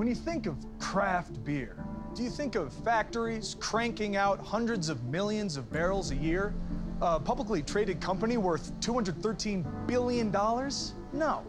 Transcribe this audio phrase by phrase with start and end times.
[0.00, 1.76] When you think of craft beer,
[2.14, 6.54] do you think of factories cranking out hundreds of millions of barrels a year?
[7.02, 10.32] A publicly traded company worth $213 billion?
[10.32, 11.44] No.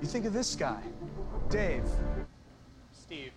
[0.00, 0.80] You think of this guy,
[1.50, 1.84] Dave.
[2.94, 3.32] Steve.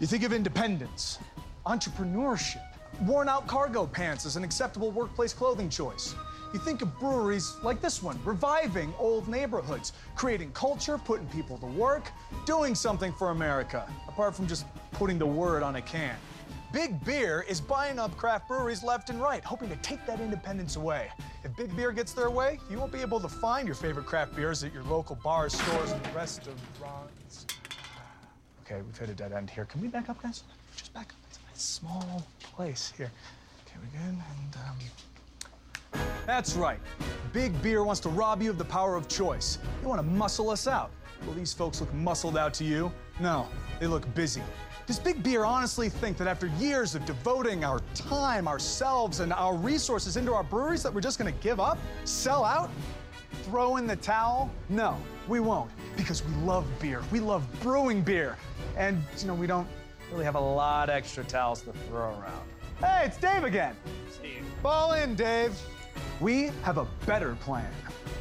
[0.00, 1.18] You think of independence,
[1.66, 2.64] entrepreneurship,
[3.02, 6.14] worn out cargo pants as an acceptable workplace clothing choice.
[6.54, 11.66] You think of breweries like this one, reviving old neighborhoods, creating culture, putting people to
[11.66, 12.12] work,
[12.46, 16.14] doing something for America, apart from just putting the word on a can.
[16.72, 20.76] Big Beer is buying up craft breweries left and right, hoping to take that independence
[20.76, 21.10] away.
[21.42, 24.36] If Big Beer gets their way, you won't be able to find your favorite craft
[24.36, 27.46] beers at your local bars, stores, and restaurants.
[28.64, 29.64] Okay, we've hit a dead end here.
[29.64, 30.44] Can we back up, guys?
[30.76, 31.16] Just back up.
[31.28, 33.10] It's a nice small place here.
[33.66, 34.10] Okay, we're good?
[34.10, 34.76] And, um...
[36.26, 36.80] That's right.
[37.32, 39.58] Big Beer wants to rob you of the power of choice.
[39.80, 40.90] They want to muscle us out.
[41.26, 42.92] Will these folks look muscled out to you?
[43.20, 43.48] No,
[43.80, 44.42] they look busy.
[44.86, 49.54] Does Big Beer honestly think that after years of devoting our time, ourselves, and our
[49.54, 51.78] resources into our breweries that we're just gonna give up?
[52.04, 52.70] Sell out?
[53.44, 54.50] Throw in the towel?
[54.68, 55.70] No, we won't.
[55.96, 57.02] Because we love beer.
[57.10, 58.36] We love brewing beer.
[58.76, 59.66] And, you know, we don't
[60.12, 62.48] really have a lot extra towels to throw around.
[62.78, 63.74] Hey, it's Dave again.
[64.10, 64.44] Steve.
[64.62, 65.58] Ball in, Dave.
[66.20, 67.70] We have a better plan.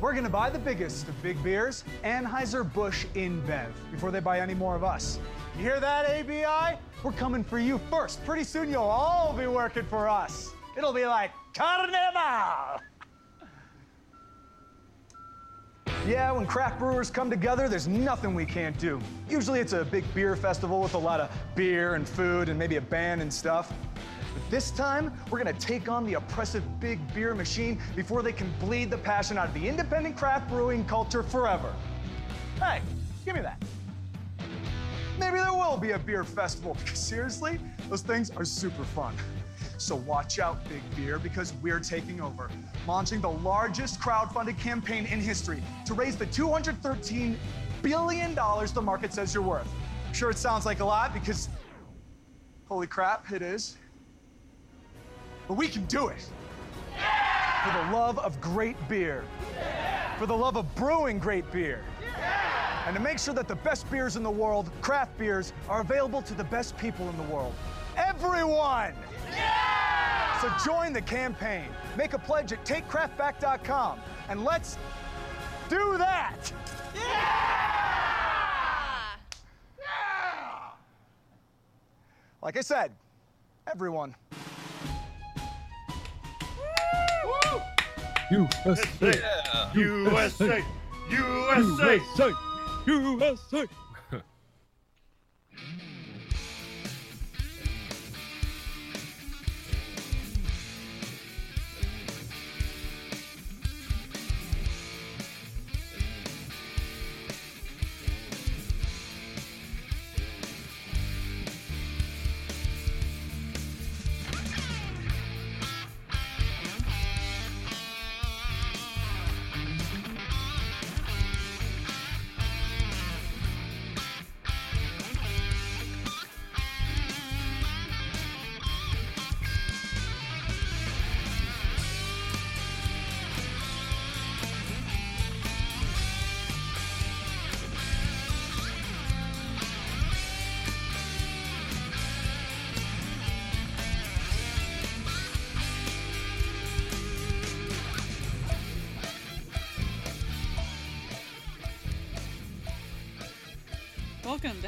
[0.02, 4.75] We're gonna buy the biggest of big beers, Anheuser-Busch InBev, before they buy any more
[4.75, 5.19] of us.
[5.55, 6.80] You hear that, ABI?
[7.03, 8.25] We're coming for you first.
[8.25, 10.52] Pretty soon you'll all be working for us.
[10.75, 12.81] It'll be like Carnival!
[16.08, 18.99] Yeah, when craft brewers come together, there's nothing we can't do.
[19.30, 22.75] Usually it's a big beer festival with a lot of beer and food and maybe
[22.75, 23.71] a band and stuff.
[24.54, 28.92] This time, we're gonna take on the oppressive big beer machine before they can bleed
[28.92, 31.73] the passion out of the independent craft brewing culture forever.
[32.60, 32.80] Hey,
[33.26, 33.60] give me that.
[35.18, 39.16] Maybe there will be a beer festival, seriously, those things are super fun.
[39.80, 42.52] So watch out, Big Beer, because we're taking over,
[42.86, 47.36] launching the largest crowdfunded campaign in history to raise the $213
[47.82, 49.67] billion the market says you're worth.
[50.08, 51.50] I'm sure it sounds like a lot because,
[52.67, 53.77] holy crap, it is.
[55.48, 56.30] But we can do it.
[57.64, 59.23] For the love of great beer.
[60.17, 61.83] For the love of brewing great beer.
[62.86, 66.21] And to make sure that the best beers in the world, craft beers, are available
[66.23, 67.53] to the best people in the world.
[67.95, 68.93] Everyone!
[70.42, 71.70] So join the campaign.
[71.98, 73.99] Make a pledge at takecraftback.com.
[74.27, 74.77] And let's
[75.70, 76.52] do that!
[82.42, 82.92] Like I said,
[83.71, 84.14] everyone.
[88.33, 89.14] USA!
[89.76, 90.64] USA!
[91.11, 92.32] USA!
[92.88, 93.66] USA!
[94.10, 95.92] Welcome to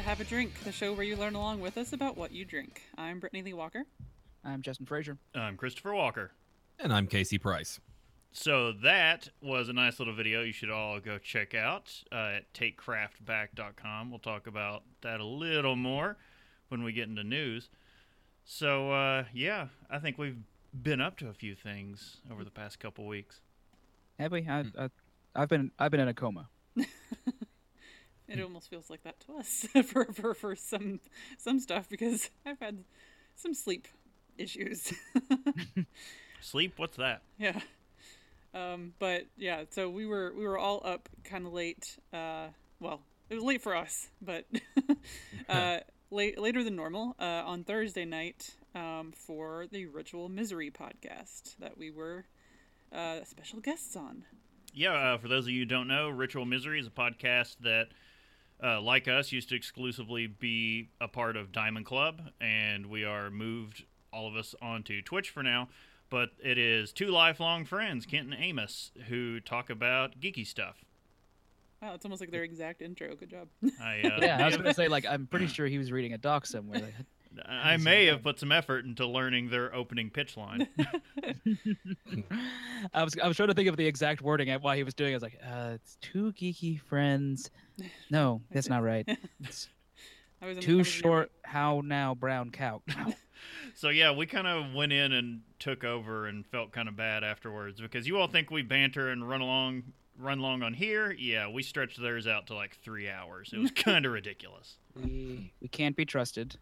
[0.06, 2.82] Have a Drink, the show where you learn along with us about what you drink.
[2.96, 3.82] I'm Brittany Lee Walker.
[4.44, 5.18] I'm Justin Frazier.
[5.34, 6.30] I'm Christopher Walker.
[6.78, 7.80] And I'm Casey Price.
[8.30, 12.54] So that was a nice little video you should all go check out uh, at
[12.54, 14.10] takecraftback.com.
[14.10, 16.16] We'll talk about that a little more
[16.68, 17.68] when we get into news.
[18.44, 20.38] So, uh, yeah, I think we've
[20.84, 23.40] been up to a few things over the past couple weeks.
[24.20, 24.46] Have we?
[24.48, 24.88] I, I,
[25.34, 26.48] I've been I've been in a coma.
[28.28, 31.00] It almost feels like that to us for, for, for some
[31.38, 32.84] some stuff because I've had
[33.36, 33.88] some sleep
[34.36, 34.92] issues.
[36.40, 36.74] Sleep?
[36.76, 37.22] What's that?
[37.38, 37.60] yeah.
[38.54, 41.98] Um, but yeah, so we were we were all up kind of late.
[42.12, 42.48] Uh,
[42.80, 44.46] well, it was late for us, but
[45.48, 45.78] uh,
[46.10, 51.76] late later than normal uh, on Thursday night um, for the Ritual Misery podcast that
[51.76, 52.24] we were
[52.92, 54.24] uh, special guests on.
[54.72, 57.88] Yeah, uh, for those of you who don't know, Ritual Misery is a podcast that
[58.62, 63.30] uh, like us, used to exclusively be a part of Diamond Club, and we are
[63.30, 65.68] moved all of us onto Twitch for now.
[66.08, 70.84] But it is two lifelong friends, Kent and Amos, who talk about geeky stuff.
[71.82, 73.14] Wow, it's almost like their exact intro.
[73.16, 73.48] Good job.
[73.82, 76.18] I, uh, Yeah, I was gonna say like I'm pretty sure he was reading a
[76.18, 76.80] doc somewhere.
[76.80, 76.94] Like,
[77.44, 80.68] I may have put some effort into learning their opening pitch line.
[82.94, 84.94] I was I was trying to think of the exact wording at why he was
[84.94, 85.10] doing.
[85.10, 85.14] it.
[85.14, 87.50] I was like, uh, it's two geeky friends.
[88.10, 89.06] No, that's not right.
[89.44, 89.68] It's
[90.40, 91.30] I was too was in short.
[91.42, 92.82] How now, brown cow?
[93.74, 97.22] So yeah, we kind of went in and took over and felt kind of bad
[97.22, 99.82] afterwards because you all think we banter and run along,
[100.18, 101.12] run long on here.
[101.12, 103.50] Yeah, we stretched theirs out to like three hours.
[103.52, 104.76] It was kind of ridiculous.
[104.94, 106.56] we we can't be trusted.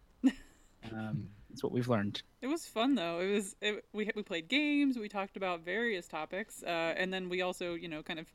[0.91, 2.21] Um, that's what we've learned.
[2.41, 3.19] It was fun though.
[3.19, 4.97] It was it, we we played games.
[4.99, 8.27] We talked about various topics, uh, and then we also you know kind of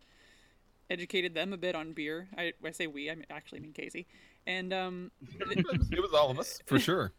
[0.91, 2.29] educated them a bit on beer.
[2.37, 3.09] I, I say we.
[3.11, 4.07] I actually mean Casey.
[4.47, 5.11] And um,
[5.41, 7.13] it was all of us for sure.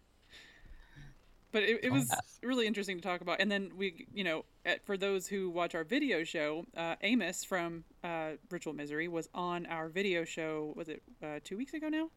[1.51, 1.93] but it, it Oh.
[1.93, 2.11] was
[2.43, 3.39] really interesting to talk about.
[3.41, 7.43] And then we you know at, for those who watch our video show, uh, Amos
[7.43, 10.73] from uh, Ritual Misery was on our video show.
[10.75, 12.09] Was it uh, two weeks ago now?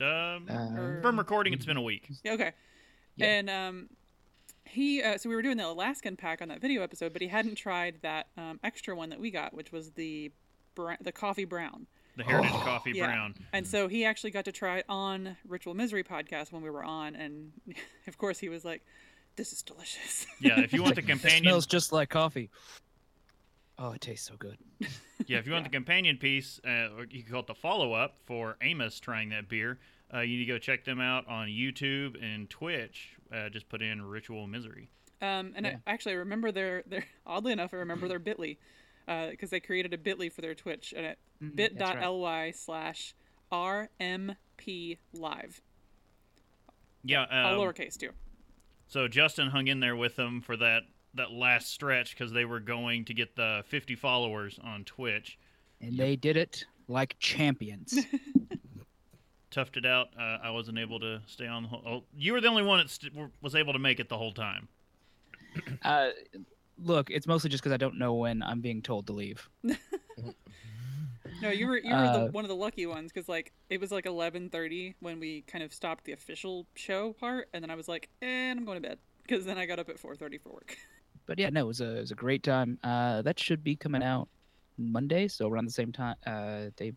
[0.00, 2.08] Um, Uh, from recording, it's been a week.
[2.26, 2.52] Okay.
[3.16, 3.26] Yeah.
[3.26, 3.88] And um,
[4.64, 7.26] he, uh, so we were doing the Alaskan pack on that video episode, but he
[7.26, 10.30] hadn't tried that um, extra one that we got, which was the
[10.84, 11.86] br- the coffee brown.
[12.16, 13.06] The Heritage Coffee Yeah.
[13.06, 13.34] Brown.
[13.52, 16.82] And so he actually got to try it on Ritual Misery podcast when we were
[16.82, 17.52] on, and
[18.08, 18.82] of course he was like,
[19.36, 22.50] "This is delicious." Yeah, if you want the It companion, smells just like coffee.
[23.78, 24.56] Oh, it tastes so good.
[25.28, 27.92] yeah, if you want the companion piece, uh, or you can call it the follow
[27.92, 29.78] up for Amos trying that beer.
[30.12, 33.10] Uh, you need to go check them out on YouTube and Twitch.
[33.32, 34.88] Uh, just put in Ritual Misery.
[35.22, 35.76] Um, and Yeah.
[35.86, 38.56] I, actually, I remember their their oddly enough, I remember their Bitly
[39.30, 42.00] because they created a Bitly for their Twitch and at Mhm, that's right.
[42.00, 43.14] bit.ly slash
[43.52, 45.62] rmp live,
[47.04, 48.10] Yeah, all um, lowercase too.
[48.88, 50.82] So Justin hung in there with them for that
[51.14, 55.38] that last stretch because they were going to get the 50 followers on Twitch.
[55.80, 57.98] And they did it like champions.
[59.50, 60.08] Toughed it out.
[60.18, 61.62] Uh, I wasn't able to stay on.
[61.62, 64.08] The whole, oh, you were the only one that st- was able to make it
[64.10, 64.68] the whole time.
[65.82, 66.10] uh,
[66.82, 69.48] look, it's mostly just because I don't know when I'm being told to leave.
[71.40, 73.80] No, you were you were Uh, the, one of the lucky ones because like it
[73.80, 77.70] was like eleven thirty when we kind of stopped the official show part, and then
[77.70, 80.16] I was like, and I'm going to bed because then I got up at four
[80.16, 80.76] thirty for work.
[81.26, 82.78] But yeah, no, it was a it was a great time.
[82.82, 84.28] Uh, that should be coming out
[84.78, 86.92] Monday, so around the same time, uh, day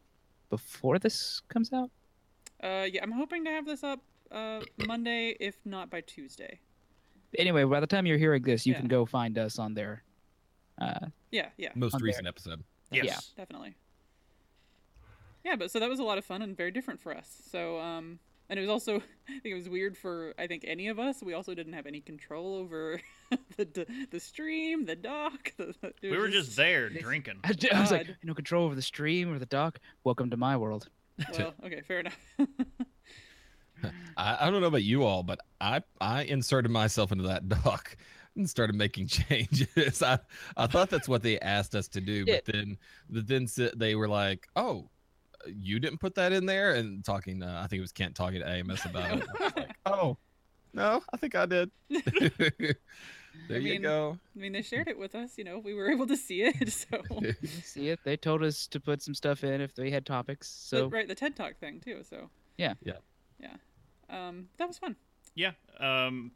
[0.49, 1.91] before this comes out.
[2.63, 3.99] Uh, yeah, I'm hoping to have this up
[4.31, 6.59] uh Monday, if not by Tuesday.
[7.37, 8.79] Anyway, by the time you're hearing this, you Yeah.
[8.79, 10.03] can go find us on there.
[10.79, 12.07] Uh, Yeah, yeah, Most On there.
[12.07, 12.63] recent episode.
[12.91, 13.05] Yes.
[13.05, 13.19] Yeah.
[13.37, 13.75] definitely.
[15.45, 17.41] Yeah, but so that was a lot of fun and very different for us.
[17.49, 18.19] So um,
[18.49, 18.97] and it was also
[19.29, 21.23] I think it was weird for I think any of us.
[21.23, 22.99] We also didn't have any control over
[23.57, 25.53] the the, the stream, the dock.
[25.57, 27.39] The, We were just there drinking.
[27.43, 28.17] I was like, God.
[28.23, 29.79] no control over the stream or the dock.
[30.03, 30.89] Welcome to my world.
[31.37, 32.19] well, okay, fair enough.
[34.17, 37.95] I, I don't know about you all, but I I inserted myself into that dock
[38.35, 40.01] and started making changes.
[40.03, 40.19] I
[40.57, 42.77] I thought that's what they asked us to do, but then
[43.09, 44.89] but then they were like, "Oh,
[45.47, 47.43] you didn't put that in there," and talking.
[47.43, 49.27] Uh, I think it was Kent talking to Amos about it.
[49.55, 50.17] Like, oh,
[50.73, 51.71] no, I think I did.
[51.89, 54.17] there you mean, go.
[54.35, 55.37] I mean, they shared it with us.
[55.37, 56.71] You know, we were able to see it.
[56.71, 57.01] So,
[57.63, 57.99] See it?
[58.03, 60.69] They told us to put some stuff in if they had topics.
[60.69, 62.03] The- So right, the TED Talk thing too.
[62.09, 62.73] So Yeah.
[62.83, 62.93] Yeah.
[63.39, 63.55] yeah.
[64.11, 64.95] Um, that was fun.
[65.35, 65.51] Yeah.
[65.79, 66.31] Um,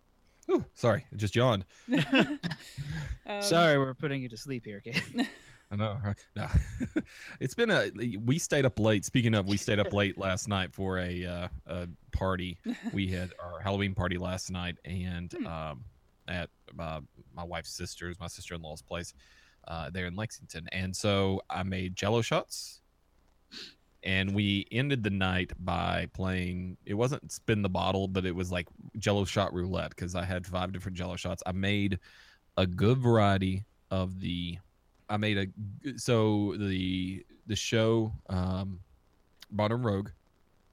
[0.49, 1.65] Ooh, sorry, I just yawned.
[3.27, 5.01] Um, sorry, we're putting you to sleep here, kid.
[5.71, 5.97] I know.
[6.05, 6.15] Right?
[6.35, 6.47] No,
[7.39, 7.89] it's been a.
[8.23, 9.03] We stayed up late.
[9.03, 12.59] Speaking of, we stayed up late last night for a uh, a party.
[12.93, 15.47] We had our Halloween party last night, and Hmm.
[15.47, 15.83] um,
[16.27, 17.01] at uh,
[17.33, 19.15] my wife's sister's, my sister in law's place,
[19.67, 20.67] uh, there in Lexington.
[20.71, 22.81] And so I made Jello shots,
[24.05, 26.77] and we ended the night by playing.
[26.85, 28.67] It wasn't spin the bottle, but it was like
[28.99, 31.41] Jello shot roulette because I had five different Jello shots.
[31.45, 31.99] I made
[32.57, 34.57] a good variety of the
[35.09, 38.79] I made a so the the show um
[39.51, 40.09] Modern Rogue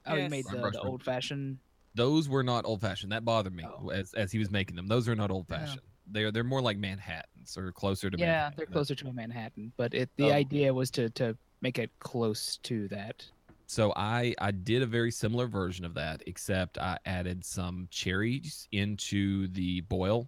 [0.05, 1.59] Oh, you made the, the old fashioned.
[1.95, 3.89] those were not old fashioned that bothered me Oh.
[3.89, 6.77] as as he was making them those are not old fashioned they're they're more like
[6.77, 8.53] Manhattans or closer to Yeah, Manhattan.
[8.57, 10.33] they're closer to a Manhattan, but it the Oh.
[10.35, 13.25] idea was to to make it close to that.
[13.65, 18.67] so I I did a very similar version of that except I added some cherries
[18.71, 20.27] into the boil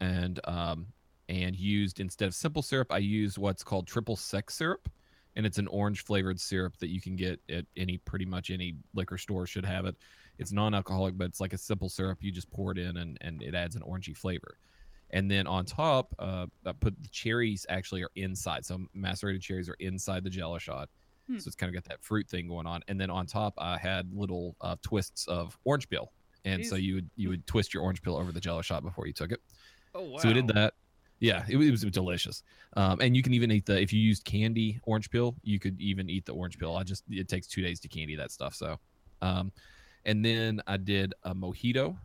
[0.00, 0.86] and um
[1.28, 4.88] and used instead of simple syrup I used what's called triple sec syrup
[5.36, 8.74] and it's an orange flavored syrup that you can get at any pretty much any
[8.92, 9.94] liquor store should have it.
[10.38, 12.18] It's non-alcoholic, but it's like a simple syrup.
[12.20, 14.58] You just pour it in, and and it adds an orangey flavor.
[15.10, 18.64] And then on top, uh, I put the cherries actually are inside.
[18.66, 20.88] So macerated cherries are inside the Jello shot.
[21.28, 21.38] Hmm.
[21.38, 22.82] So it's kind of got that fruit thing going on.
[22.88, 26.12] And then on top, I had little uh, twists of orange peel.
[26.44, 29.06] And so you would you would twist your orange peel over the Jello shot before
[29.06, 29.40] you took it.
[29.94, 30.18] Oh wow.
[30.18, 30.74] So we did that.
[31.20, 32.42] Yeah, it, was- it was delicious.
[32.76, 35.80] Um, and you can even eat the if you used candy orange peel, you could
[35.80, 36.76] even eat the orange peel.
[36.76, 38.54] I just it takes two days to candy that stuff.
[38.54, 38.78] So,
[39.20, 39.50] um,
[40.04, 41.96] and then I did a mojito,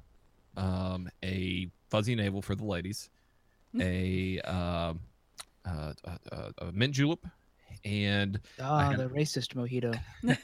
[0.57, 3.09] um, a fuzzy navel for the ladies,
[3.79, 4.99] a um,
[5.65, 5.93] uh,
[6.31, 7.25] uh, a mint julep,
[7.85, 9.97] and Ah, had- the racist mojito.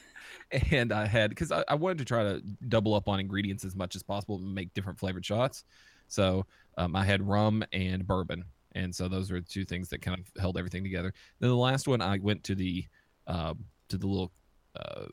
[0.72, 3.76] and I had because I, I wanted to try to double up on ingredients as
[3.76, 5.64] much as possible and make different flavored shots.
[6.08, 10.18] So um, I had rum and bourbon, and so those were two things that kind
[10.18, 11.12] of held everything together.
[11.38, 12.84] Then the last one, I went to the
[13.28, 14.32] um, to the little
[14.74, 15.06] uh,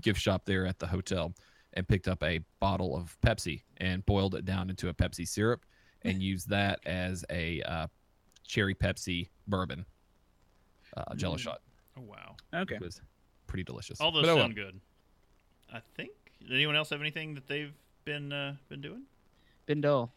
[0.00, 1.34] gift shop there at the hotel
[1.74, 5.64] and picked up a bottle of Pepsi and boiled it down into a Pepsi syrup
[6.02, 7.86] and used that as a uh,
[8.46, 9.84] cherry Pepsi bourbon
[10.96, 11.40] uh, Jello Mm.
[11.40, 11.60] shot.
[11.96, 12.36] Oh wow.
[12.54, 12.76] Okay.
[12.76, 13.00] It was
[13.46, 14.00] pretty delicious.
[14.00, 14.44] All those But oh well.
[14.44, 14.80] sound good.
[15.72, 16.10] I think.
[16.40, 17.72] Did anyone else have anything that they've
[18.04, 19.02] been uh, been doing?
[19.66, 20.12] Been dull.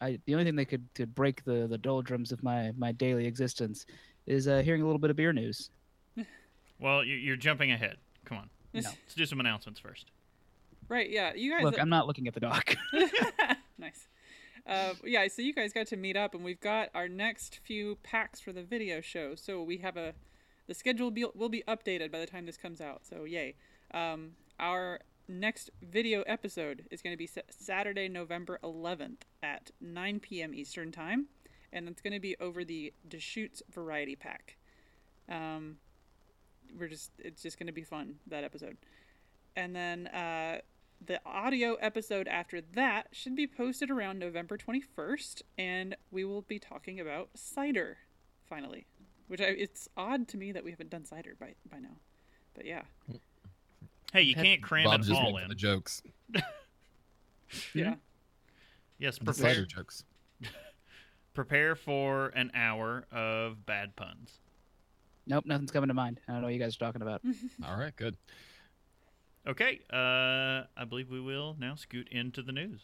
[0.00, 3.26] I the only thing that could, could break the, the doldrums of my, my daily
[3.26, 3.84] existence
[4.26, 5.70] is uh, hearing a little bit of beer news.
[6.78, 7.98] Well, you- you're jumping ahead.
[8.24, 8.50] Come on.
[8.74, 8.80] No.
[8.82, 10.10] Let's do some announcements first.
[10.92, 11.32] Right, yeah.
[11.34, 12.76] You guys Look, I'm not looking at the doc.
[13.78, 14.08] nice.
[14.66, 17.96] Uh, yeah, so you guys got to meet up, and we've got our next few
[18.02, 19.34] packs for the video show.
[19.34, 20.12] So we have a,
[20.66, 23.06] the schedule will be, will be updated by the time this comes out.
[23.06, 23.54] So yay!
[23.94, 30.52] Um, our next video episode is going to be Saturday, November 11th at 9 p.m.
[30.52, 31.28] Eastern time,
[31.72, 34.58] and it's going to be over the Deschutes Variety Pack.
[35.26, 35.76] Um,
[36.78, 38.76] we're just it's just going to be fun that episode,
[39.56, 40.58] and then uh,
[41.06, 46.58] the audio episode after that should be posted around November 21st, and we will be
[46.58, 47.98] talking about cider
[48.48, 48.86] finally.
[49.28, 51.96] Which I, it's odd to me that we haven't done cider by by now,
[52.54, 52.82] but yeah,
[54.12, 55.48] Hey, you can't cram Bob's it just all in.
[55.48, 56.02] the jokes,
[57.74, 57.94] yeah.
[58.98, 60.04] Yes, prepare cider jokes.
[61.34, 64.38] prepare for an hour of bad puns.
[65.26, 66.20] nope, nothing's coming to mind.
[66.28, 67.22] I don't know what you guys are talking about.
[67.66, 68.16] All right, good.
[69.44, 72.82] Okay, uh, I believe we will now scoot into the news.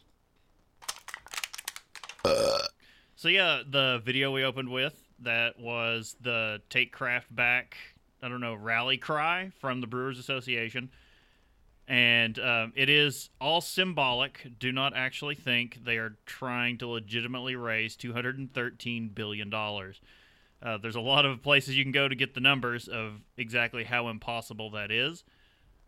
[3.15, 7.77] So yeah, the video we opened with that was the Take Craft Back,
[8.23, 10.91] I don't know, rally cry from the Brewers Association,
[11.87, 14.59] and um, it is all symbolic.
[14.59, 19.49] Do not actually think they are trying to legitimately raise two hundred and thirteen billion
[19.49, 20.01] dollars.
[20.61, 23.85] Uh, there's a lot of places you can go to get the numbers of exactly
[23.85, 25.23] how impossible that is.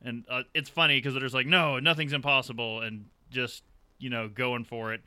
[0.02, 3.62] And uh, it's funny because they're just like, no, nothing's impossible, and just
[3.99, 5.02] you know going for it.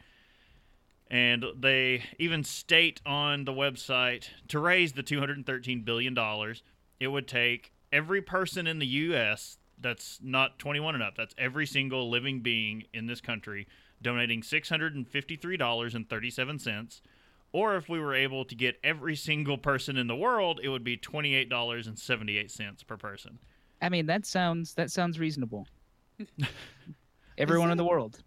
[1.09, 6.63] And they even state on the website to raise the 213 billion dollars,
[6.99, 9.57] it would take every person in the U.S.
[9.79, 11.15] that's not 21 and up.
[11.15, 13.67] That's every single living being in this country
[14.01, 17.01] donating $653.37.
[17.51, 20.83] Or if we were able to get every single person in the world, it would
[20.83, 23.37] be $28.78 per person.
[23.83, 25.67] I mean, that sounds that sounds reasonable.
[27.37, 28.23] Everyone in the world.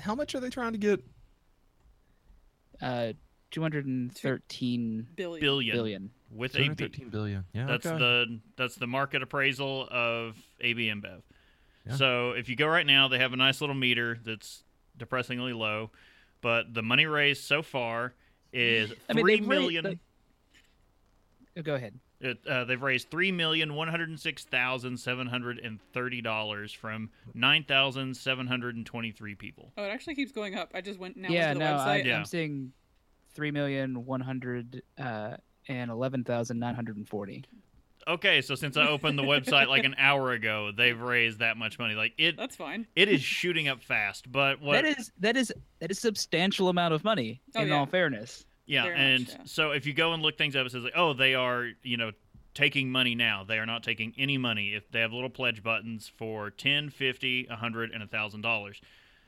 [0.00, 1.04] How much are they trying to get?
[2.82, 3.12] Uh,
[3.50, 5.40] 213 Billion.
[5.40, 6.10] Billion, billion.
[6.30, 6.64] with a B.
[6.64, 7.44] 213 billion.
[7.52, 7.98] Yeah, That's okay.
[7.98, 11.22] the that's the market appraisal of AB InBev.
[11.86, 11.94] Yeah.
[11.94, 14.64] So if you go right now, they have a nice little meter that's
[14.96, 15.90] depressingly low,
[16.40, 18.14] but the money raised so far
[18.52, 19.98] is I mean, three they've they-
[21.56, 21.98] Oh, Go ahead.
[22.20, 26.72] It, uh, they've raised three million one hundred six thousand seven hundred and thirty dollars
[26.72, 29.72] from nine thousand seven hundred and twenty three people.
[29.76, 30.72] Oh, it actually keeps going up.
[30.74, 32.04] I just went now yeah, to the no, I, website.
[32.06, 32.16] Yeah.
[32.18, 32.72] I'm seeing
[33.34, 35.36] three million one hundred uh,
[35.68, 37.44] and eleven thousand nine hundred and forty.
[38.08, 41.78] Okay, so since I opened the website like an hour ago, they've raised that much
[41.78, 41.94] money.
[41.94, 42.86] Like it, That's fine.
[42.96, 44.32] it is shooting up fast.
[44.32, 44.82] But what?
[44.82, 47.42] That is that is that is substantial amount of money.
[47.54, 47.78] Oh, in yeah.
[47.78, 49.36] all fairness, Yeah, Very and yeah.
[49.44, 51.96] so if you go and look things up, it says like, oh, they are, you
[51.96, 52.12] know,
[52.52, 53.42] taking money now.
[53.42, 54.74] They are not taking any money.
[54.74, 58.80] If they have little pledge buttons for 10, 50, 100 and $1,000.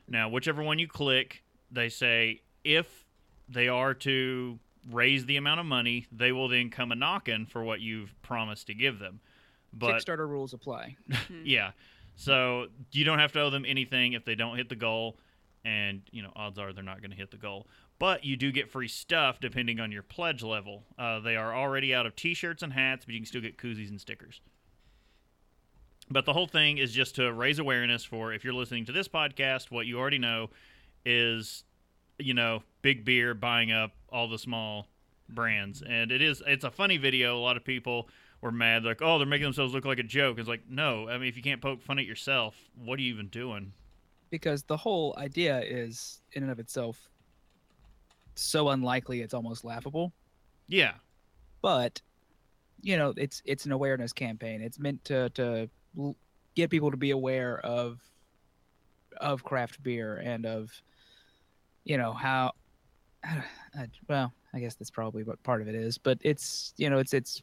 [0.07, 3.07] Now, whichever one you click, they say if
[3.49, 4.59] they are to
[4.91, 8.67] raise the amount of money, they will then come a knocking for what you've promised
[8.67, 9.21] to give them.
[9.73, 10.97] But Kickstarter rules apply.
[11.11, 11.43] Mm-hmm.
[11.45, 11.71] yeah.
[12.17, 15.17] So you don't have to owe them anything if they don't hit the goal,
[15.65, 17.67] and you know odds are they're not going to hit the goal.
[18.01, 20.83] But you do get free stuff depending on your pledge level.
[20.99, 23.91] Uh, they are already out of T-shirts and hats, but you can still get koozies
[23.91, 24.41] and stickers.
[26.11, 29.07] But the whole thing is just to raise awareness for if you're listening to this
[29.07, 30.51] podcast, what you already know
[31.05, 31.63] is,
[32.19, 34.89] you know, big beer buying up all the small
[35.29, 37.37] brands, and it is it's a funny video.
[37.37, 38.09] A lot of people
[38.41, 40.39] were mad, like, oh, they're making themselves look like a joke.
[40.41, 43.13] It's like, no, I mean, if you can't poke fun at yourself, what are you
[43.13, 43.73] even doing?
[44.31, 47.11] because the whole idea is in and of itself
[48.35, 50.13] so unlikely it's almost laughable
[50.69, 50.95] Yeah,
[51.63, 52.01] but
[52.83, 55.69] you know it's it's an awareness campaign it's meant to to
[56.55, 58.01] get people to be aware of
[59.21, 60.71] of craft beer and of
[61.85, 62.53] you know how
[63.25, 66.99] I, well i guess that's probably what part of it is but it's you know
[66.99, 67.43] it's it's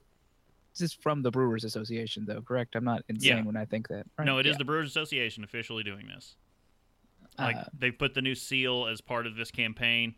[0.73, 3.43] this is from the brewers association though correct i'm not insane Yeah.
[3.43, 4.25] when i think that right?
[4.25, 4.57] no, it is Yeah.
[4.59, 6.35] the Brewers Association officially doing this.
[7.37, 10.15] Like Uh, they put the new seal as part of this campaign,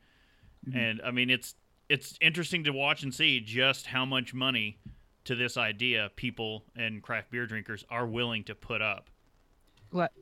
[0.68, 0.76] Mhm.
[0.76, 1.56] and I mean it's
[1.88, 4.78] it's interesting to watch and see just how much money
[5.26, 9.10] to this idea people and craft beer drinkers are willing to put up.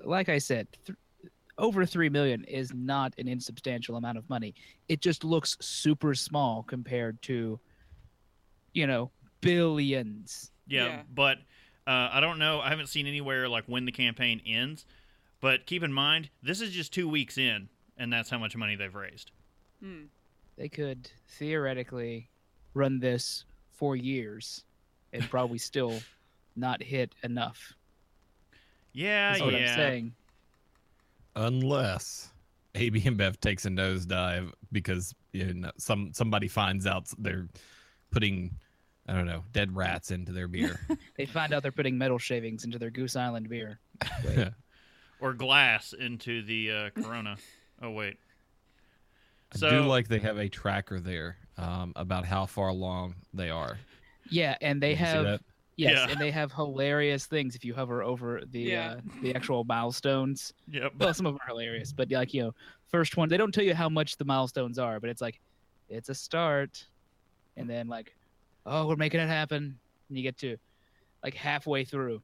[0.04, 0.98] like I said, th-
[1.58, 4.54] over three million is not an insubstantial amount of money.
[4.88, 7.60] It just looks super small compared to,
[8.74, 10.52] you know, billions.
[10.68, 11.04] Yeah, Yeah.
[11.14, 11.38] but
[11.86, 12.60] uh, I don't know.
[12.62, 14.86] I haven't seen anywhere like when the campaign ends.
[15.42, 18.76] But keep in mind, this is just two weeks in, and that's how much money
[18.76, 19.32] they've raised.
[19.82, 20.06] Hmm.
[20.58, 22.30] They could theoretically
[22.74, 24.64] run this for years
[25.14, 26.00] and probably still
[26.56, 27.74] not hit enough.
[28.94, 29.60] Yeah, That's what yeah.
[29.72, 30.14] I'm saying.
[31.36, 32.32] Unless
[32.76, 37.48] AB InBev takes a nosedive because you know some somebody finds out they're
[38.12, 38.56] putting
[39.08, 40.80] I don't know dead rats into their beer.
[41.18, 43.80] They find out they're putting metal shavings into their Goose Island beer.
[44.26, 44.50] Wait,
[45.20, 47.38] Or glass into the uh, Corona.
[47.82, 48.18] oh wait.
[49.54, 53.50] I So do like they have a tracker there um, about how far along they
[53.50, 53.78] are.
[54.30, 55.42] yeah, and they Did you see have
[55.78, 56.08] yes, Yeah.
[56.12, 58.92] and they have hilarious things if you hover over the Yeah.
[58.92, 60.54] uh, the actual milestones.
[60.70, 60.94] Yep.
[61.00, 62.52] well, some of them are hilarious, but like you know,
[62.90, 65.40] first one they don't tell you how much the milestones are, but it's like
[65.90, 66.86] it's a start,
[67.56, 68.14] and then like,
[68.66, 69.80] oh, we're making it happen,
[70.10, 70.58] and you get to
[71.24, 72.22] like halfway through.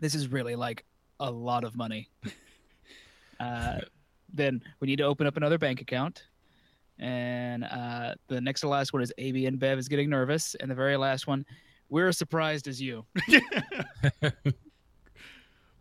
[0.00, 0.84] This is really like
[1.20, 2.08] a lot of money.
[3.40, 3.80] uh,
[4.32, 6.24] then we need to open up another bank account,
[6.98, 10.74] and uh, the next to last one is AB InBev is getting nervous, and the
[10.74, 11.44] very last one,
[11.88, 13.04] we're as surprised as you.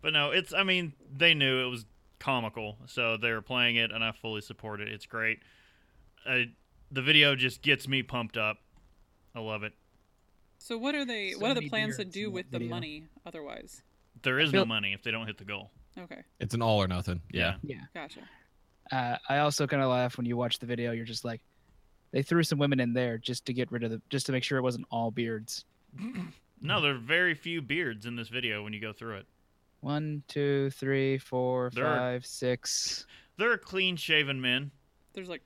[0.02, 0.54] But no, it's.
[0.54, 1.86] I mean, they knew it was
[2.20, 4.88] comical, so they were playing it, and I fully support it.
[4.88, 5.40] It's great.
[6.26, 6.44] Uh,
[6.92, 8.58] the video just gets me pumped up.
[9.36, 9.74] I love it.
[10.58, 11.32] So what are they?
[11.32, 12.70] So what are the plans to do with the video.
[12.70, 13.04] money?
[13.26, 13.84] Otherwise,
[14.22, 15.72] There is no money if they don't hit the goal.
[16.00, 17.22] Okay, It's an all or nothing.
[17.32, 17.56] Yeah.
[17.64, 17.82] Yeah.
[17.94, 18.22] gotcha.
[18.92, 20.92] Uh, I also kind of laugh when you watch the video.
[20.92, 21.42] You're just like,
[22.12, 24.44] they threw some women in there just to get rid of the, just to make
[24.44, 25.66] sure it wasn't all beards.
[26.62, 29.26] No, there are very few beards in this video when you go through it.
[29.80, 33.06] One, two, three, four, There are- five, six.
[33.38, 34.70] There are clean shaven men.
[35.14, 35.42] There's like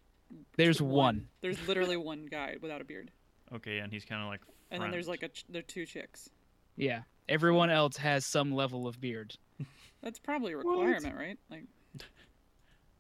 [0.58, 1.28] There's one.
[1.42, 3.12] There's literally one guy without a beard,
[3.54, 4.42] Okay, and he's kind of like.
[4.72, 6.32] and then there's like a ch- there are two chicks.
[6.78, 7.04] Yeah.
[7.30, 9.36] Everyone else has some level of beard.
[10.04, 11.40] That's probably a requirement, right?
[11.50, 11.64] Like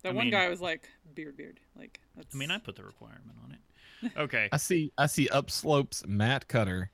[0.04, 1.60] that I one mean- guy was like beard, beard.
[1.78, 2.34] Like that's.
[2.34, 3.60] I mean, I put the requirement on it.
[4.18, 4.50] Okay.
[4.52, 4.92] I see.
[4.98, 6.92] I see Upslope's Matt Cutter,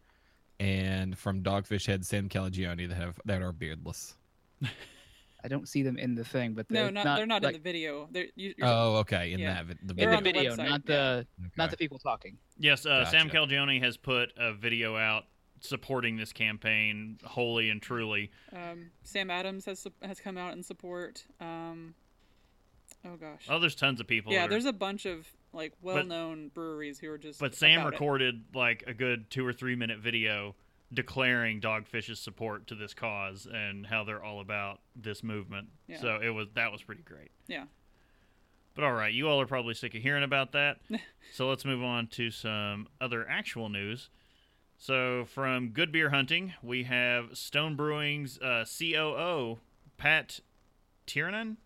[0.59, 4.15] and from Dogfish Head Sam Calagione that have that are beardless.
[5.43, 7.55] I don't see them in the thing, but no, they're not, not, they're not like,
[7.55, 8.07] in the video.
[8.11, 9.31] They're you, you're, Oh, okay.
[9.31, 9.53] In Yeah.
[9.53, 10.95] that vi- the in the on the video, website, not yeah.
[10.95, 12.37] the not the people talking.
[12.59, 13.47] Yes, uh, Sam Gotcha.
[13.47, 15.23] Calagione has put a video out
[15.61, 18.31] supporting this campaign wholly and truly.
[18.53, 21.25] um, Sam Adams has has come out in support.
[21.39, 21.95] Um,
[23.05, 23.45] oh gosh.
[23.49, 24.33] Oh, there's tons of people.
[24.33, 27.39] yeah, are- there's a bunch of like well-known breweries who are just.
[27.39, 27.95] But Sam about it.
[27.95, 30.55] recorded like a good two or three minute video
[30.93, 35.67] declaring Dogfish's support to this cause and how they're all about this movement.
[35.87, 35.99] Yeah.
[36.01, 37.29] So it was that was pretty great.
[37.47, 37.65] Yeah.
[38.75, 40.77] But all right, you all are probably sick of hearing about that.
[41.33, 44.09] so let's move on to some other actual news.
[44.81, 49.59] So from Good Beer Hunting, we have Stone Brewing's uh, COO
[49.97, 50.39] Pat
[51.05, 51.57] Tiernan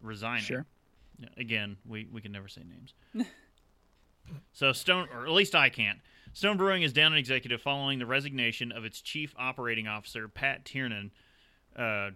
[0.00, 0.42] resigning.
[0.42, 0.64] Sure.
[1.36, 3.28] Again, we, we can never say names.
[4.54, 5.98] so Stone, or at least I can't.
[6.32, 10.64] Stone Brewing is down an executive following the resignation of its chief operating officer, Pat
[10.64, 11.10] Tiernan.
[11.76, 12.10] Uh,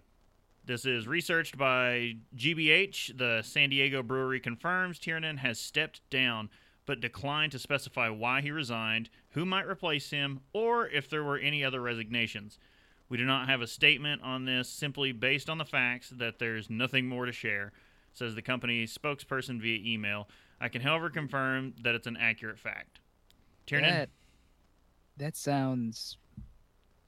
[0.65, 3.15] this is researched by GBH.
[3.15, 6.49] The San Diego brewery confirms Tiernan has stepped down,
[6.89, 11.37] but declined to specify why he resigned, who might replace him, or if there were
[11.37, 12.57] any other resignations.
[13.09, 16.67] We do not have a statement on this, simply based on the facts that there's
[16.67, 17.73] nothing more to share,
[18.15, 20.29] says the company's spokesperson via email.
[20.59, 23.01] I can, however, confirm that it's an accurate fact.
[23.67, 23.93] Tiernan?
[23.93, 24.09] That,
[25.17, 26.17] that sounds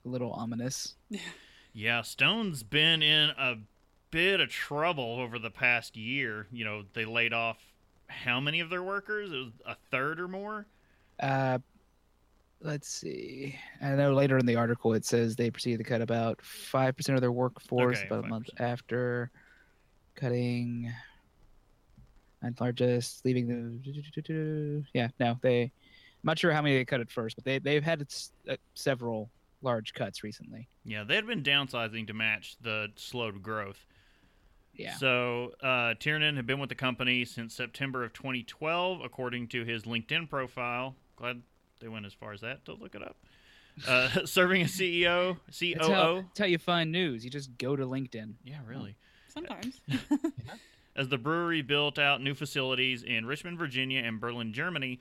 [0.06, 0.94] a little ominous.
[1.74, 3.56] Yeah, Stone's been in a
[4.10, 6.48] bit of trouble over the past year.
[6.52, 7.71] You know, they laid off
[8.12, 9.32] how many of their workers?
[9.32, 10.66] It was a third or more.
[11.20, 11.60] Uh,
[12.62, 13.58] let's see.
[13.82, 17.16] I know later in the article it says they proceeded to cut about five percent
[17.16, 19.32] of their workforce Okay, about a month after
[20.16, 20.92] cutting
[22.42, 25.08] ninth largest, leaving the yeah.
[25.20, 25.64] No, they.
[25.64, 28.06] I'm not sure how many they cut at first, but they they've had
[28.50, 29.30] uh, several
[29.62, 30.68] large cuts recently.
[30.86, 33.86] Yeah, they had been downsizing to match the slowed growth.
[34.74, 34.96] Yeah.
[34.96, 39.84] So uh, Tiernan had been with the company since September of 2012, according to his
[39.84, 40.96] LinkedIn profile.
[41.16, 41.42] Glad
[41.80, 43.18] they went as far as that to look it up.
[43.88, 45.74] Uh, serving as CEO, COO.
[45.76, 47.24] That's how, that's how you find news.
[47.24, 48.34] You just go to LinkedIn.
[48.44, 48.96] Yeah, really.
[49.28, 49.80] Sometimes.
[50.96, 55.00] As the brewery built out new facilities in Richmond, Virginia, and Berlin, Germany.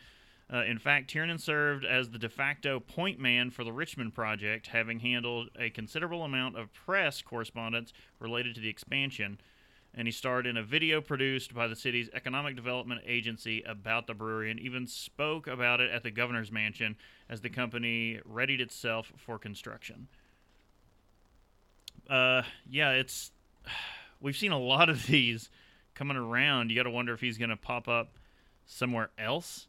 [0.53, 4.69] Uh, in fact, Tiernan served as the de facto point man for the Richmond project,
[4.69, 9.41] having handled a considerable amount of press correspondence related to the expansion.
[9.95, 14.15] And he starred in a video produced by the city's economic development agency about the
[14.15, 16.97] brewery and even spoke about it at the governor's mansion
[17.29, 20.07] as the company readied itself for construction.
[22.09, 23.33] Uh, yeah, it's.
[24.23, 25.49] We've seen a lot of these
[25.95, 26.69] coming around.
[26.71, 28.19] You got to wonder if he's going to pop up
[28.67, 29.67] somewhere else.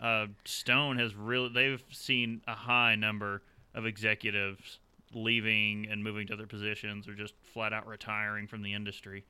[0.00, 1.50] Uh, Stone has really.
[1.50, 3.42] They've seen a high number
[3.74, 4.78] of executives
[5.14, 9.24] leaving and moving to other positions or just flat out retiring from the industry.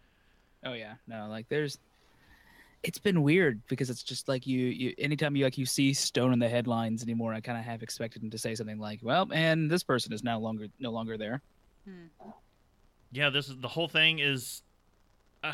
[0.64, 1.78] Oh yeah, no, like there's.
[2.84, 4.94] It's been weird because it's just like you, you.
[4.98, 8.22] Anytime you like you see Stone in the headlines anymore, I kind of have expected
[8.22, 11.42] him to say something like, "Well, and this person is now longer no longer there."
[11.84, 12.30] Hmm.
[13.10, 14.62] Yeah, this is the whole thing is.
[15.42, 15.52] Uh,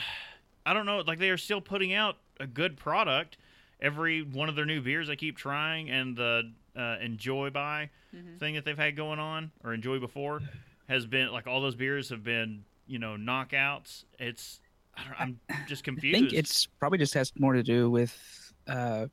[0.67, 0.99] I don't know.
[0.99, 3.37] Like they are still putting out a good product.
[3.81, 8.39] Every one of their new beers I keep trying, and the uh, Enjoy By Mhm.
[8.39, 10.41] thing that they've had going on, or Enjoy Before,
[10.89, 14.05] has been like all those beers have been you know knockouts.
[14.19, 14.61] It's
[14.97, 16.17] I don't, I'm just confused.
[16.17, 19.07] I think it's probably just has more to do with uh,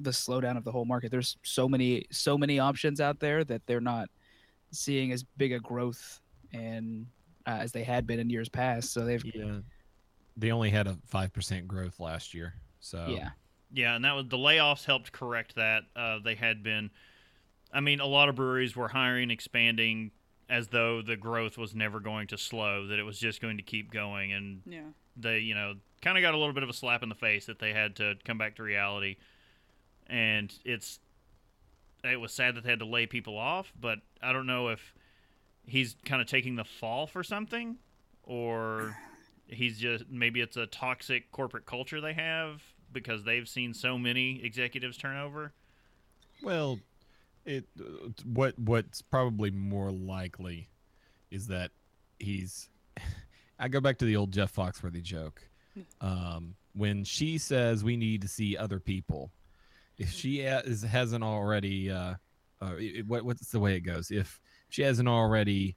[0.00, 1.10] the slowdown of the whole market.
[1.10, 4.08] There's so many so many options out there that they're not
[4.72, 6.20] seeing as big a growth
[6.52, 7.06] and
[7.46, 8.92] uh, as they had been in years past.
[8.92, 9.60] So they've Yeah.
[10.36, 12.54] They only had a five percent growth last year.
[12.80, 13.30] So yeah
[13.74, 15.82] Yeah, and that was the layoffs helped correct that.
[15.96, 16.90] Uh, they had been,
[17.72, 20.12] I mean, a lot of breweries were hiring, expanding
[20.48, 23.62] as though the growth was never going to slow, that it was just going to
[23.64, 24.82] keep going, and Yeah.
[25.16, 27.46] they, you know, kind of got a little bit of a slap in the face
[27.46, 29.16] that they had to come back to reality,
[30.06, 31.00] and it's,
[32.04, 34.94] it was sad that they had to lay people off, but I don't know if
[35.66, 37.76] he's kind of taking the fall for something,
[38.22, 38.94] or
[39.48, 42.62] he's just maybe it's a toxic corporate culture they have
[42.94, 45.52] because they've seen so many executives turn over.
[46.42, 46.78] Well,
[47.44, 50.68] it uh, what what's probably more likely
[51.30, 51.70] is that
[52.18, 52.70] he's.
[53.58, 55.42] I go back to the old Jeff Foxworthy joke.
[56.00, 59.30] Um, when she says we need to see other people,
[59.98, 62.14] if she has, hasn't already, uh,
[62.62, 64.10] uh, it- what what's the way it goes?
[64.10, 65.76] If she hasn't already,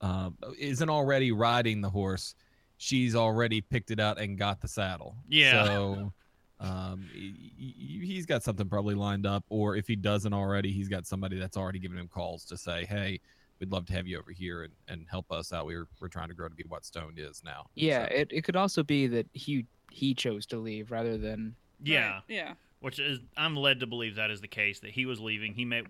[0.00, 2.34] um, isn't already riding the horse,
[2.78, 5.16] she's already picked it out and got the saddle.
[5.28, 5.64] Yeah.
[5.64, 6.12] So
[6.60, 10.88] um, he- he- he's got something probably lined up, or if he doesn't already, he's
[10.88, 13.20] got somebody that's already giving him calls to say, "Hey,
[13.60, 15.66] we'd love to have you over here and, and help us out.
[15.66, 18.08] We're we're trying to grow to be what Stone is now." yeah.
[18.08, 22.14] So- It, it could also be that he he chose to leave rather than Yeah,
[22.14, 22.54] Right, Yeah.
[22.80, 25.54] which is I'm led to believe that is the case that he was leaving.
[25.54, 25.82] He may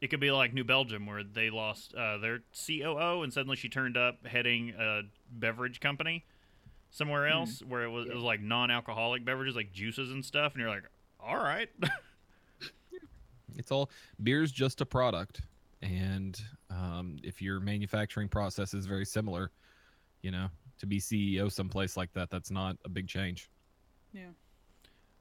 [0.00, 3.68] it could be like New Belgium where they lost uh, their COO and suddenly she
[3.68, 6.24] turned up heading a beverage company
[6.94, 10.60] somewhere else where it was, it was like non-alcoholic beverages like juices and stuff and
[10.60, 10.84] you're like
[11.20, 11.68] all right
[13.56, 13.90] It's all
[14.22, 15.42] beer's just a product,
[15.82, 19.50] and um, if your manufacturing process is very similar,
[20.22, 23.48] you know, to be CEO someplace like that, that's not a big change.
[24.12, 24.30] Yeah.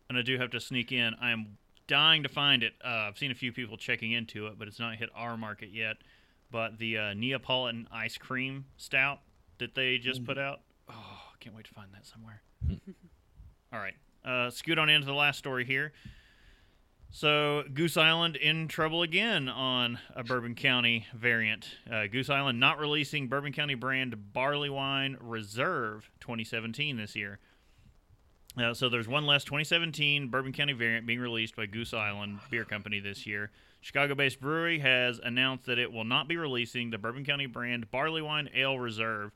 [0.09, 1.15] and I do have to sneak in.
[1.19, 1.57] I am
[1.87, 2.73] dying to find it.
[2.83, 5.69] Uh, I've seen a few people checking into it, but it's not hit our market
[5.71, 5.97] yet.
[6.51, 9.19] But the uh, Neapolitan ice cream stout
[9.57, 10.61] that they just put out.
[10.87, 12.41] Oh, can't wait to find that somewhere.
[13.73, 15.91] All right, uh, scoot on into the last story here.
[17.11, 21.67] So Goose Island in trouble again on a Bourbon County variant.
[21.91, 27.39] Uh, Goose Island not releasing Bourbon County brand barley wine Reserve 2017 this year.
[28.57, 32.65] Uh, so there's one less 2017 Bourbon County variant being released by Goose Island Beer
[32.65, 33.51] Company this year.
[33.81, 38.21] Chicago-based brewery has announced that it will not be releasing the Bourbon County brand Barley
[38.21, 39.31] Wine Ale Reserve,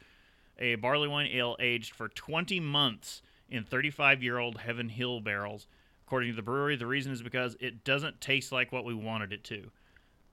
[0.59, 5.67] a barley wine ale aged for 20 months in 35-year-old Heaven Hill barrels.
[6.05, 9.33] According to the brewery, the reason is because it doesn't taste like what we wanted
[9.33, 9.71] it to.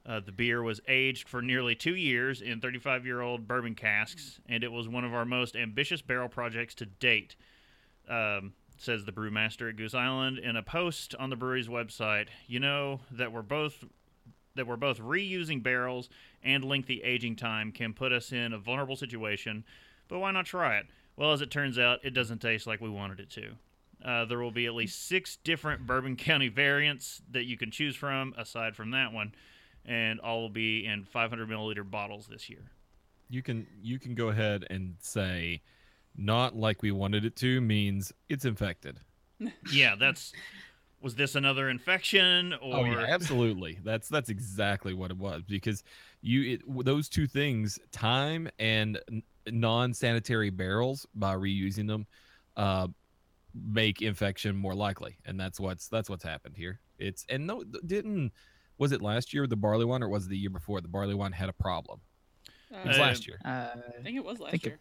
[0.07, 4.41] Uh, the beer was aged for nearly two years in 35 year old bourbon casks,
[4.47, 7.37] and it was one of our most ambitious barrel projects to date,
[8.09, 12.29] um, says the brewmaster at Goose Island in a post on the brewery's website.
[12.47, 13.85] You know that we're both
[14.57, 16.09] that we're both reusing barrels
[16.43, 19.65] and lengthy aging time can put us in a vulnerable situation,
[20.09, 20.87] but why not try it?
[21.17, 23.53] Well, as it turns out, it doesn't taste like we wanted it to.
[24.05, 27.97] Uh, there will be at least six different Bourbon County variants that you can choose
[27.97, 29.35] from, aside from that one,
[29.87, 32.71] and all will be in 500 milliliter bottles this year.
[33.31, 35.63] You can you can go ahead and say,
[36.17, 39.01] not like we wanted it to means it's infected.
[39.73, 40.33] Yeah, that's.
[41.01, 43.79] Was this another infection, or Oh yeah, absolutely.
[43.85, 45.83] That's that's exactly what it was because
[46.23, 48.99] you it, those two things, time and
[49.51, 52.07] non-sanitary barrels by reusing them,
[52.57, 52.89] uh,
[53.55, 56.81] make infection more likely, and that's what's that's what's happened here.
[56.99, 58.33] It's and no, didn't
[58.79, 61.15] was it last year the barley wine or was it the year before the barley
[61.15, 62.01] wine had a problem?
[62.71, 63.39] It was Uh, last year.
[63.45, 64.79] Uh, I think it was last think it- year.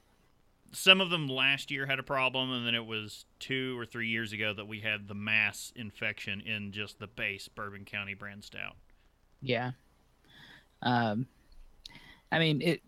[0.71, 4.07] some of them last year had a problem, and then it was two or three
[4.07, 8.43] years ago that we had the mass infection in just the base Bourbon County brand
[8.43, 8.75] stout.
[9.41, 9.71] Yeah.
[10.81, 11.27] Um,
[12.31, 12.81] I mean, it.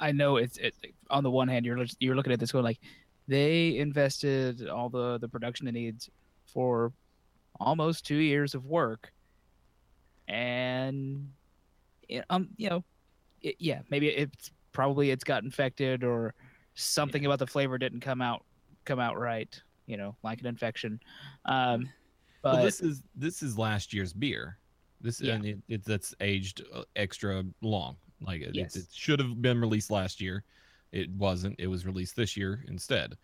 [0.00, 0.74] I- know it's it.
[1.10, 2.80] On the one hand, you're you're looking at this going like,
[3.28, 6.10] they invested all the the production it needs
[6.46, 6.92] for
[7.60, 9.12] almost two years of work,
[10.28, 11.30] and
[12.08, 12.84] it, um, you know,
[13.40, 16.34] it, yeah, maybe it's probably it's got infected or
[16.74, 18.44] something about the flavor didn't come out
[18.84, 19.60] come out right.
[19.86, 21.00] You know, like an infection.
[21.44, 21.88] Um,
[22.42, 24.58] but well, this is this is last year's beer.
[25.00, 25.34] This Yeah.
[25.34, 27.96] and it, it that's aged uh, extra long.
[28.24, 28.76] Like it, Yes.
[28.76, 30.44] it should have been released last year.
[30.92, 31.56] It wasn't.
[31.58, 33.16] It was released this year instead.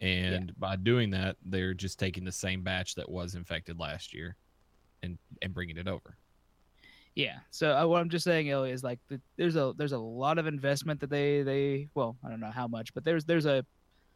[0.00, 4.34] And by doing that, they're just taking the same batch that was infected last year,
[5.02, 6.16] and and bringing it over.
[7.14, 7.38] Yeah.
[7.50, 10.38] So uh, what I'm just saying, Ellie, is like the, there's a there's a lot
[10.38, 13.64] of investment that they they well I don't know how much, but there's there's a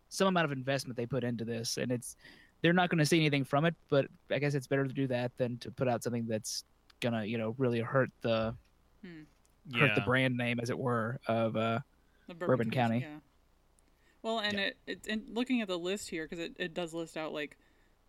[0.09, 2.17] some amount of investment they put into this, and it's
[2.63, 3.75] they're not going to see anything from it.
[3.89, 6.65] But I guess it's better to do that than to put out something that's
[7.01, 8.55] gonna you know really hurt the
[9.75, 11.81] hurt the brand name as it were of uh
[12.29, 13.01] The Bourbon County.
[13.01, 13.19] Yeah.
[14.23, 17.17] Well, and it, it and looking at the list here because it, it does list
[17.17, 17.57] out like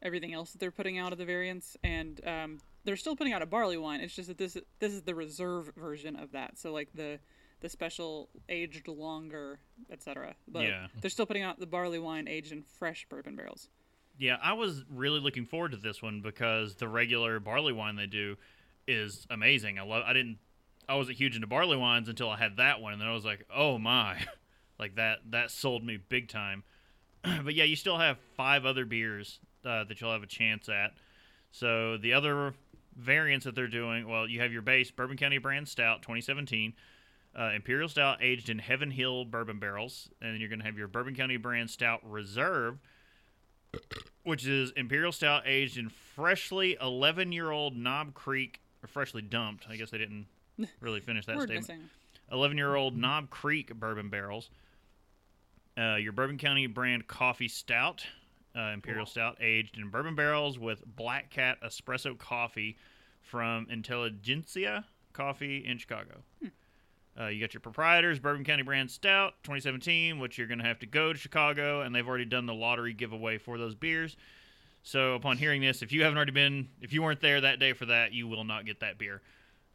[0.01, 3.41] everything else that they're putting out of the variants, and um, they're still putting out
[3.41, 3.99] a barley wine.
[4.01, 6.57] It's just that this this is the reserve version of that.
[6.57, 7.19] So like the
[7.59, 9.59] the special aged longer,
[9.91, 10.35] etc.
[10.47, 10.87] But Yeah.
[11.01, 13.69] they're still putting out the barley wine aged in fresh bourbon barrels.
[14.19, 18.07] Yeah, I was really looking forward to this one because the regular barley wine they
[18.07, 18.37] do
[18.87, 19.77] is amazing.
[19.77, 20.03] I love.
[20.05, 20.39] I didn't.
[20.89, 23.25] I wasn't huge into barley wines until I had that one, and then I was
[23.25, 24.17] like, oh my,
[24.79, 25.19] like that.
[25.31, 26.63] That sold me big time.
[27.43, 30.93] but yeah, you still have five other beers uh, that you'll have a chance at.
[31.51, 32.53] So the other
[32.95, 36.73] variants that they're doing, well, you have your base Bourbon County Brand Stout 2017.
[37.37, 40.77] Uh, Imperial Stout aged in Heaven Hill bourbon barrels, and then you're going to have
[40.77, 42.79] your Bourbon County Brand Stout Reserve,
[44.23, 49.67] which is Imperial Stout aged in freshly 11 year old Knob Creek, or freshly dumped.
[49.69, 50.25] I guess they didn't
[50.79, 51.83] really finish that Word statement.
[52.31, 54.49] 11 year old Knob Creek bourbon barrels.
[55.77, 58.03] Uh, your Bourbon County brand coffee stout,
[58.55, 62.77] uh, Imperial Stout, aged in bourbon barrels with Black Cat espresso coffee
[63.21, 66.23] from Intelligentsia Coffee in Chicago.
[67.19, 70.79] Uh, you got your proprietors, Bourbon County brand stout, 2017, which you're going to have
[70.79, 74.15] to go to Chicago, and they've already done the lottery giveaway for those beers.
[74.83, 77.73] So upon hearing this, if you haven't already been, if you weren't there that day
[77.73, 79.21] for that, you will not get that beer.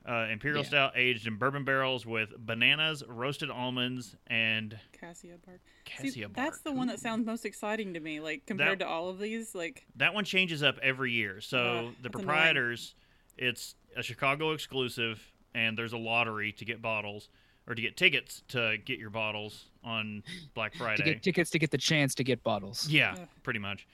[0.07, 0.69] Uh, Imperial Yeah.
[0.69, 5.61] Stout aged in bourbon barrels with bananas, roasted almonds, and Cassia bark.
[5.85, 6.35] cassia See, bark.
[6.35, 8.19] that's the one that sounds most exciting to me.
[8.21, 11.41] Like compared to all of these, like That one changes up every year.
[11.41, 12.13] So Uh, the that's annoying.
[12.27, 12.95] proprietors,
[13.39, 17.29] it's a Chicago exclusive, and there's a lottery to get bottles
[17.69, 20.97] or to get tickets to get your bottles on Black Friday.
[21.05, 22.89] to get tickets to get the chance to get bottles.
[22.89, 23.29] Yeah, Ugh.
[23.45, 23.87] pretty much.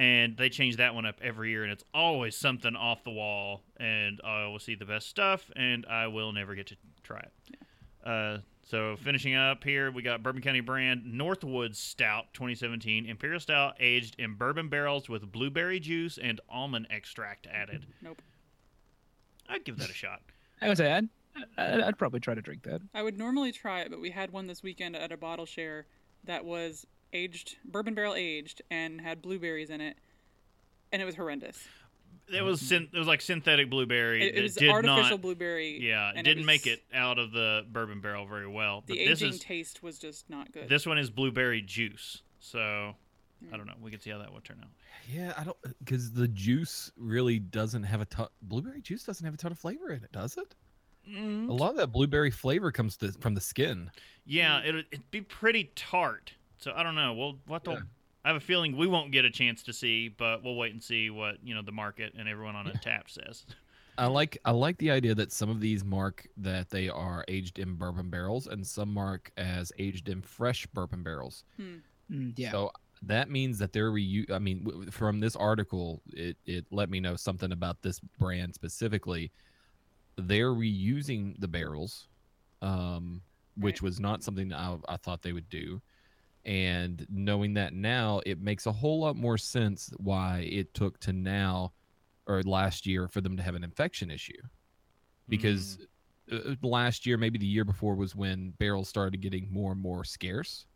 [0.00, 3.60] And they change that one up every year, and it's always something off the wall.
[3.78, 7.58] And I will see the best stuff, and I will never get to try it.
[8.02, 13.76] Uh, so finishing up here, we got Bourbon County brand northwoods Stout 2017 Imperial Stout
[13.78, 17.84] aged in bourbon barrels with blueberry juice and almond extract added.
[18.02, 18.22] nope.
[19.50, 20.22] I'd give that a shot.
[20.62, 21.08] I would say I'd,
[21.58, 22.80] I'd I'd probably try to drink that.
[22.94, 25.84] I would normally try it, but we had one this weekend at a bottle share
[26.24, 29.96] that was aged, bourbon barrel aged, and had blueberries in it,
[30.92, 31.58] and it was horrendous.
[32.32, 34.22] It was syn- it was like synthetic blueberry.
[34.22, 35.80] It, it was did artificial not, blueberry.
[35.80, 38.84] Yeah, it didn't make was- it out of the bourbon barrel very well.
[38.86, 40.68] The but this aging is taste was just not good.
[40.68, 42.22] This one is blueberry juice.
[42.38, 42.94] So
[43.52, 43.74] I don't know.
[43.80, 44.68] We can see how that would turn out.
[45.12, 48.28] Yeah, I don't because the juice really doesn't have a ton.
[48.42, 50.54] Blueberry juice doesn't have a ton of flavor in it, does it?
[51.10, 53.90] Mm, A lot of that blueberry flavor comes to, from the skin.
[54.24, 56.34] Yeah, it'd, it'd be pretty tart.
[56.60, 57.14] So I don't know.
[57.14, 57.72] We'll what the.
[57.72, 57.78] Yeah.
[58.22, 60.82] I have a feeling we won't get a chance to see, but we'll wait and
[60.82, 63.46] see what you know the market and everyone on a tap says.
[63.96, 67.58] I like I like the idea that some of these mark that they are aged
[67.58, 71.44] in bourbon barrels, and some mark as aged in fresh bourbon barrels.
[71.58, 71.80] Mm,
[72.36, 72.50] yeah.
[72.50, 76.90] So that means that they're reu- I mean, w- from this article, it it let
[76.90, 79.32] me know something about this brand specifically.
[80.16, 82.06] They're reusing the barrels,
[82.60, 83.22] um,
[83.56, 83.82] which Right.
[83.82, 85.80] was not something I, I thought they would do.
[86.44, 91.12] And knowing that now, it makes a whole lot more sense why it took to
[91.12, 91.72] now
[92.26, 94.40] or last year for them to have an infection issue.
[95.28, 95.78] Because
[96.32, 100.02] uh, last year, maybe the year before, was when barrels started getting more and more
[100.04, 100.66] scarce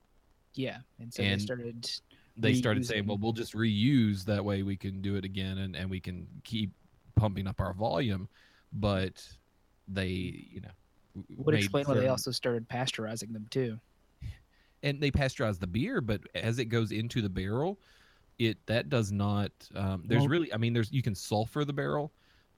[0.54, 0.78] yeah.
[1.00, 1.90] And so and they started.
[2.36, 5.76] they started saying, well, we'll just reuse that way we can do it again and,
[5.76, 6.72] and we can keep
[7.16, 8.28] pumping up our volume.
[8.72, 9.22] But
[9.88, 13.78] they, you know, Would explain why they also started pasteurizing them too.
[14.84, 17.80] And they pasteurize the beer, but as it goes into the barrel,
[18.38, 19.50] it that does not.
[19.74, 22.12] Um, there's Well- really, I mean, there's you can sulfur the barrel,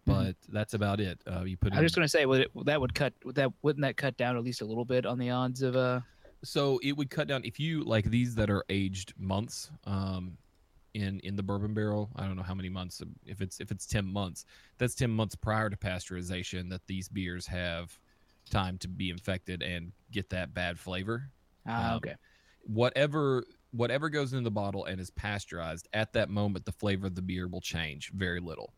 [0.05, 1.19] but that's about it.
[1.27, 3.37] Uh, you put I in, was just gonna say, would it, that would cut would
[3.37, 6.01] that wouldn't that cut down at least a little bit on the odds of uh
[6.45, 10.37] so it would cut down if you like these that are aged months um
[10.95, 13.87] in in the bourbon barrel i don't know how many months if it's if it's
[13.87, 14.45] 10 months
[14.79, 17.99] that's 10 months prior to pasteurization that these beers have
[18.51, 21.31] time to be infected and get that bad flavor
[21.67, 22.15] ah Um, okay
[22.63, 27.15] whatever whatever goes in the bottle and is pasteurized at that moment the flavor of
[27.15, 28.73] the beer will change very little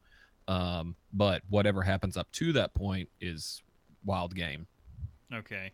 [0.49, 3.63] um but whatever happens up to that point is
[4.05, 4.67] wild game
[5.33, 5.73] Okay.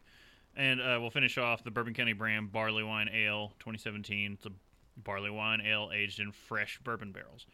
[0.57, 4.33] And uh, we'll finish off the Bourbon County brand Barley Wine Ale 2017.
[4.33, 4.51] It's a
[4.97, 7.47] barley wine ale aged in fresh bourbon barrels.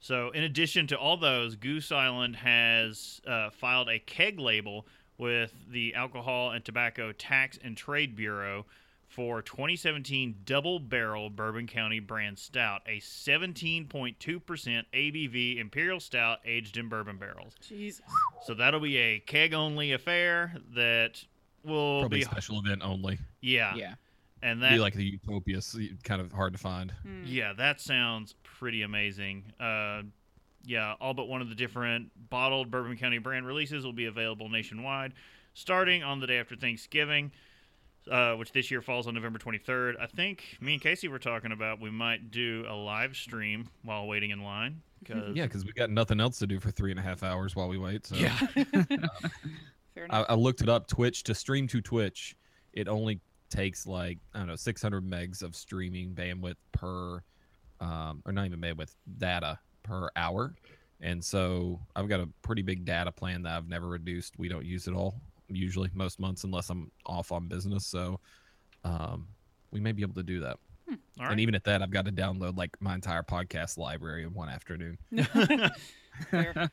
[0.00, 4.86] So, in addition to all those, Goose Island has uh, filed a keg label
[5.18, 8.64] with the Alcohol and Tobacco Tax and Trade Bureau
[9.08, 14.16] for 2017 Double Barrel Bourbon County Brand Stout, a 17.2%
[14.92, 17.54] ABV Imperial Stout aged in bourbon barrels.
[17.66, 18.02] Jesus.
[18.46, 21.24] So that'll be a keg only affair that
[21.64, 23.94] will probably be a special event only yeah, yeah
[24.42, 27.22] and that be like the utopia s- kind of hard to find Hmm.
[27.26, 29.44] yeah that sounds pretty amazing.
[29.58, 30.02] Uh,
[30.64, 34.48] yeah, all but one of the different bottled Bourbon County brand releases will be available
[34.48, 35.14] nationwide,
[35.54, 37.32] starting on the day after Thanksgiving.
[38.08, 40.00] Uh, which this year falls on November 23rd.
[40.00, 44.06] I think me and Casey were talking about we might do a live stream while
[44.06, 44.80] waiting in line.
[45.04, 47.54] Cause, Yeah, because we got nothing else to do for three and a half hours
[47.54, 48.06] while we wait.
[48.06, 48.34] So yeah,
[49.98, 50.26] Fair I, enough.
[50.30, 50.86] I looked it up.
[50.86, 52.34] Twitch to stream to Twitch,
[52.72, 57.22] it only takes like I don't know 600 megs of streaming bandwidth per,
[57.80, 60.54] um, or not even bandwidth data per hour.
[61.00, 64.38] And so I've got a pretty big data plan that I've never reduced.
[64.38, 65.14] We don't use it all
[65.48, 67.86] usually most months unless I'm off on business.
[67.86, 68.20] So
[68.84, 69.28] um,
[69.70, 70.58] we may be able to do that.
[71.20, 74.34] all And even at that, I've got to download like my entire podcast library in
[74.34, 74.98] one afternoon.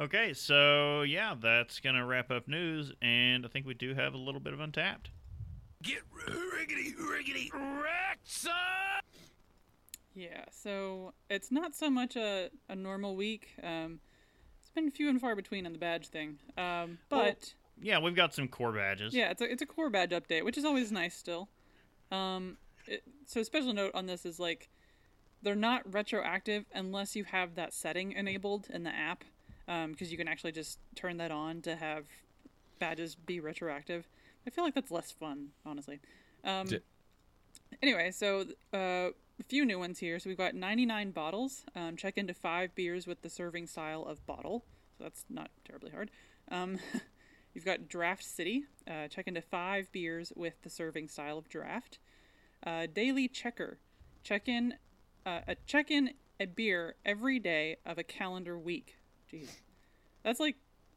[0.00, 4.16] Okay, so yeah, that's gonna wrap up news, and I think we do have a
[4.16, 5.08] little bit of Untappd.
[5.82, 8.52] Get riggedy, riggedy, wrecked, son!
[10.20, 13.48] Yeah, so it's not so much a, a normal week.
[13.62, 14.00] Um,
[14.60, 16.38] it's been few and far between on the badge thing.
[16.58, 19.14] Um, Well- but Yeah, we've got some core badges.
[19.14, 21.48] yeah, it's a, it's a core badge update, which is always nice still.
[22.12, 24.68] Um, it, so a special note on this is like
[25.42, 29.24] they're not retroactive unless you have that setting enabled in the app,
[29.66, 32.04] because you can actually just turn that on to have
[32.78, 34.06] badges be retroactive.
[34.46, 36.00] I feel like that's less fun, honestly.
[36.44, 36.80] Um, Di-
[37.82, 40.18] anyway, so uh, a few new ones here.
[40.18, 41.64] So we've got 99 bottles.
[41.74, 44.64] Um, check into five beers with the serving style of bottle.
[44.98, 46.10] So that's not terribly hard.
[46.50, 46.78] Um,
[47.54, 48.64] you've got Draft City.
[48.88, 51.98] Uh, check into five beers with the serving style of draft.
[52.64, 53.78] Uh, Daily Checker.
[54.22, 54.74] Check in
[55.24, 58.96] uh, a check in a beer every day of a calendar week.
[59.32, 59.48] Jeez,
[60.22, 60.56] that's like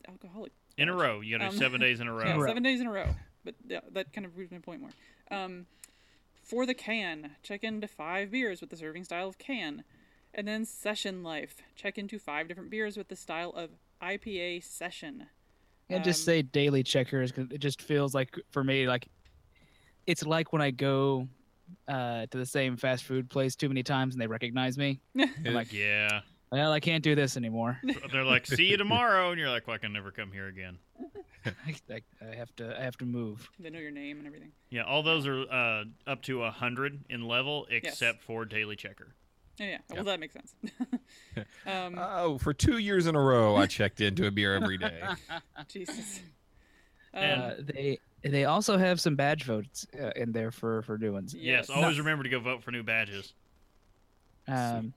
[0.10, 0.52] alcoholic.
[0.78, 2.26] In a row, you gotta do Um, seven days in a row.
[2.26, 3.08] Yeah, seven days in a row.
[3.46, 4.90] But yeah, that kind of proves my point more.
[5.32, 5.66] Um,
[6.44, 9.84] for the can, check into five beers with the serving style of can.
[10.34, 11.58] And then Session Life.
[11.76, 13.70] Check into five different beers with the style of
[14.02, 15.28] IPA Session.
[15.90, 19.08] and just Um, say daily checkers 'cause it just feels like for me like
[20.08, 21.28] it's like when I go
[21.88, 25.00] uh, to the same fast food place too many times and they recognize me.
[25.20, 26.22] I'm like, Yeah,
[26.52, 27.80] well, I can't do this anymore.
[28.12, 30.78] they're like, "See you tomorrow," and you're like, "Well, I can never come here again."
[31.68, 33.50] I, I, I have to I have to move.
[33.60, 34.52] They know your name and everything.
[34.70, 39.14] Yeah, all those are uh, up to a hundred in level, except for Daily Checker.
[39.62, 39.78] Oh, yeah.
[39.94, 40.56] Well, that makes sense.
[41.68, 45.02] um, Oh, for two years in a row, I checked into a beer every day.
[45.68, 46.20] Jesus.
[47.14, 50.98] And- Um, Uh, they they also have some badge votes uh, in there for for
[50.98, 51.36] new ones.
[51.36, 51.78] Yes, Yes.
[51.78, 53.34] always remember to go vote for new badges.
[54.48, 54.94] Um,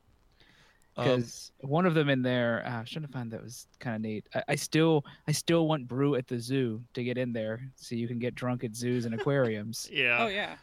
[0.98, 3.66] Um, because one of them in there, uh, I was trying to find that was
[3.80, 4.26] kind of neat.
[4.34, 7.94] I, I still I still want brew at the zoo to get in there, so
[7.94, 9.88] you can get drunk at zoos and aquariums.
[9.92, 10.18] Yeah.
[10.20, 10.56] oh yeah.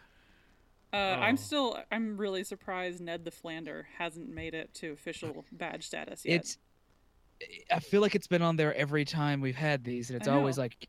[0.91, 1.37] Uh, I'm Oh.
[1.37, 1.79] still.
[1.91, 6.35] I'm really surprised Ned the Flander hasn't made it to official badge status yet.
[6.35, 6.57] It's
[7.71, 10.57] I feel like it's been on there every time we've had these, and it's always
[10.57, 10.87] like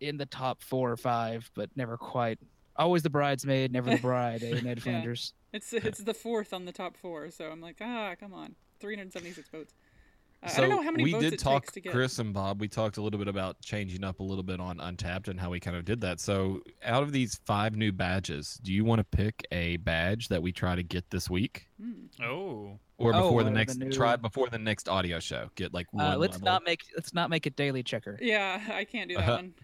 [0.00, 2.38] in the top four or five, but never quite.
[2.76, 4.42] Always the bridesmaid, never the bride.
[4.42, 5.34] eh, Ned Flanders.
[5.52, 9.48] It's it's the fourth on the top four, so I'm like, ah, come on, 376
[9.48, 9.74] votes.
[10.42, 11.92] Uh, so I don't know how many we votes did it talk, takes to get.
[11.92, 12.60] Chris and Bob.
[12.60, 15.50] We talked a little bit about changing up a little bit on Untappd and how
[15.50, 16.18] we kind of did that.
[16.18, 20.42] So, out of these five new badges, do you want to pick a badge that
[20.42, 21.92] we try to get this week, Hmm.
[22.20, 22.78] Oh.
[22.98, 25.48] or Oh, before the uh, the next new- try before the next audio show?
[25.54, 26.04] Get like one.
[26.04, 26.46] Uh, let's level.
[26.46, 28.18] not make let's not make it daily checker.
[28.20, 29.36] Yeah, I can't do that Uh-huh.
[29.36, 29.54] one.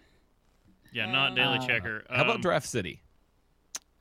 [0.93, 2.05] Yeah, not Daily Uh, Checker.
[2.09, 3.03] How about Um, Draft City?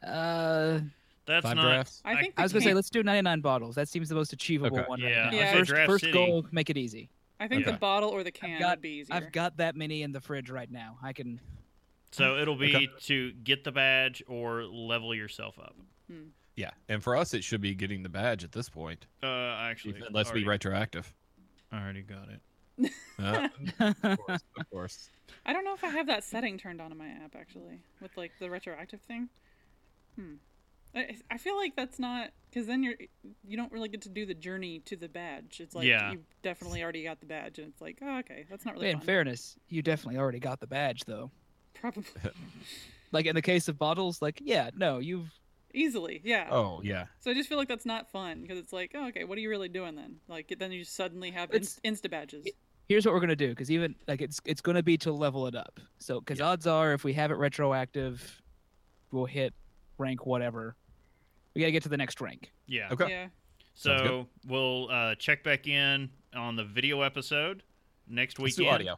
[0.01, 0.79] Uh,
[1.27, 1.61] That's Five not.
[1.63, 2.01] drafts.
[2.05, 3.75] I think I was gonna say let's do 99 bottles.
[3.75, 4.87] That seems the most achievable Okay.
[4.87, 5.33] one Yeah, right.
[5.33, 6.13] Yeah, first first City.
[6.13, 7.09] goal, make it easy.
[7.39, 9.15] I think the bottle or the can got- would be easier.
[9.15, 10.97] I've got that many in the fridge right now.
[11.03, 11.39] I can.
[12.11, 12.87] So it'll be Okay.
[13.01, 15.75] to get the badge or level yourself up.
[16.55, 19.69] Yeah, and for us, it should be getting the badge at this point, Uh, I
[19.69, 21.13] actually, unless we already, retroactive.
[21.71, 22.41] I already got it.
[23.19, 23.49] Uh,
[23.79, 25.09] of course, of course.
[25.45, 28.15] I don't know if I have that setting turned on in my app actually, with
[28.15, 29.27] like the retroactive thing.
[30.15, 30.35] Hmm.
[30.95, 32.95] I, I feel like that's not because then you're
[33.47, 35.59] you don't really get to do the journey to the badge.
[35.59, 36.11] It's like Yeah.
[36.11, 38.97] you definitely already got the badge, and it's like, oh, okay, that's not really in
[38.97, 39.05] fun.
[39.05, 41.29] fairness, you definitely already got the badge though.
[41.73, 42.03] Probably
[43.11, 45.31] Like in the case of bottles, like yeah, no, you've
[45.73, 46.47] easily, yeah.
[46.51, 49.23] Oh yeah, So I just feel like that's not fun because it's like, oh, okay,
[49.23, 50.15] what are you really doing then?
[50.27, 52.47] Like then you suddenly have It's- inst- insta badges.
[52.89, 55.55] here's what we're gonna do because even like it's it's gonna be to level it
[55.55, 55.79] up.
[55.99, 58.41] So because odds are if we have it retroactive,
[59.11, 59.53] we'll hit
[59.97, 60.75] rank whatever.
[61.53, 62.51] We gotta get to the next rank.
[62.67, 62.89] Yeah.
[62.91, 63.09] Okay.
[63.09, 63.27] Yeah.
[63.73, 67.63] So we'll uh, check back in on the video episode
[68.07, 68.73] next let's weekend.
[68.75, 68.97] audio.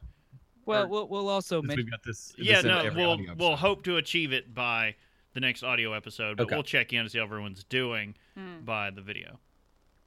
[0.66, 2.34] Well, Or- we'll we'll also Since mention we've got this.
[2.38, 4.96] Yeah, this no, we'll we'll hope to achieve it by
[5.34, 6.56] the next audio episode, but Okay.
[6.56, 8.62] we'll check in to see how everyone's doing Hmm.
[8.66, 9.40] by the video.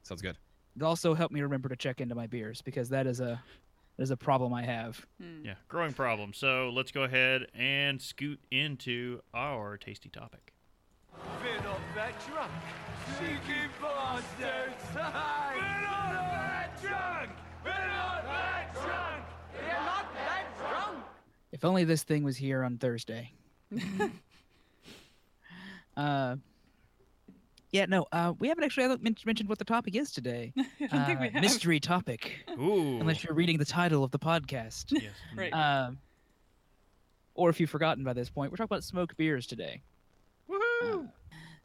[0.03, 0.37] Sounds good.
[0.75, 3.41] It also help me remember to check into my beers because that is a
[3.97, 5.05] that is a problem I have.
[5.21, 5.45] Hmm.
[5.45, 6.33] Yeah, growing problem.
[6.33, 10.53] So let's go ahead and scoot into our tasty topic.
[11.41, 12.51] We're not that drunk.
[13.19, 14.83] Cheeky bastards!
[14.95, 17.29] We're not that drunk!
[17.63, 19.23] We're not that drunk!
[19.53, 20.97] We're not that drunk!
[21.51, 23.31] If only this thing was here on Thursday.
[25.97, 26.35] uh,
[27.71, 30.53] yeah, no, uh, we haven't actually mentioned what the topic is today.
[30.57, 31.41] I don't think we Uh, have.
[31.41, 32.99] mystery topic, Ooh.
[32.99, 34.85] unless you're reading the title of the podcast.
[34.91, 35.11] yes.
[35.35, 35.51] Right.
[35.53, 35.97] um,
[37.35, 39.81] or if you've forgotten by this point, we're talking about smoke beers today.
[40.83, 41.09] Woohoo!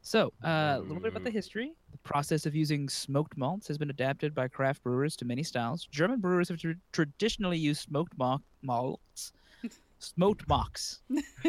[0.01, 1.73] So, uh, a little bit about the history.
[1.91, 5.85] The process of using smoked malts has been adapted by craft brewers to many styles.
[5.91, 9.33] German brewers have tr- traditionally used smoked ma- malts,
[9.99, 11.01] smoked mocks,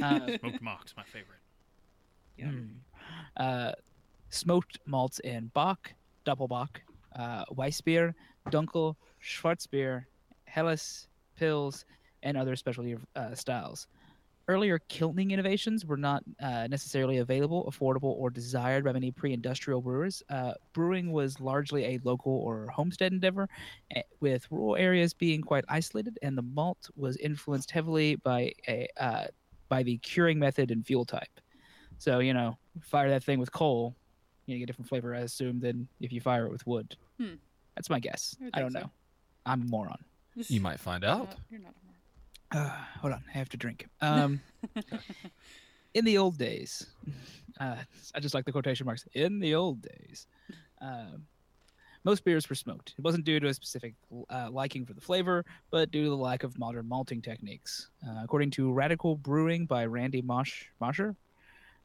[0.03, 1.39] uh, Smoked Mock's my favorite.
[2.41, 2.71] mm,
[3.37, 3.73] uh,
[4.31, 5.93] smoked malts in Bock,
[6.27, 6.81] Doppelbock,
[7.16, 8.14] uh, Weissbier,
[8.51, 10.05] Dunkel, Schwarzbier,
[10.45, 11.07] Helles,
[11.41, 11.85] Pils,
[12.23, 13.87] and other specialty uh, styles.
[14.51, 20.24] Earlier kilning innovations were not uh, necessarily available, affordable, or desired by many pre-industrial brewers.
[20.28, 23.48] Uh, brewing was largely a local or homestead endeavor,
[23.94, 28.88] eh, with rural areas being quite isolated, and the malt was influenced heavily by a
[28.96, 29.26] uh,
[29.68, 31.38] by the curing method and fuel type.
[31.98, 33.94] So you know, fire that thing with coal,
[34.46, 36.96] you get a different flavor, I assume, than if you fire it with wood.
[37.20, 37.34] Hmm.
[37.76, 38.34] That's my guess.
[38.42, 38.86] I I don't think so.
[38.88, 38.92] know.
[39.46, 40.05] I'm a moron.
[40.34, 41.28] You might find You're out.
[41.28, 41.99] not- You're not a moron.
[42.53, 42.68] Uh,
[43.01, 43.86] hold on, I have to drink.
[44.03, 44.40] Um,
[45.94, 46.86] in the old days,
[47.61, 47.76] uh,
[48.14, 49.05] I just like the quotation marks.
[49.14, 50.26] In the old days,
[50.80, 51.26] um,
[52.05, 52.94] most beers were smoked.
[52.96, 53.94] It wasn't due to a specific
[54.30, 57.90] uh, liking for the flavor, but due to the lack of modern malting techniques.
[58.07, 61.14] Uh, according to Radical Brewing by Randy Mosh Mosher,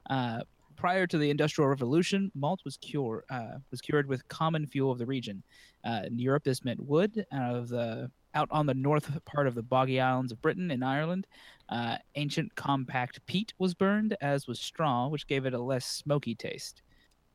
[0.09, 0.41] uh,
[0.77, 4.99] prior to the Industrial Revolution, malt was cure uh, was cured with common fuel of
[4.99, 5.43] the region.
[5.83, 9.55] Uh, in Europe, this meant wood out of the out on the north part of
[9.55, 11.25] the boggy islands of Britain and Ireland.
[11.69, 16.35] Uh, ancient compact peat was burned, as was straw, which gave it a less smoky
[16.35, 16.83] taste.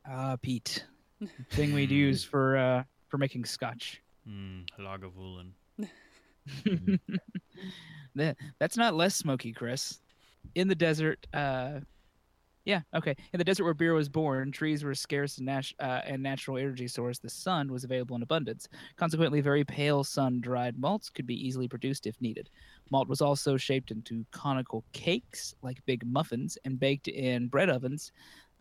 [0.07, 0.85] Ah, peat,
[1.51, 4.01] thing we'd use for uh, for making scotch.
[4.27, 5.51] Mm, Lagavulin.
[8.15, 9.99] That, that's not less smoky, Chris.
[10.55, 11.79] In the desert, uh,
[12.65, 13.15] yeah, okay.
[13.33, 16.57] In the desert where beer was born, trees were scarce and, nat- uh, and natural
[16.57, 17.17] energy source.
[17.19, 18.69] The sun was available in abundance.
[18.97, 22.49] Consequently, very pale sun-dried malts could be easily produced if needed.
[22.91, 28.11] Malt was also shaped into conical cakes, like big muffins, and baked in bread ovens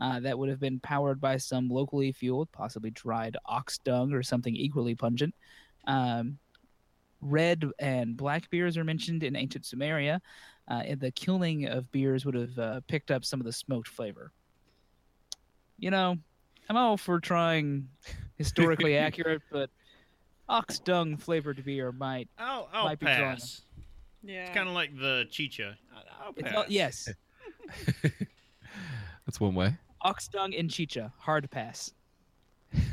[0.00, 4.22] uh, that would have been powered by some locally fueled, possibly dried ox dung or
[4.22, 5.34] something equally pungent.
[5.86, 6.38] Um,
[7.20, 10.20] red and black beers are mentioned in ancient Sumeria.
[10.70, 13.88] Uh, and the kilning of beers would have uh, picked up some of the smoked
[13.88, 14.30] flavor.
[15.80, 16.16] You know,
[16.68, 17.88] I'm all for trying
[18.38, 19.68] historically accurate, but
[20.48, 22.28] ox dung flavored beer might.
[22.38, 23.62] I'll, I'll Might be drawing pass.
[24.22, 24.42] Yeah.
[24.46, 25.76] It's kind of like the chicha.
[25.92, 26.54] I- I'll It's pass.
[26.56, 27.08] all, yes,
[29.26, 29.74] That's one way.
[30.02, 31.92] ox dung and chicha, hard pass.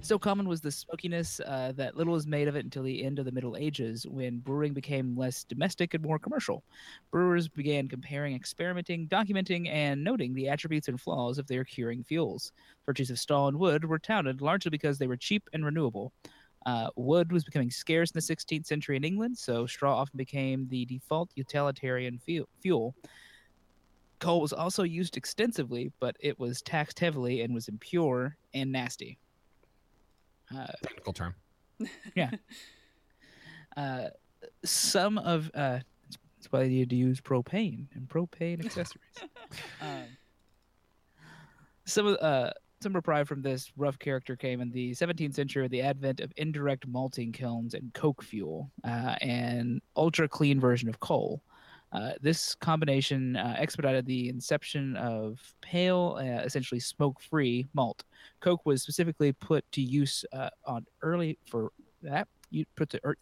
[0.00, 3.18] So common was the smokiness uh, that little was made of it until the end
[3.18, 6.62] of the Middle Ages, when brewing became less domestic and more commercial.
[7.10, 12.52] Brewers began comparing, experimenting, documenting, and noting the attributes and flaws of their curing fuels.
[12.86, 16.12] Virtues of straw and wood were touted largely because they were cheap and renewable.
[16.64, 20.68] Uh, wood was becoming scarce in the 16th century in England, so straw often became
[20.68, 22.94] the default utilitarian fu- fuel.
[24.20, 29.18] Coal was also used extensively, but it was taxed heavily and was impure and nasty.
[30.56, 31.34] Uh, Technical term.
[32.14, 32.30] Yeah.
[33.76, 34.08] uh,
[34.64, 35.80] some of uh,
[36.38, 39.14] that's why you had to use propane and propane accessories.
[39.80, 40.04] um,
[41.84, 45.72] some of uh, some pride from this rough character came in the 17th century with
[45.72, 51.00] the advent of indirect malting kilns and coke fuel, uh, and ultra clean version of
[51.00, 51.42] coal.
[51.92, 58.04] Uh, this combination uh, expedited the inception of pale, uh, essentially smoke-free malt.
[58.40, 61.72] Coke was specifically put to use uh, on early for
[62.02, 63.16] that you put the er,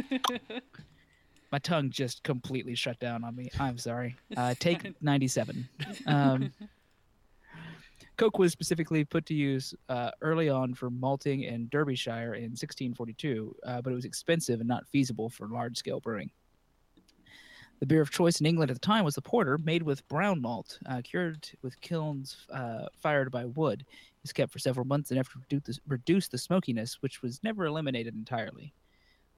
[1.52, 3.50] my tongue just completely shut down on me.
[3.58, 4.16] I'm sorry.
[4.36, 5.68] Uh, take 97.
[6.06, 6.52] Um,
[8.16, 13.54] Coke was specifically put to use uh, early on for malting in Derbyshire in 1642,
[13.64, 16.28] uh, but it was expensive and not feasible for large scale brewing.
[17.80, 20.42] The beer of choice in England at the time was the porter, made with brown
[20.42, 23.82] malt, uh, cured with kilns uh, fired by wood.
[23.82, 25.38] It was kept for several months and after
[25.86, 28.74] reduce the, smokiness, which was never eliminated entirely.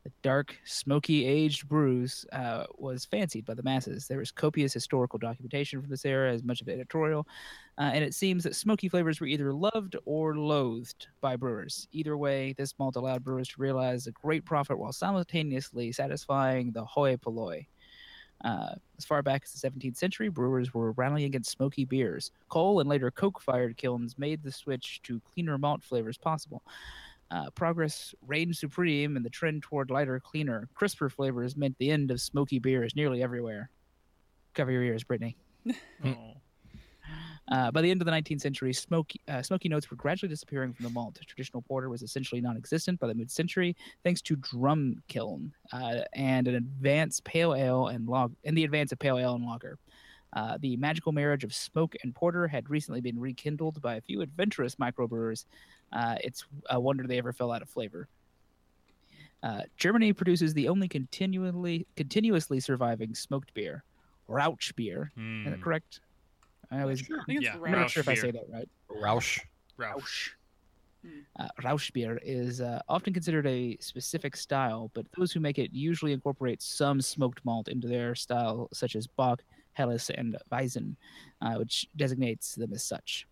[0.05, 4.07] The dark, smoky aged brews uh, was fancied by the masses.
[4.09, 7.29] There is copious historical documentation from this era, as much of it editorial,
[7.77, 11.87] uh, and it seems that smoky flavors were either loved or loathed by brewers.
[11.93, 16.85] Either way, this malt allowed brewers to realize a great profit while simultaneously satisfying the
[16.87, 17.67] hoi polloi.
[18.45, 22.31] Uh, as far back as the 17th century, brewers were rallying against smoky beers.
[22.49, 26.63] Coal and later coke-fired kilns made the switch to cleaner malt flavors possible.
[27.31, 32.11] Uh, progress reigned supreme, and the trend toward lighter, cleaner, crisper flavors meant the end
[32.11, 33.71] of smoky beers nearly everywhere.
[34.55, 35.37] Cover your ears, Brittany.
[36.05, 36.35] Oh.
[37.51, 40.73] Uh, by the end of the 19th century, smoky, uh, smoky notes were gradually disappearing
[40.73, 41.19] from the malt.
[41.27, 46.55] Traditional porter was essentially non-existent by the mid-century, thanks to drum kiln uh, and an
[46.55, 49.79] advanced pale ale and log and the advance of pale ale and lager.
[50.33, 54.21] Uh, the magical marriage of smoke and porter had recently been rekindled by a few
[54.21, 55.45] adventurous microbrewers.
[55.93, 58.07] Uh, it's a wonder they ever fell out of flavor.
[59.43, 63.83] Uh, Germany produces the only continually continuously surviving smoked beer,
[64.29, 65.11] Rauch beer.
[65.17, 65.63] Is that Hmm.
[65.63, 66.01] correct?
[66.71, 68.69] I always I think it's Yeah, I'm not sure if I say that right.
[68.91, 69.41] Roush.
[69.77, 70.31] Rausch.
[71.39, 75.73] Uh, Rausch beer is uh, often considered a specific style, but those who make it
[75.73, 79.43] usually incorporate some smoked malt into their style, such as Bock,
[79.73, 80.97] Helles, and Weizen,
[81.41, 83.27] uh, which designates them as such.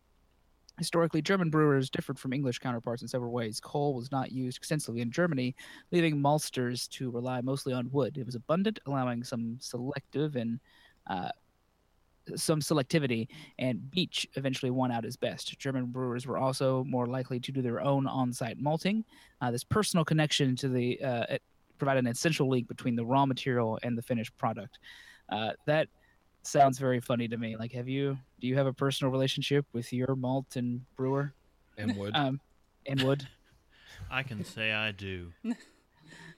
[0.79, 3.61] Historically, German brewers differed from English counterparts in several ways.
[3.61, 5.55] Coal was not used extensively in Germany,
[5.91, 8.17] leaving maltsters to rely mostly on wood.
[8.17, 10.61] It was abundant, allowing some selective and
[11.11, 11.31] uh,
[12.37, 15.59] some selectivity, and beech eventually won out as best.
[15.59, 19.05] German brewers were also more likely to do their own on-site malting.
[19.41, 21.43] Uh, this personal connection to the uh, it
[21.79, 24.79] provided an essential link between the raw material and the finished product.
[25.29, 25.89] Uh, that
[26.43, 27.57] sounds very funny to me.
[27.57, 31.35] Like, have you do you have a personal relationship with your malt and brewer
[31.77, 32.13] And wood.
[32.17, 32.41] um,
[32.87, 33.27] and wood?
[34.11, 35.33] I can say I do.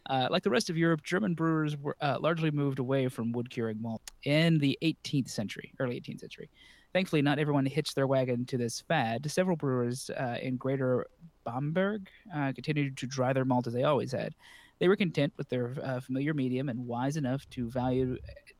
[0.08, 3.50] Uh, like the rest of Europe, German brewers were uh, largely moved away from wood
[3.50, 6.50] curing malt in the 18th century, early 18th century.
[6.92, 9.30] Thankfully, not everyone hitched their wagon to this fad.
[9.30, 11.06] Several brewers uh, in Greater
[11.44, 14.34] Bamberg uh, continued to dry their malt as they always had.
[14.80, 18.16] They were content with their uh, familiar medium and wise enough to value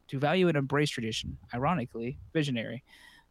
[0.09, 1.39] to value and embrace tradition.
[1.55, 2.85] Ironically, visionary.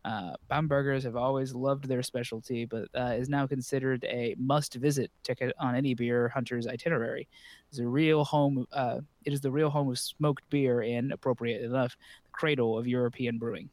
[0.05, 5.53] Uh, Bambergers have always loved their specialty, but uh, is now considered a must-visit ticket
[5.59, 7.27] on any beer hunter's itinerary.
[7.69, 8.65] It's a real home.
[8.71, 12.87] Uh, it is the real home of smoked beer and, appropriate enough, the cradle of
[12.87, 13.69] European brewing.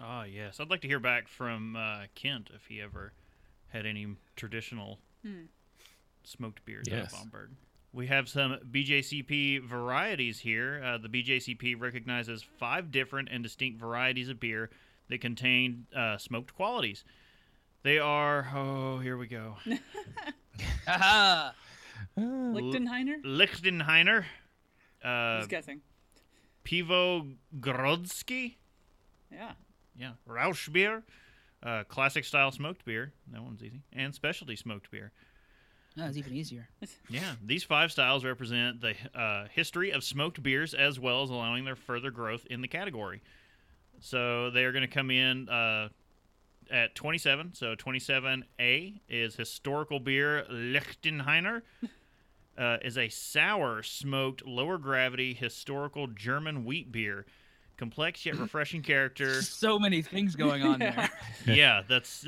[0.00, 0.60] Ah, yes.
[0.60, 3.12] I'd like to hear back from uh, Kent if he ever
[3.68, 4.06] had any
[4.36, 5.44] traditional Hmm.
[6.24, 7.12] smoked beers Yes.
[7.14, 7.50] out of Bamberg.
[7.92, 10.80] We have some BJCP varieties here.
[10.84, 14.70] Uh, the BJCP recognizes five different and distinct varieties of beer
[15.10, 17.04] that contain uh, smoked qualities.
[17.82, 19.56] They are, oh, here we go.
[20.86, 21.52] Haha!
[22.18, 23.22] Lichtenhainer?
[23.24, 24.24] Lichtenhainer,
[25.04, 25.80] uh, Just guessing.
[26.64, 28.56] Pivo Grodzki,
[29.32, 29.52] Yeah.
[29.96, 31.02] yeah, Rauschbier,
[31.62, 33.12] uh, classic style smoked beer.
[33.32, 33.82] That one's easy.
[33.92, 35.12] And specialty smoked beer.
[35.96, 36.68] That's even easier.
[37.08, 41.64] Yeah, these five styles represent the uh, history of smoked beers as well as allowing
[41.64, 43.22] their further growth in the category.
[44.00, 45.88] So they are going to come in uh,
[46.70, 47.54] at 27.
[47.54, 51.62] So 27A is historical beer Lichtenhainer.
[52.58, 57.24] Uh, is a sour smoked lower gravity historical German wheat beer.
[57.78, 59.40] Complex yet refreshing character.
[59.40, 61.08] So many things going on Yeah.
[61.46, 61.54] there.
[61.56, 62.26] yeah, that's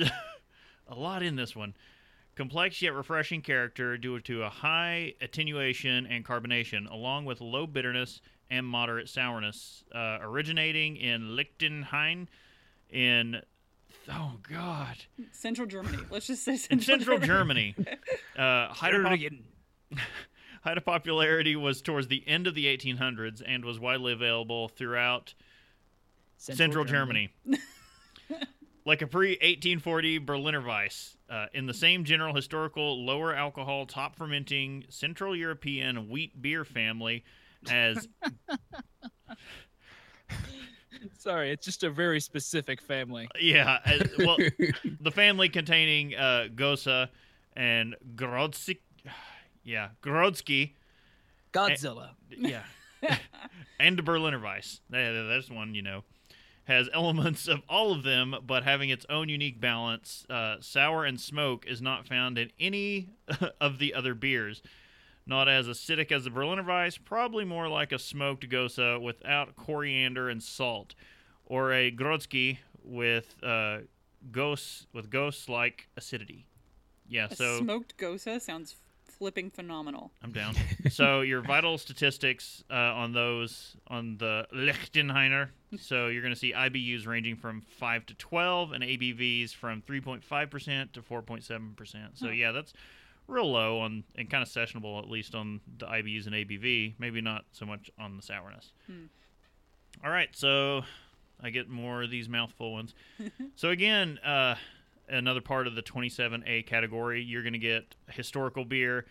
[0.89, 1.75] a lot in this one.
[2.35, 8.23] Complex yet refreshing character due to a high attenuation and carbonation, along with low bitterness
[8.53, 12.28] and moderate sourness, uh, originating in Lichtenhain
[12.90, 13.40] in
[14.11, 14.96] oh god
[15.32, 15.98] Central Germany.
[16.11, 17.74] Let's just say in Central, central Germany.
[18.34, 19.98] Uh, height, of pop-
[20.62, 25.34] height of popularity was towards the end of the 1800s and was widely available throughout
[26.38, 27.28] Central, Germany.
[28.86, 34.16] like a pre 1840 Berliner Weiss, uh, in the same general historical lower alcohol, top
[34.16, 37.22] fermenting Central European wheat beer family
[37.70, 38.08] as
[41.18, 43.28] Sorry, it's just a very specific family.
[43.40, 44.36] yeah, as, well,
[45.00, 47.08] the family containing uh, Gose
[47.54, 48.78] and Grodzki,
[49.64, 50.72] yeah, Grodzki,
[51.52, 52.10] Godzilla.
[52.30, 52.62] yeah,
[53.80, 54.80] and Berliner Weiss.
[54.90, 56.02] That, that's one you know
[56.64, 60.24] has elements of all of them, but having its own unique balance.
[60.30, 63.10] Uh, sour and smoke is not found in any
[63.60, 64.62] of the other beers.
[65.27, 70.29] Not as acidic as the Berliner Weiss, probably more like a smoked Gose without coriander
[70.29, 70.95] and salt,
[71.47, 73.79] or a Grodzki with uh,
[74.33, 76.47] ghosts with ghosts like acidity.
[77.09, 80.11] Yeah, A so smoked Gose sounds flipping phenomenal.
[80.23, 80.55] I'm down.
[80.91, 85.51] so your vital statistics uh, on those on the Lichtenhainer.
[85.79, 90.51] So you're going to see IBUs ranging from five to twelve, and ABVs from 3.5
[90.51, 92.18] percent to 4.7 percent.
[92.18, 92.33] So Huh.
[92.33, 92.73] yeah, that's
[93.33, 96.95] real low on and kind of sessionable at least on the IBUs and ABV.
[96.99, 98.72] Maybe not so much on the sourness.
[98.87, 99.05] Hmm.
[100.05, 100.83] All right, so
[101.43, 102.95] I get more of these mouthful ones.
[103.57, 104.55] so again, uh,
[105.09, 109.07] another part of the 27A category, you're going to get historical beer.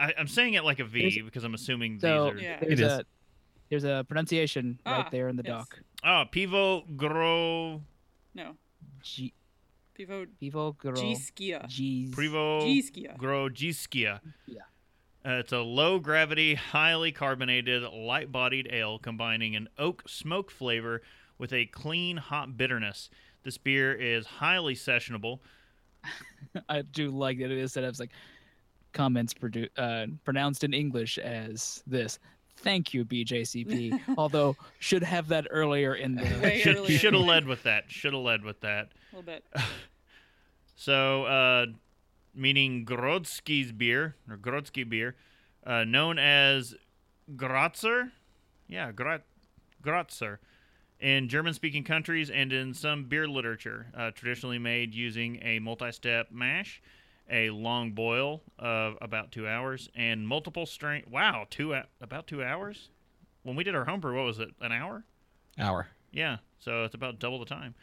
[0.00, 2.44] I, I'm saying it like a V There's- because I'm assuming So these are.
[2.44, 2.58] Yeah.
[2.60, 2.92] there's It is.
[2.92, 3.04] a
[3.70, 5.52] there's a pronunciation Ah, right there in the yes.
[5.52, 5.78] doc.
[6.04, 7.80] Oh, Pivo Gro.
[8.34, 8.56] No.
[9.02, 9.32] G-
[9.98, 10.96] Pivo Vivo Girl.
[10.96, 11.66] Giskia.
[11.68, 12.10] G's.
[12.14, 12.62] Privo
[13.50, 14.20] Giskia.
[14.46, 14.60] Yeah.
[15.26, 21.00] Uh, it's a low gravity, highly carbonated, light bodied ale combining an oak smoke flavor
[21.38, 23.08] with a clean, hot bitterness.
[23.42, 25.38] This beer is highly sessionable.
[26.68, 28.12] I do like that it is set up as like
[28.92, 32.18] comments produ- uh, pronounced in English as this.
[32.64, 34.00] Thank you, BJCP.
[34.18, 36.24] Although should have that earlier in the.
[36.62, 36.98] Should earlier.
[36.98, 37.84] should have led with that.
[37.92, 38.88] Should have led with that.
[39.12, 39.44] A little bit.
[40.76, 41.66] So, uh,
[42.34, 45.14] meaning Grodzki's beer or Grodzki beer,
[45.64, 46.74] uh, known as
[47.36, 48.10] Grotzer,
[48.68, 49.22] yeah, Grot,
[49.82, 50.38] Grotzer,
[50.98, 56.82] in German-speaking countries and in some beer literature, uh, traditionally made using a multi-step mash,
[57.30, 61.04] a long boil of about two hours, and multiple strain.
[61.10, 62.90] Wow, two about two hours.
[63.42, 64.50] When we did our homebrew, what was it?
[64.60, 65.04] An hour?
[65.58, 65.88] Hour.
[66.12, 67.74] Yeah, so it's about double the time.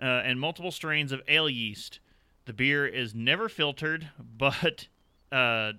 [0.00, 2.00] Uh, and multiple strains of ale yeast.
[2.44, 4.08] The beer is never filtered,
[4.38, 4.88] but
[5.32, 5.72] uh,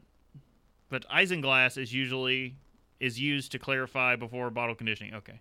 [0.89, 2.55] but isinglass is usually
[2.99, 5.13] is used to clarify before bottle conditioning.
[5.13, 5.39] Okay.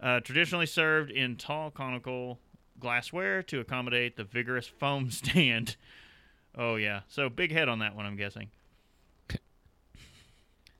[0.00, 2.38] Uh, traditionally served in tall conical
[2.78, 5.76] glassware to accommodate the vigorous foam stand.
[6.56, 8.48] Oh yeah, so big head on that one, I'm guessing.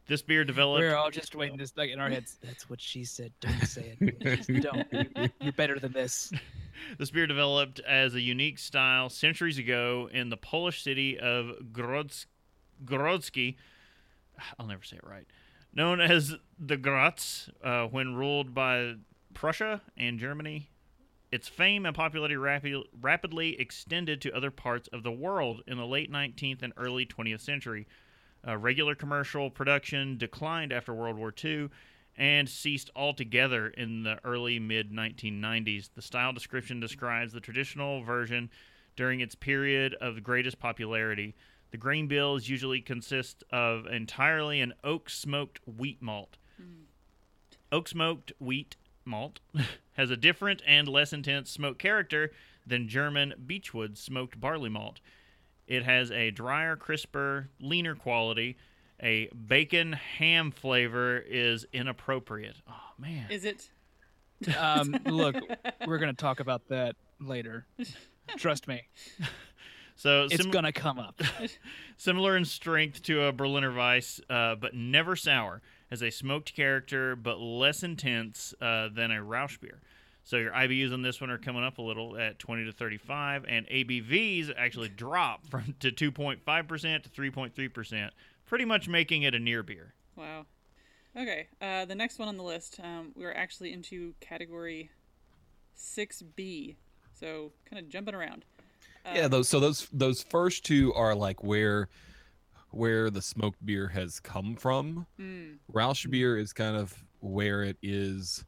[0.07, 0.81] This beer developed.
[0.83, 2.37] We're all just waiting this like in our heads.
[2.43, 3.33] That's what she said.
[3.41, 4.21] Don't say it.
[4.21, 4.87] Just don't.
[4.93, 6.33] You- You're better than this.
[6.99, 12.27] This beer developed as a unique style centuries ago in the Polish city of Grodz-
[12.85, 13.55] Grodzki.
[14.59, 15.25] I'll never say it right.
[15.73, 18.95] Known as the Graz, uh, when ruled by
[19.35, 20.69] Prussia and Germany.
[21.35, 25.85] Its fame and popularity rapi- rapidly extended to other parts of the world in the
[25.85, 27.89] late 19th and early 20th century.
[28.47, 31.71] Uh, regular commercial production declined after World War II
[32.17, 35.91] and ceased altogether in the early mid 1990s.
[35.97, 38.49] The style description describes the traditional version
[38.95, 41.35] during its period of greatest popularity.
[41.73, 46.37] The grain bills usually consist of entirely an oak smoked wheat malt.
[47.73, 48.77] Oak smoked wheat
[49.07, 49.41] malt
[49.93, 52.31] has a different and less intense smoke character
[52.67, 55.01] than German beechwood smoked barley malt.
[55.67, 58.57] It has a drier, crisper, leaner quality.
[59.03, 62.57] A bacon ham flavor is inappropriate.
[62.69, 63.27] Oh man.
[63.31, 63.71] Is it?
[64.59, 65.37] Um, look,
[65.87, 67.67] we're gonna talk about that later.
[68.37, 68.83] Trust me,
[69.97, 71.21] So it's sim- gonna come up.
[71.97, 75.63] similar in strength to a Berliner Weiss, uh, but never sour.
[75.95, 79.81] Has a smoked character, but less intense uh, than a Rausch beer.
[80.25, 83.45] So your IBUs on this one are coming up a little at 20 to 35,
[83.47, 88.13] and ABVs actually drop from to 2.5 percent to 3.3 percent,
[88.45, 89.95] pretty much making it a near beer.
[90.17, 90.47] Wow.
[91.17, 91.47] Okay.
[91.63, 94.91] Uh, the next one on the list, um, we're actually into category
[95.79, 96.75] 6B.
[97.15, 98.45] So kind of jumping around.
[99.15, 101.89] yeah, those so those those first two are like where
[102.75, 105.07] where the smoked beer has come from.
[105.19, 108.45] Mm, Rausch beer is kind of where it is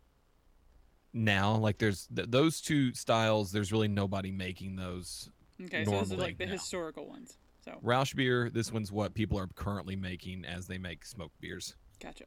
[1.12, 1.56] now.
[1.56, 3.52] Like there's th- those two styles.
[3.52, 5.30] There's really nobody making those.
[5.64, 6.52] okay, so those are like the yeah.
[6.52, 7.38] historical ones.
[7.64, 8.50] So Rausch beer.
[8.50, 11.74] This one's what people are currently making as they make smoked beers.
[12.00, 12.24] Gotcha.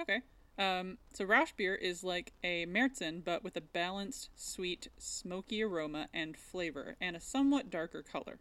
[0.00, 0.22] Okay.
[0.58, 6.08] Um, so Rausch beer is like a Märzen, but with a balanced, sweet, smoky aroma
[6.12, 8.40] and flavor, and a somewhat darker color.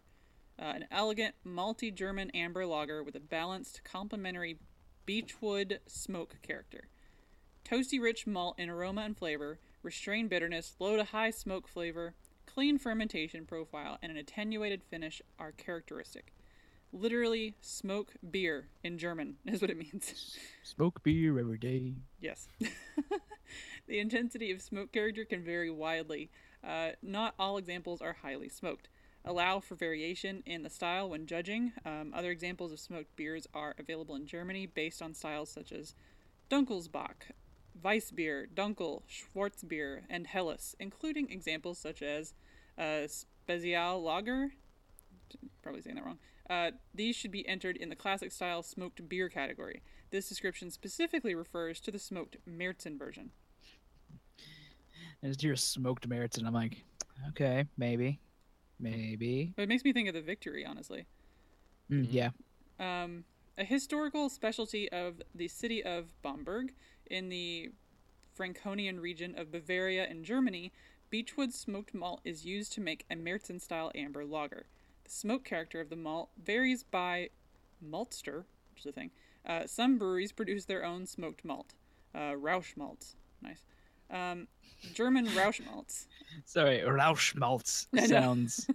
[0.59, 4.57] Uh, an elegant, malty German amber lager with a balanced, complementary
[5.05, 6.87] beechwood smoke character.
[7.63, 12.79] Toasty rich malt in aroma and flavor, restrained bitterness, low to high smoke flavor, clean
[12.79, 16.33] fermentation profile, and an attenuated finish are characteristic.
[16.91, 20.37] Literally, smoke beer in German is what it means.
[20.63, 21.93] Smoke beer every day.
[22.19, 22.47] Yes.
[23.87, 26.31] the intensity of smoke character can vary widely.
[26.63, 28.89] Uh, not all examples are highly smoked.
[29.28, 31.73] Allow for variation in the style when judging.
[31.86, 35.95] Um, other examples of smoked beers are available in Germany based on styles such as
[36.49, 37.32] Dunkelsbach,
[37.84, 42.34] Weissbier, Dunkel, Schwarzbier, and Helles, including examples such as
[42.78, 43.07] uh,
[43.47, 44.53] Spezial Lager.
[45.61, 46.19] Probably saying that wrong.
[46.49, 49.82] Uh, these should be entered in the classic style smoked beer category.
[50.09, 53.32] This description specifically refers to the smoked Märzen version.
[55.21, 56.84] It's your smoked and I'm like,
[57.30, 58.19] okay, maybe,
[58.80, 59.53] maybe.
[59.55, 61.05] But it makes me think of the victory, honestly.
[61.91, 62.30] Mm, yeah.
[62.80, 63.23] Um,
[63.57, 66.73] a historical specialty of the city of Bamberg
[67.09, 67.71] in the
[68.36, 70.71] Franconian region of Bavaria in Germany,
[71.09, 74.67] beechwood smoked malt is used to make a Märzen style amber lager.
[75.05, 77.30] The smoke character of the malt varies by
[77.84, 79.11] maltster, which is a thing.
[79.45, 81.73] Uh, some breweries produce their own smoked malt.
[82.13, 83.15] Uh, Rausch malts.
[83.41, 83.63] Nice.
[84.09, 84.47] Um,
[84.93, 86.07] German Rausch malts.
[86.45, 88.67] Sorry, Rauschmalz sounds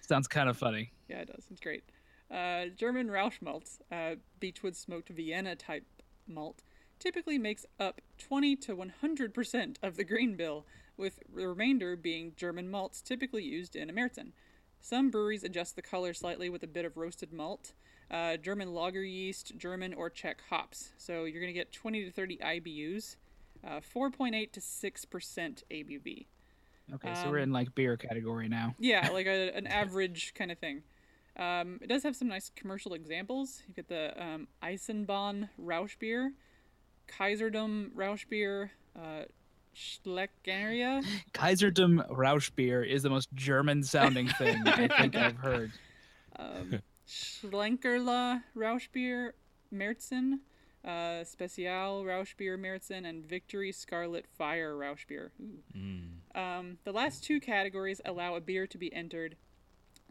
[0.00, 0.92] sounds kind of funny.
[1.08, 1.44] Yeah, it does.
[1.50, 1.84] It's great.
[2.30, 5.84] Uh, German Rausch malts, uh, beechwood smoked Vienna type
[6.26, 6.62] malt,
[6.98, 10.64] typically makes up 20 to 100% of the grain bill,
[10.96, 14.32] with the remainder being German malts typically used in a Märzen.
[14.80, 17.72] Some breweries adjust the color slightly with a bit of roasted malt,
[18.10, 20.92] uh, German lager yeast, German or Czech hops.
[20.98, 23.16] So you're going to get 20 to 30 IBUs,
[23.66, 26.26] uh, 4.8 to 6% ABV.
[26.94, 28.74] Okay, so we're Um, in like beer category now.
[28.78, 30.82] Yeah, like a, an average kind of thing.
[31.36, 33.62] Um, it does have some nice commercial examples.
[33.66, 36.32] You get the um, Eisenbahn Rausch beer,
[37.08, 39.24] Kaiserdom Rausch beer, uh,
[39.74, 41.04] Schleckeria.
[41.32, 45.72] Kaiserdom Rausch beer is the most German sounding thing I think I've heard.
[46.36, 49.34] um, Schlenkerla Rausch beer,
[49.72, 50.38] Märzen,
[50.84, 55.32] uh, Special Rausch beer, Märzen, and Victory Scarlet Fire Rausch beer.
[55.40, 56.38] Ooh.
[56.38, 59.36] Um, the last two categories allow a beer to be entered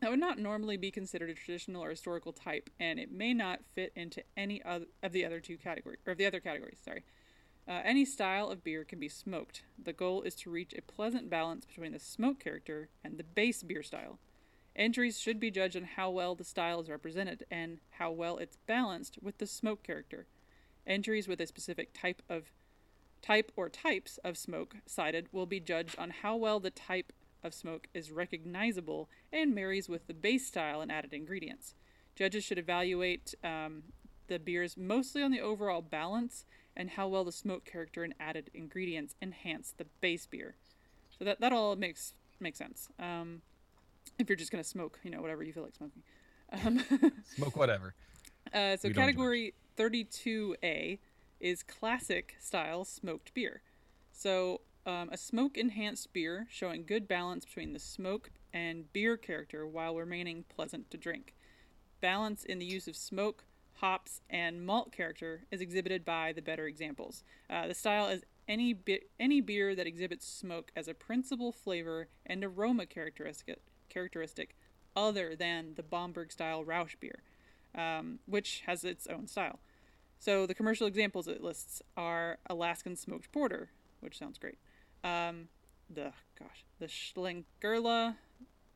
[0.03, 3.61] that would not normally be considered a traditional or historical type, and it may not
[3.73, 6.79] fit into any other of the other two categories or of the other categories.
[6.83, 7.03] Sorry.
[7.65, 9.63] Uh, any style of beer can be smoked.
[9.81, 13.63] The goal is to reach a pleasant balance between the smoke character and the base
[13.63, 14.19] beer style.
[14.75, 18.57] Entries should be judged on how well the style is represented and how well it's
[18.67, 20.25] balanced with the smoke character.
[20.85, 22.51] Entries with a specific type of
[23.21, 27.13] type or types of smoke cited will be judged on how well the type
[27.43, 31.73] of smoke is recognizable and marries with the base style and added ingredients.
[32.15, 33.83] Judges should evaluate um,
[34.27, 38.49] the beers mostly on the overall balance and how well the smoke character and added
[38.53, 40.55] ingredients enhance the base beer.
[41.17, 42.89] So that that all makes makes sense.
[42.99, 43.41] Um,
[44.19, 46.03] if you're just gonna smoke, you know, whatever you feel like smoking.
[46.51, 46.83] Um,
[47.35, 47.95] Smoke whatever.
[48.53, 50.99] uh, so We category 32A
[51.39, 53.61] is classic style smoked beer.
[54.11, 59.65] So um, a smoke enhanced beer showing good balance between the smoke and beer character
[59.65, 61.35] while remaining pleasant to drink.
[62.01, 63.45] Balance in the use of smoke,
[63.75, 67.23] hops, and malt character is exhibited by the better examples.
[67.49, 72.07] Uh, the style is any bi- any beer that exhibits smoke as a principal flavor
[72.25, 73.59] and aroma characteristic
[73.89, 74.55] characteristic
[74.95, 77.23] other than the Bamberg style Rausch beer,
[77.75, 79.59] um, which has its own style.
[80.19, 83.69] So the commercial examples it lists are Alaskan smoked porter,
[83.99, 84.57] which sounds great.
[85.03, 85.49] Um,
[85.89, 88.15] the gosh, the Schlenkerla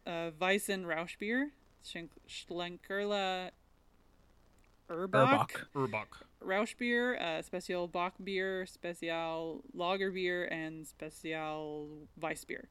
[0.05, 1.51] uh, Weissen Rausch beer,
[1.85, 3.51] Schlen- Schlenkerla
[4.89, 5.67] Erbach, Erbach.
[5.75, 6.21] Urbach.
[6.41, 12.69] Rausch beer, uh, Special Bock beer, Special Lager beer, and Special Weiss beer.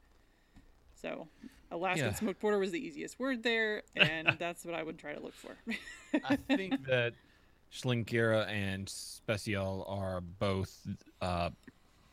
[0.95, 1.29] So,
[1.71, 2.15] Alaskan Yeah.
[2.15, 5.35] smoked porter was the easiest word there, and that's what I would try to look
[5.35, 5.57] for.
[6.25, 7.13] I think that
[7.73, 10.87] Schlinkera and Special are both
[11.21, 11.51] uh,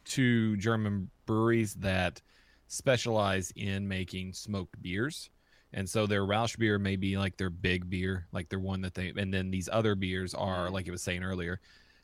[0.06, 2.22] two German breweries that
[2.68, 5.30] specialize in making smoked beers.
[5.76, 8.93] And so their Rausch beer may be like their big beer, like their one that
[8.93, 11.60] they, and then these other beers are, like it was saying earlier,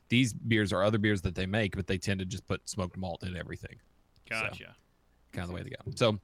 [0.08, 2.96] these beers are other beers that they make, but they tend to just put smoked
[2.96, 3.76] malt in everything.
[4.32, 4.74] So- Gotcha.
[5.32, 5.76] kind of the way to go.
[5.94, 6.18] So,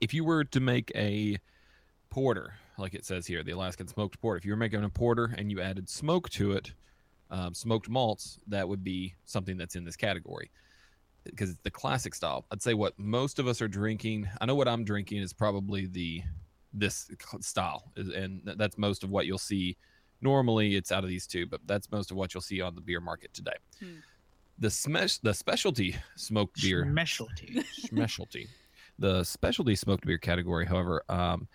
[0.00, 1.38] if you were to make a
[2.10, 5.34] porter, like it says here, the Alaskan smoked porter, if you were making a porter
[5.36, 6.72] and you added smoke to it,
[7.30, 10.50] um, smoked malts, that would be something that's in this category
[11.24, 12.44] because it's the classic style.
[12.52, 14.28] I'd say what most of us are drinking.
[14.40, 16.22] I know what I'm drinking is probably the
[16.72, 19.76] this style, and that's most of what you'll see.
[20.20, 22.80] Normally, it's out of these two, but that's most of what you'll see on the
[22.80, 23.56] beer market today.
[23.80, 23.96] Hmm.
[24.58, 27.62] The smash, the specialty smoked beer Specialty.
[27.72, 28.48] specialty.
[28.98, 31.48] The specialty smoked beer category, however, um,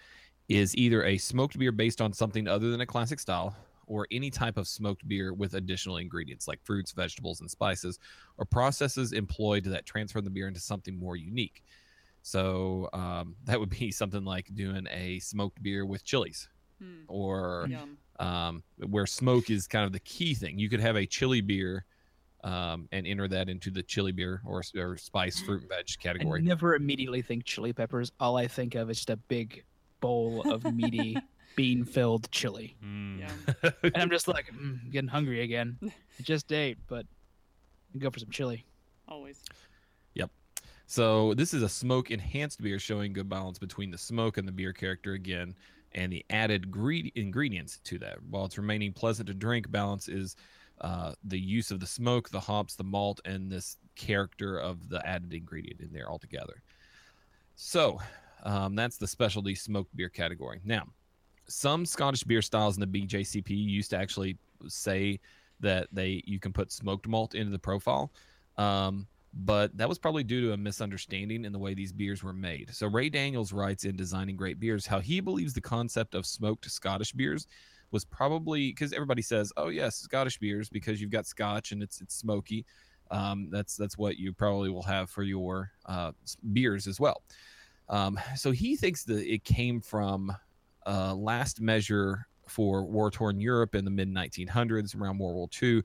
[0.49, 3.55] is either a smoked beer based on something other than a classic style,
[3.87, 7.99] or any type of smoked beer with additional ingredients like fruits, vegetables, and spices,
[8.37, 11.63] or processes employed that transform the beer into something more unique.
[12.21, 17.71] So um, that would be something like doing a smoked beer with chilies, Hmm, or
[18.19, 20.59] um, where smoke is kind of the key thing.
[20.59, 21.85] You could have a chili beer
[22.43, 26.09] um, and enter that into the chili beer or, or spice, fruit, and veg category.
[26.09, 26.41] I category.
[26.41, 28.11] never immediately think chili peppers.
[28.19, 29.63] All I think of is just a big
[29.99, 31.17] bowl of meaty
[31.55, 32.75] bean filled chili.
[32.83, 33.19] Mm.
[33.19, 33.73] Yum.
[33.83, 35.77] And I'm just like, mm, getting hungry again.
[35.83, 37.05] I just ate, but
[37.97, 38.65] go for some chili.
[39.07, 39.43] Always.
[40.15, 40.31] Yep.
[40.87, 44.51] So this is a smoke enhanced beer showing good balance between the smoke and the
[44.51, 45.55] beer character again,
[45.93, 48.17] and the added gre- ingredients to that.
[48.29, 50.35] While it's remaining pleasant to drink, balance is
[50.81, 55.05] uh, the use of the smoke, the hops, the malt, and this character of the
[55.07, 56.63] added ingredient in there altogether.
[57.55, 57.99] So
[58.43, 60.59] um, that's the specialty smoked beer category.
[60.63, 60.87] Now,
[61.47, 65.19] some Scottish beer styles in the BJCP used to actually say
[65.59, 68.11] that they you can put smoked malt into the profile.
[68.57, 72.33] Um, but that was probably due to a misunderstanding in the way these beers were
[72.33, 72.69] made.
[72.73, 76.69] So Ray Daniels writes in Designing Great Beers how he believes the concept of smoked
[76.69, 77.47] Scottish beers
[77.91, 82.01] was probably because everybody says, "Oh yes, Scottish beers," because you've got Scotch and it's
[82.01, 82.65] it's smoky.
[83.09, 86.11] Um, that's that's what you probably will have for your uh,
[86.53, 87.23] beers as well.
[87.89, 90.35] Um, so he thinks that it came from
[90.85, 95.83] uh, last measure for war-torn Europe in the mid 1900s, around World War II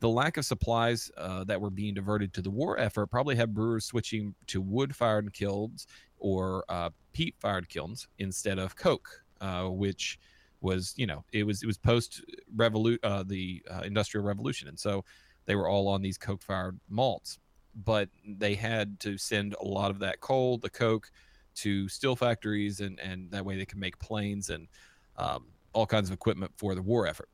[0.00, 3.54] the lack of supplies uh, that were being diverted to the war effort probably had
[3.54, 5.86] brewers switching to wood-fired kilns
[6.18, 9.08] or uh, peat-fired kilns instead of coke,
[9.40, 10.18] uh, which
[10.60, 12.22] was you know it was it was post
[12.54, 15.04] revolution uh, the uh, industrial revolution, and so
[15.46, 17.38] they were all on these coke-fired malts,
[17.84, 21.10] but they had to send a lot of that coal, the coke,
[21.56, 24.68] to steel factories, and and that way they could make planes and
[25.16, 27.28] um, all kinds of equipment for the war effort.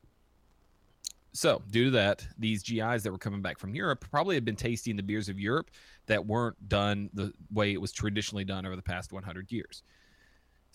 [1.35, 4.55] So, due to that, these GIs that were coming back from Europe probably had been
[4.55, 5.69] tasting the beers of Europe
[6.05, 9.83] that weren't done the way it was traditionally done over the past 100 years.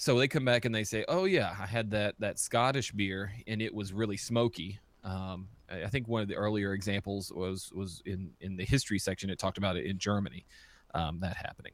[0.01, 3.34] So they come back and they say, "Oh yeah, I had that that Scottish beer
[3.46, 8.01] and it was really smoky." Um, I think one of the earlier examples was was
[8.07, 9.28] in in the history section.
[9.28, 10.46] It talked about it in Germany,
[10.94, 11.72] um, that happening.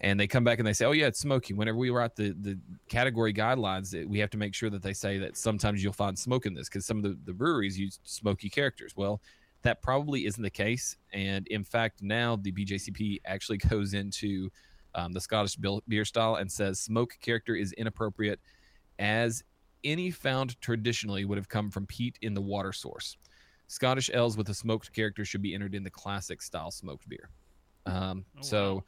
[0.00, 2.36] And they come back and they say, "Oh yeah, it's smoky." Whenever we write the
[2.40, 2.56] the
[2.88, 6.46] category guidelines, we have to make sure that they say that sometimes you'll find smoke
[6.46, 8.92] in this because some of the, the breweries use smoky characters.
[8.96, 9.20] Well,
[9.62, 10.96] that probably isn't the case.
[11.12, 14.50] And in fact, now the BJCP actually goes into
[14.96, 18.40] um, the Scottish beer style and says smoke character is inappropriate
[18.98, 19.44] as
[19.84, 23.16] any found traditionally would have come from peat in the water source.
[23.68, 27.30] Scottish ales with a smoked character should be entered in the classic style smoked beer.
[27.84, 28.84] Um, Oh, so wow.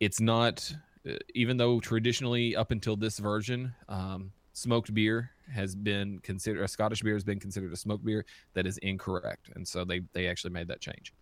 [0.00, 0.74] it's not,
[1.08, 6.68] uh, even though traditionally up until this version, um, smoked beer has been considered a
[6.68, 8.24] Scottish beer has been considered a smoked beer.
[8.54, 11.14] That is incorrect, and so they they actually made that change.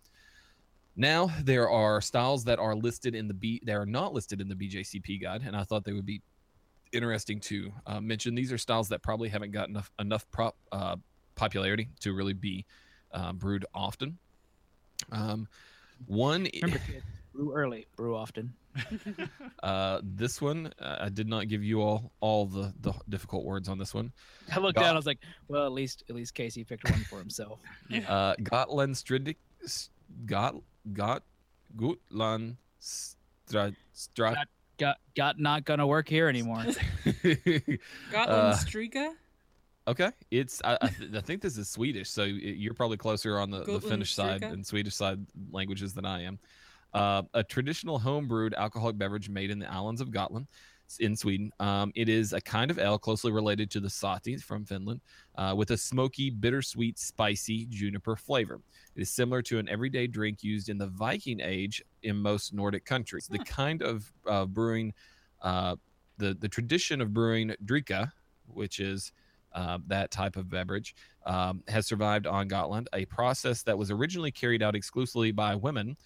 [0.99, 4.49] Now there are styles that are listed in the B that are not listed in
[4.49, 6.21] the BJCP guide, and I thought they would be
[6.91, 8.33] interesting to uh, mention.
[8.33, 10.95] These are styles that probably haven't gotten enough enough prop, uh,
[11.35, 12.65] popularity to really be
[13.11, 14.17] uh, brewed often.
[15.11, 15.47] Um,
[16.07, 18.53] one, Remember, kids, brew early, brew often.
[19.63, 23.69] uh, this one, uh, I did not give you all all the the difficult words
[23.69, 24.11] on this one.
[24.51, 24.93] I looked Got- down.
[24.93, 27.59] I was like, well, at least at least Casey picked one for himself.
[28.07, 29.35] Uh, Gotland Stridic,
[30.25, 30.55] Got
[30.93, 31.23] Got
[31.75, 34.35] Gutland Stra Stra.
[34.77, 36.63] Got got not gonna work here anymore.
[37.23, 37.77] Gotland
[38.29, 39.13] Uh, Strika?
[39.87, 43.39] Okay, it's I, I, th- I think this is Swedish, so y- you're probably closer
[43.39, 46.39] on the, the Gotland Finnish side and Swedish side languages than I am.
[46.93, 50.57] Uh, a traditional home-brewed alcoholic beverage made in the islands of Gotland s-
[50.99, 51.51] in Sweden.
[51.59, 55.01] Um, it is a kind of ale closely related to the sahti from Finland,
[55.35, 58.59] uh, with a smoky, bittersweet, spicy juniper flavor.
[58.95, 62.85] It is similar to an everyday drink used in the Viking Age in most Nordic
[62.85, 63.27] countries.
[63.27, 64.93] The kind of uh, brewing,
[65.41, 65.75] uh,
[66.17, 68.11] the the tradition of brewing dricka,
[68.47, 69.11] which is
[69.53, 74.31] uh, that type of beverage, um, has survived on Gotland, a process that was originally
[74.31, 75.97] carried out exclusively by women.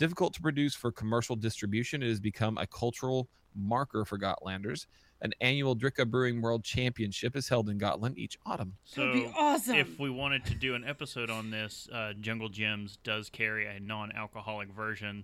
[0.00, 4.86] Difficult to produce for commercial distribution, it has become a cultural marker for Gotlanders.
[5.20, 8.72] An annual Dricka Brewing World Championship is held in Gotland each autumn.
[8.96, 9.74] That would be So awesome.
[9.74, 13.78] if we wanted to do an episode on this, uh, Jungle Gems does carry a
[13.78, 15.22] non-alcoholic version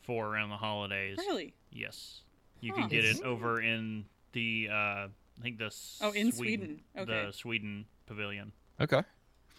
[0.00, 1.18] for around the holidays.
[1.18, 1.52] really?
[1.70, 2.22] Yes,
[2.62, 2.80] you Huh.
[2.80, 6.80] can get it over in the uh, I think the Oh, in Sweden.
[6.96, 7.26] Okay.
[7.26, 8.52] the Sweden pavilion.
[8.80, 9.02] Okay.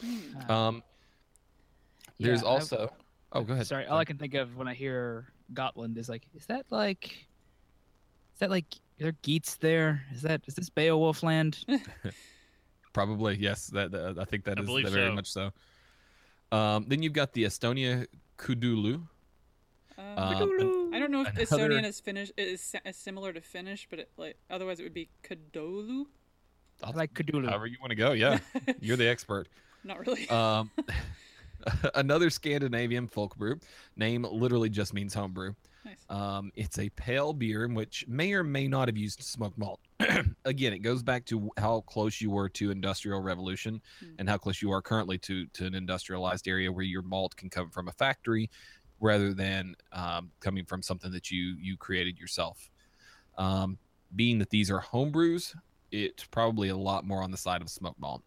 [0.03, 0.51] Hmm.
[0.51, 0.83] Um,
[2.19, 2.91] there's yeah, I- also.
[3.33, 3.67] Oh, go ahead.
[3.67, 7.05] Sorry, all I can think of when I hear Gotland is like, is that like,
[8.33, 8.65] is that like,
[8.99, 10.03] are there Geats there?
[10.13, 11.63] Is that is this Beowulf land?
[12.93, 13.67] Probably yes.
[13.67, 15.13] That, that- I think that I is believe very so.
[15.15, 15.51] much so.
[16.51, 18.07] Um, then you've got the Estonia
[18.37, 18.95] Kudulu.
[18.95, 19.07] Um,
[20.17, 23.99] Um, I don't know if another- Estonian is Finnish is, is similar to Finnish, but
[23.99, 26.05] it, like otherwise it would be Kadolu.
[26.83, 27.47] I like Cthulhu.
[27.49, 28.11] However you want to go.
[28.13, 28.37] Yeah,
[28.79, 29.47] you're the expert.
[29.83, 30.29] Not really.
[30.29, 30.69] Um,
[31.95, 33.59] another Scandinavian folk brew.
[33.95, 35.53] Name literally just means homebrew.
[35.85, 35.95] nice.
[36.09, 39.79] Um, it's a pale beer in which may or may not have used smoked malt.
[40.45, 44.13] Again, it goes back to how close you were to industrial revolution Hmm.
[44.19, 47.49] and how close you are currently to to an industrialized area where your malt can
[47.49, 48.49] come from a factory
[48.99, 52.69] rather than um, coming from something that you you created yourself.
[53.37, 53.77] Um,
[54.15, 55.53] being that these are home brews,
[55.91, 58.23] it's probably a lot more on the side of smoked malt.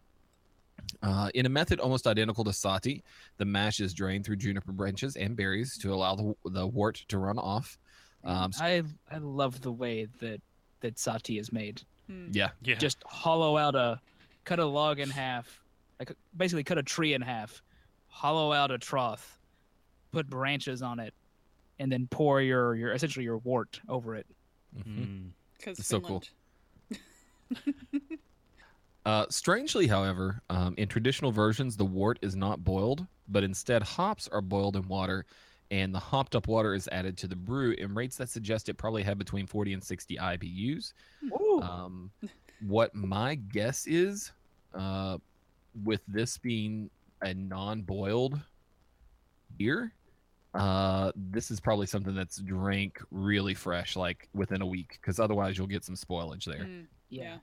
[1.03, 3.01] Uh, in a method almost identical to sahti,
[3.37, 7.17] the mash is drained through juniper branches and berries to allow the, the wort to
[7.17, 7.77] run off.
[8.23, 10.41] Um, s- I I love the way that
[10.81, 11.81] that sahti is made.
[12.07, 12.27] Hmm.
[12.31, 12.75] yeah, Yeah.
[12.75, 13.99] Just hollow out a,
[14.45, 15.61] cut a log in half,
[15.99, 17.61] like basically cut a tree in half,
[18.07, 19.39] hollow out a trough,
[20.11, 21.13] put branches on it,
[21.79, 24.27] and then pour your your essentially your wort over it.
[25.57, 26.23] Because It's so cool.
[29.03, 29.25] Finland.
[29.27, 34.27] Uh, strangely, however, um, in traditional versions, the wort is not boiled, but instead hops
[34.29, 35.25] are boiled in water,
[35.71, 38.75] and the hopped up water is added to the brew in rates that suggest it
[38.75, 40.93] probably had between 40 and 60 IBUs.
[41.63, 42.11] Um,
[42.67, 44.31] what my guess is,
[44.73, 45.17] uh,
[45.83, 46.89] with this being
[47.21, 48.39] a non-boiled
[49.57, 49.93] beer,
[50.53, 55.57] uh, this is probably something that's drank really fresh, like within a week, because otherwise
[55.57, 56.65] you'll get some spoilage there.
[56.65, 56.81] Hmm.
[57.09, 57.23] yeah.
[57.23, 57.37] yeah.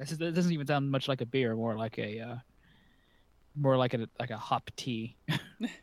[0.00, 2.36] This is it doesn't even sound much like a beer, more like a uh,
[3.54, 5.16] more like a like a hop tea.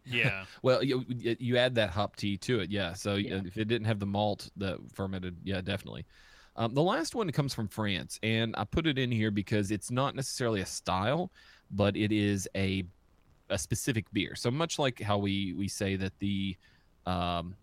[0.05, 0.45] Yeah.
[0.63, 2.93] Well, you you add that hop tea to it, yeah.
[2.93, 3.35] So Yeah.
[3.35, 6.05] uh, if it didn't have the malt that fermented, yeah, definitely.
[6.55, 9.91] Um, the last one comes from France, and I put it in here because it's
[9.91, 11.31] not necessarily a style,
[11.69, 12.83] but it is a
[13.51, 14.33] a specific beer.
[14.35, 16.57] So much like how we we say that the
[17.05, 17.55] um,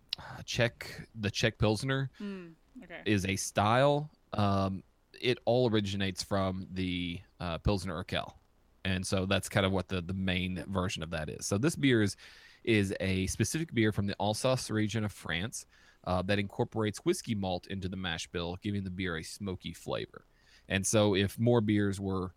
[0.44, 2.50] Czech the Czech Pilsner Hmm.
[2.84, 3.00] Okay.
[3.06, 4.08] is a style.
[4.34, 4.84] Um,
[5.20, 8.32] it all originates from the uh, Pilsner Urquell,
[8.84, 11.46] and so that's kind of what the the main version of that is.
[11.46, 12.16] So this beer is
[12.64, 15.66] is a specific beer from the Alsace region of France
[16.06, 20.24] uh, that incorporates whiskey malt into the mash bill, giving the beer a smoky flavor.
[20.68, 22.32] And so, if more beers were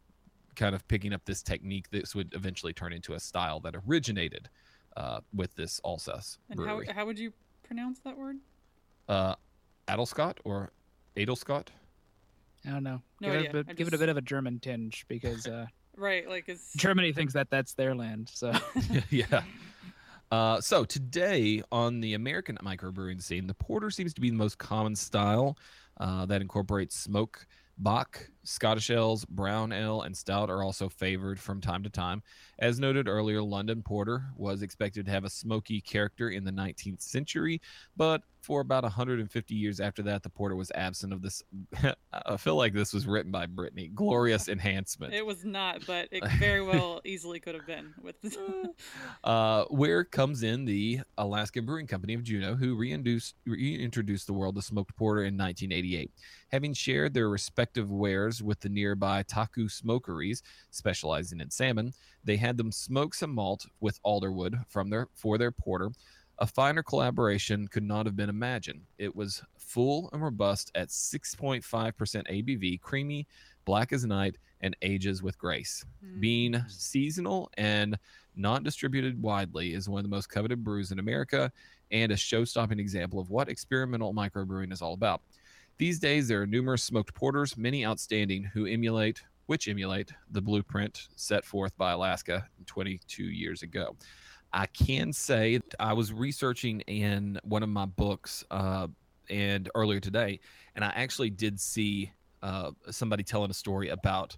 [0.56, 4.50] kind of picking up this technique, this would eventually turn into a style that originated
[4.98, 7.32] uh, with this Alsace and how how would you
[7.64, 8.38] pronounce that word?
[9.08, 9.36] uh,
[9.88, 10.72] Adelscott or
[11.16, 11.68] Adelscott?
[12.68, 13.02] I don't know.
[13.22, 13.50] No give, it idea.
[13.50, 15.66] a bit, I give it a bit of a German tinge because uh,
[15.98, 16.30] Right.
[16.30, 16.74] Like it's.
[16.76, 18.30] Germany thinks that that's their land.
[18.34, 18.54] So
[19.10, 19.42] yeah.
[20.32, 24.58] Uh, so today on the American microbrewing scene, the porter seems to be the most
[24.58, 25.58] common style
[26.00, 27.48] uh, that incorporates smoke.
[27.80, 32.24] Bock, Scottish ales, brown ale, and stout are also favored from time to time.
[32.60, 37.02] As noted earlier, London Porter was expected to have a smoky character in the 19th
[37.02, 37.62] century,
[37.98, 41.44] but for about 150 years after that, the porter was absent of this.
[42.14, 43.90] I feel like this was written by Brittany.
[43.94, 45.14] Glorious enhancement.
[45.14, 48.16] It was not, but it very well easily could have been with
[49.26, 54.56] uh, where comes in the Alaskan Brewing Company of Juneau, who reintroduced, reintroduced the world
[54.56, 56.10] to smoked porter in 1988.
[56.50, 62.58] Having shared their respective wares with the nearby Taku Smokeries, specializing in salmon, they had
[62.58, 65.92] them smoke some malt with alderwood from their for their porter.
[66.40, 68.82] A finer collaboration could not have been imagined.
[69.00, 73.28] It was full and robust at 6.5% ABV, creamy,
[73.66, 75.84] black as night, and ages with grace.
[76.04, 76.20] Hmm.
[76.20, 77.98] Being seasonal and
[78.36, 81.52] not distributed widely is one of the most coveted brews in America
[81.92, 85.22] and a show stopping example of what experimental microbrewing is all about.
[85.78, 91.08] These days, there are numerous smoked porters, many outstanding, who emulate, which emulate the blueprint
[91.16, 93.96] set forth by Alaska 22 years ago.
[94.52, 98.88] I can say I was researching in one of my books uh,
[99.30, 100.40] and earlier today,
[100.76, 102.12] and I actually did see
[102.42, 104.36] uh, somebody telling a story about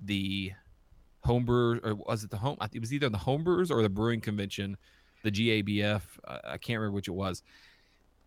[0.00, 0.50] the
[1.24, 2.56] homebrewer, or was it the home?
[2.72, 4.76] It was either the homebrewers or the brewing convention,
[5.22, 6.02] the GABF.
[6.26, 7.44] I can't remember which it was.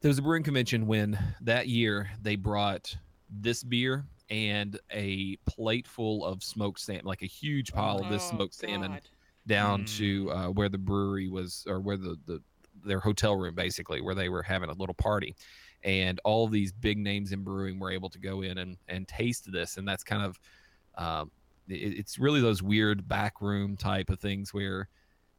[0.02, 2.96] There was a brewing convention when that year they brought
[3.30, 8.24] this beer and a plate full of smoked salmon, like a huge pile of this
[8.32, 9.00] Oh, smoked salmon
[9.48, 9.98] down Mm.
[9.98, 12.42] to uh, where the brewery was or where the, the
[12.84, 15.36] their hotel room basically where they were having a little party.
[15.84, 19.08] And all of these big names in brewing were able to go in and, and
[19.08, 19.78] taste this.
[19.78, 20.40] And that's kind of
[20.96, 21.32] um,
[21.68, 24.90] it, it's really those weird backroom type of things where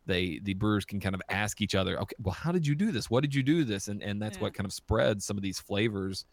[0.09, 2.91] they the brewers can kind of ask each other okay well how did you do
[2.91, 4.43] this what did you do this and and that's Yeah.
[4.45, 6.25] what kind of spreads some of these flavors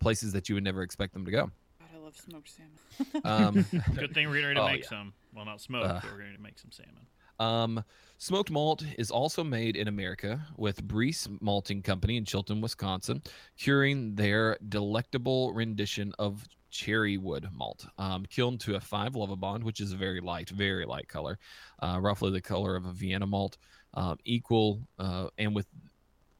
[0.00, 1.50] places that you would never expect them to go
[1.80, 3.24] God, I love smoked salmon.
[3.24, 3.54] um,
[3.94, 4.88] Good thing we're getting ready to Oh, make yeah.
[4.88, 5.12] some.
[5.32, 7.06] Well, not smoked, Uh, but we're going to make some salmon.
[7.40, 7.84] Um,
[8.18, 13.22] smoked malt is also made in America with Briess Malting Company in Chilton, Wisconsin,
[13.56, 19.80] curing their delectable rendition of cherry wood malt, um, kilned to a five Lovibond, which
[19.80, 21.38] is a very light, very light color,
[21.80, 23.58] uh, roughly the color of a Vienna malt,
[23.94, 25.66] um, equal uh, and with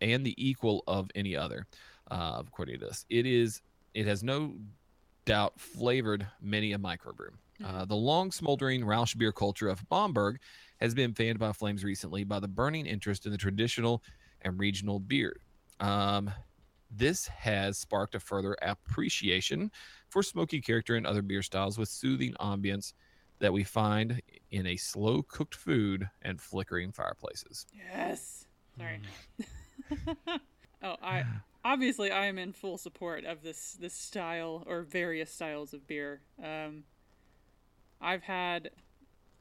[0.00, 1.66] and the equal of any other.
[2.10, 3.60] Uh, according to this, it is
[3.94, 4.54] it has no
[5.24, 7.30] doubt flavored many a microbrew.
[7.64, 10.38] Uh, the long smoldering Rausch beer culture of Bamberg
[10.80, 14.02] has been fanned by flames recently by the burning interest in the traditional
[14.42, 15.40] and regional beer.
[15.80, 16.30] Um,
[16.90, 19.70] this has sparked a further appreciation
[20.08, 22.92] for smoky character in other beer styles with soothing ambience
[23.40, 24.20] that we find
[24.50, 27.66] in a slow cooked food and flickering fireplaces.
[27.72, 28.46] Yes.
[28.76, 29.00] Sorry.
[30.82, 31.24] oh, I
[31.64, 36.20] obviously I am in full support of this this style or various styles of beer.
[36.42, 36.84] Um,
[38.00, 38.70] I've had,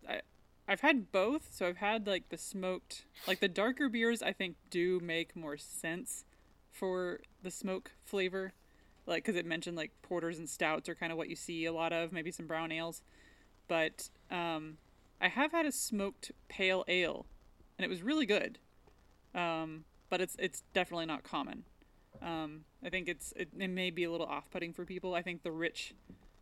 [0.07, 0.21] I,
[0.67, 1.49] I've had both.
[1.53, 4.21] So I've had like the smoked, like the darker beers.
[4.21, 6.25] I think do make more sense
[6.77, 8.53] for the smoke flavor,
[9.05, 11.73] like because it mentioned like porters and stouts are kind of what you see a
[11.73, 12.11] lot of.
[12.11, 13.01] Maybe some brown ales,
[13.67, 14.77] but um,
[15.21, 17.25] I have had a smoked pale ale,
[17.77, 18.59] and it was really good
[19.37, 21.63] um, but it's it's definitely not common.
[22.21, 25.13] Um, I think it's it, it may be a little off-putting for people.
[25.13, 25.93] I think the rich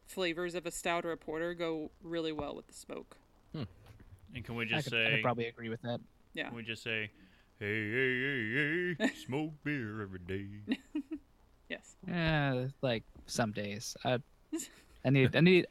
[0.08, 3.18] flavors of a stout or a porter go really well with the smoke.
[3.54, 6.00] And can we I just say I could probably agree with that.
[6.34, 7.12] Yeah, can we just say,
[7.60, 10.78] hey, hey, hey, hey, smoke beer every day.
[11.70, 11.95] yes.
[12.12, 14.19] Uh, like some days, I,
[15.06, 15.68] I need, I need,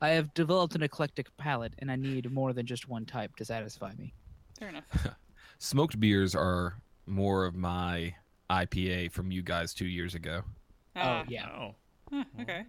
[0.00, 3.44] I have developed an eclectic palate, and I need more than just one type to
[3.44, 4.12] satisfy me.
[4.58, 4.84] Fair enough.
[5.58, 6.74] Smoked beers are
[7.06, 8.14] more of my
[8.50, 10.42] IPA from you guys two years ago.
[10.96, 11.74] Ah, oh yeah, Oh,
[12.12, 12.64] huh, okay.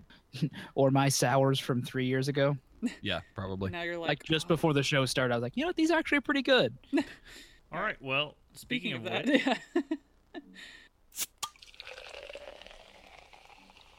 [0.75, 2.55] or my sours from three years ago.
[3.01, 3.71] Yeah, probably.
[3.71, 5.67] Now you're like, Like just "Oh." before the show started, I was like, you know
[5.69, 6.73] what, these are actually pretty good.
[7.71, 7.97] all right.
[8.01, 10.39] Well, speaking, Speaking of, of that, which, yeah.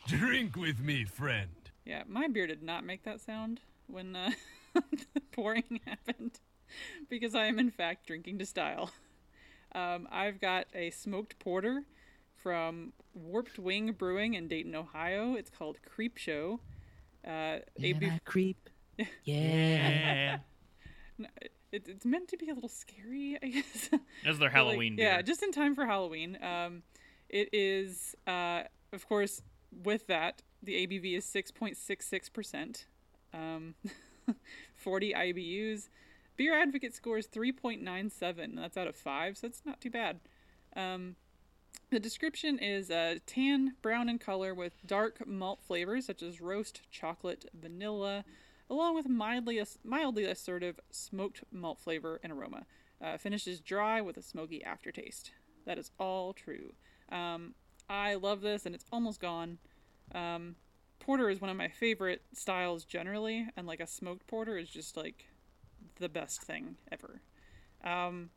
[0.06, 1.51] Drink with me, friend.
[1.85, 4.31] yeah, my beer did not make that sound when uh,
[4.74, 6.40] the pouring happened,
[7.09, 8.90] because I am in fact drinking to style.
[9.72, 11.85] Um, I've got a smoked porter
[12.43, 15.35] from Warped Wing Brewing in Dayton, Ohio.
[15.36, 16.60] It's called Creep Show.
[17.24, 18.68] Uh, And AB creep.
[19.24, 20.39] Yeah.
[21.18, 21.27] yeah,
[21.73, 23.91] it, it's meant to be a little scary, I guess.
[24.27, 25.07] As their like, Halloween beer.
[25.07, 26.39] Yeah, just in time for Halloween.
[26.43, 26.83] Um,
[27.29, 29.43] it is, uh, of course,
[29.85, 32.85] with that, the ABV is 6.66%,
[33.33, 33.75] um,
[34.75, 35.89] 40 IBUs,
[36.41, 38.57] Beer Advocate scores 3.97.
[38.57, 40.21] That's out of 5, so that's not too bad.
[40.75, 41.17] Um,
[41.91, 46.81] the description is uh, tan, brown in color with dark malt flavors such as roast,
[46.91, 48.25] chocolate, vanilla,
[48.71, 52.65] along with mildly, mildly assertive smoked malt flavor and aroma.
[53.03, 55.33] Uh, finishes dry with a smoky aftertaste.
[55.67, 56.75] That is all true.
[57.11, 57.55] Um,
[57.89, 59.59] I love this, and it's almost gone.
[60.15, 60.57] Um,
[61.01, 64.97] porter is one of my favorite styles generally, and like a smoked porter is just
[64.97, 65.27] like
[65.99, 67.21] the best thing ever.
[67.83, 68.31] Um,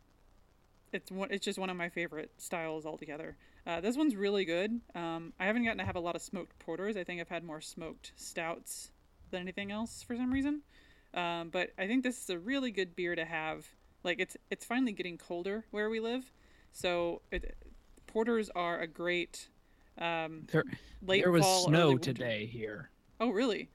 [0.91, 3.35] it's one, it's just one of my favorite styles altogether.
[3.67, 4.79] Uh, this one's really good.
[4.95, 6.97] Um, I haven't gotten to have a lot of smoked porters.
[6.97, 8.91] I think I've had more smoked stouts
[9.33, 10.61] than anything else for some reason.
[11.13, 13.67] Um, but I think this is a really good beer to have.
[14.03, 16.31] Like it's it's finally getting colder where we live,
[16.71, 17.55] so it,
[18.07, 19.47] porters are a great
[19.97, 20.63] um, There,
[21.05, 22.89] late there was fall, snow today here.
[23.19, 23.69] Oh, really?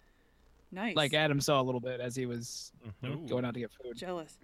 [0.70, 0.96] Nice.
[0.96, 2.72] Like Adam saw a little bit as he was
[3.06, 3.26] Ooh.
[3.26, 3.96] going out to get food.
[3.96, 4.36] jealous.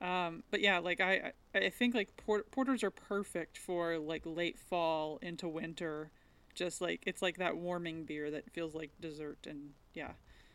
[0.00, 4.22] Um, but yeah, like I, I I think like port- porters are perfect for like
[4.24, 6.10] late fall into winter.
[6.54, 10.12] Just like it's like that warming beer that feels like dessert, and yeah,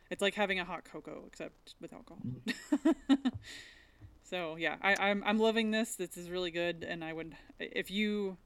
[0.09, 2.21] it's like having a hot cocoa except with alcohol.
[4.23, 5.95] so yeah, I, I'm I'm loving this.
[5.95, 8.38] This is really good, and I would if you.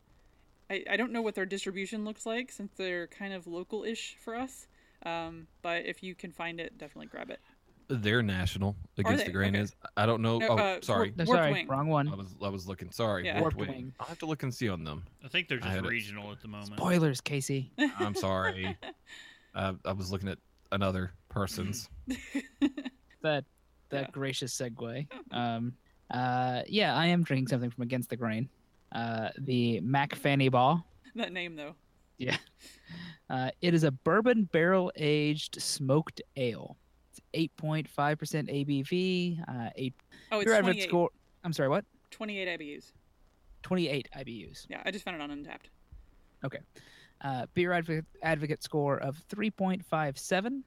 [0.69, 4.37] I, I don't know what their distribution looks like since they're kind of local-ish for
[4.37, 4.67] us.
[5.05, 7.41] Um, but if you can find it, definitely grab it.
[7.89, 9.25] They're national against they?
[9.25, 9.63] the grain Okay.
[9.63, 9.75] is.
[9.97, 10.37] I don't know.
[10.37, 11.13] No, oh, uh, sorry.
[11.17, 11.67] No, sorry, Wing.
[11.67, 12.07] wrong one.
[12.07, 12.89] I was I was looking.
[12.91, 13.25] Sorry.
[13.25, 13.41] Yeah.
[13.41, 13.85] Warped Warped Wing.
[13.85, 13.93] Wing.
[13.99, 15.03] I'll have to look and see on them.
[15.25, 15.89] I think they're just had it.
[15.89, 16.77] regional at the moment.
[16.77, 17.73] Spoilers, Casey.
[17.99, 18.77] I'm sorry.
[19.55, 20.37] uh, I was looking at
[20.71, 21.89] another person's.
[22.07, 22.15] that
[23.21, 23.45] that
[23.91, 24.07] Yeah.
[24.11, 25.07] gracious segue.
[25.31, 25.73] Um,
[26.09, 28.49] uh, yeah, I am drinking something from Against the Grain.
[28.91, 30.85] Uh, the Mac Fanny Ball.
[31.15, 31.75] that name though.
[32.17, 32.37] Yeah.
[33.29, 36.75] Uh, it is a bourbon barrel aged smoked ale.
[37.11, 37.21] It's
[37.61, 39.39] 8.5% ABV.
[39.47, 39.93] Uh, eight.
[40.33, 41.09] Oh, it's Beer 28, score.
[41.45, 41.85] I'm sorry, what?
[42.09, 42.91] 28 IBUs.
[43.63, 44.65] 28 IBUs.
[44.69, 45.69] Yeah, I just found it on Untappd.
[47.23, 50.61] Uh, beer advocate, advocate score of 3.57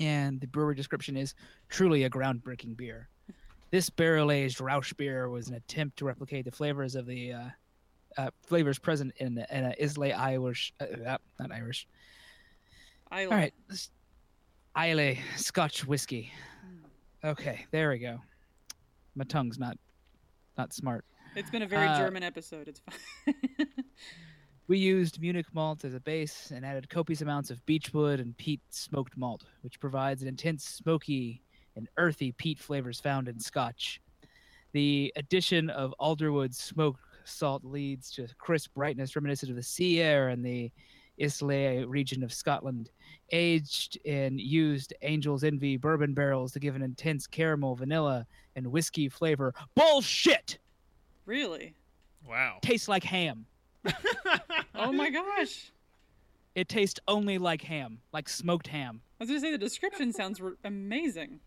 [0.00, 1.34] and the brewery description is
[1.68, 3.08] truly a groundbreaking beer
[3.74, 7.48] this barrel-aged Rausch beer was an attempt to replicate the flavors of the uh,
[8.16, 11.88] uh, flavors present in, in a Islay Irish, uh, uh, not Irish.
[13.10, 13.52] I All right,
[14.76, 16.32] Islay Scotch whiskey.
[17.24, 18.20] Okay, there we go.
[19.16, 19.76] My tongue's not
[20.56, 21.04] not smart.
[21.34, 22.68] It's been a very Uh, German episode.
[22.68, 23.66] It's fine.
[24.66, 28.62] We used Munich malt as a base and added copious amounts of beechwood and peat
[28.70, 31.42] smoked malt, which provides an intense smoky
[31.76, 34.00] and earthy peat flavors found in Scotch.
[34.72, 40.30] The addition of alderwood smoke salt leads to crisp brightness reminiscent of the sea air
[40.30, 40.72] in the
[41.18, 42.90] Islay region of Scotland.
[43.32, 48.26] Aged in used Angel's Envy bourbon barrels to give an intense caramel, vanilla,
[48.56, 49.52] and whiskey flavor.
[49.74, 50.58] Bullshit!
[51.26, 51.74] really?
[52.26, 52.58] Wow.
[52.62, 53.44] Tastes like ham.
[54.74, 55.70] Oh my gosh!
[56.54, 59.00] It tastes only like ham, like smoked ham.
[59.20, 61.40] I was gonna say the description sounds r- amazing,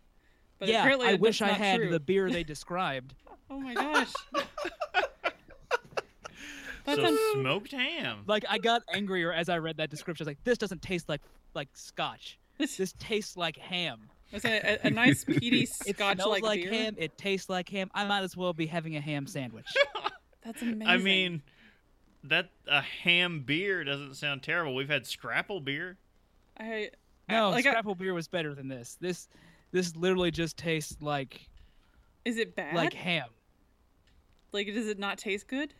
[0.58, 1.90] but yeah, apparently I wish I had true.
[1.90, 3.14] the beer they described.
[3.50, 4.12] Oh my gosh!
[4.34, 5.06] That
[6.96, 8.24] so sounds- smoked ham.
[8.26, 10.24] like I got angrier as I read that description.
[10.24, 11.22] I was like, this doesn't taste like
[11.54, 12.38] like scotch.
[12.58, 14.10] This This tastes like ham.
[14.32, 16.72] It's a, a, a nice peaty scotch smells like like beer.
[16.72, 16.94] ham.
[16.98, 17.90] It tastes like ham.
[17.94, 19.64] I might as well be having a ham sandwich.
[20.44, 20.86] That's amazing.
[20.86, 21.42] I mean,
[22.24, 24.74] that a ham beer doesn't sound terrible.
[24.74, 25.96] We've had Scrapple beer.
[26.58, 26.90] I
[27.28, 28.96] No, like I- Scrapple beer was better than this.
[29.00, 29.28] This
[29.70, 31.48] this literally just tastes like
[32.24, 32.74] is it bad?
[32.74, 33.28] like ham.
[34.52, 35.74] Like, does it not taste good?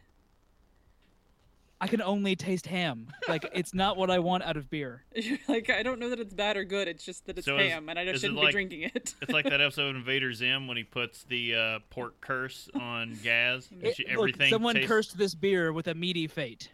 [1.80, 3.06] I can only taste ham.
[3.28, 5.04] Like it's not what I want out of beer.
[5.48, 6.88] like, I don't know that it's bad or good.
[6.88, 9.14] It's just that it's So is- ham, and I just shouldn't like- be drinking it.
[9.22, 13.16] It's like that episode of Invader Zim when he puts the uh, pork curse on
[13.22, 13.68] Gaz.
[13.70, 16.68] and It- she- look, someone tastes- cursed this beer with a meaty fate.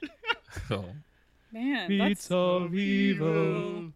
[0.70, 0.86] Oh.
[1.52, 3.92] Man, that's of evil.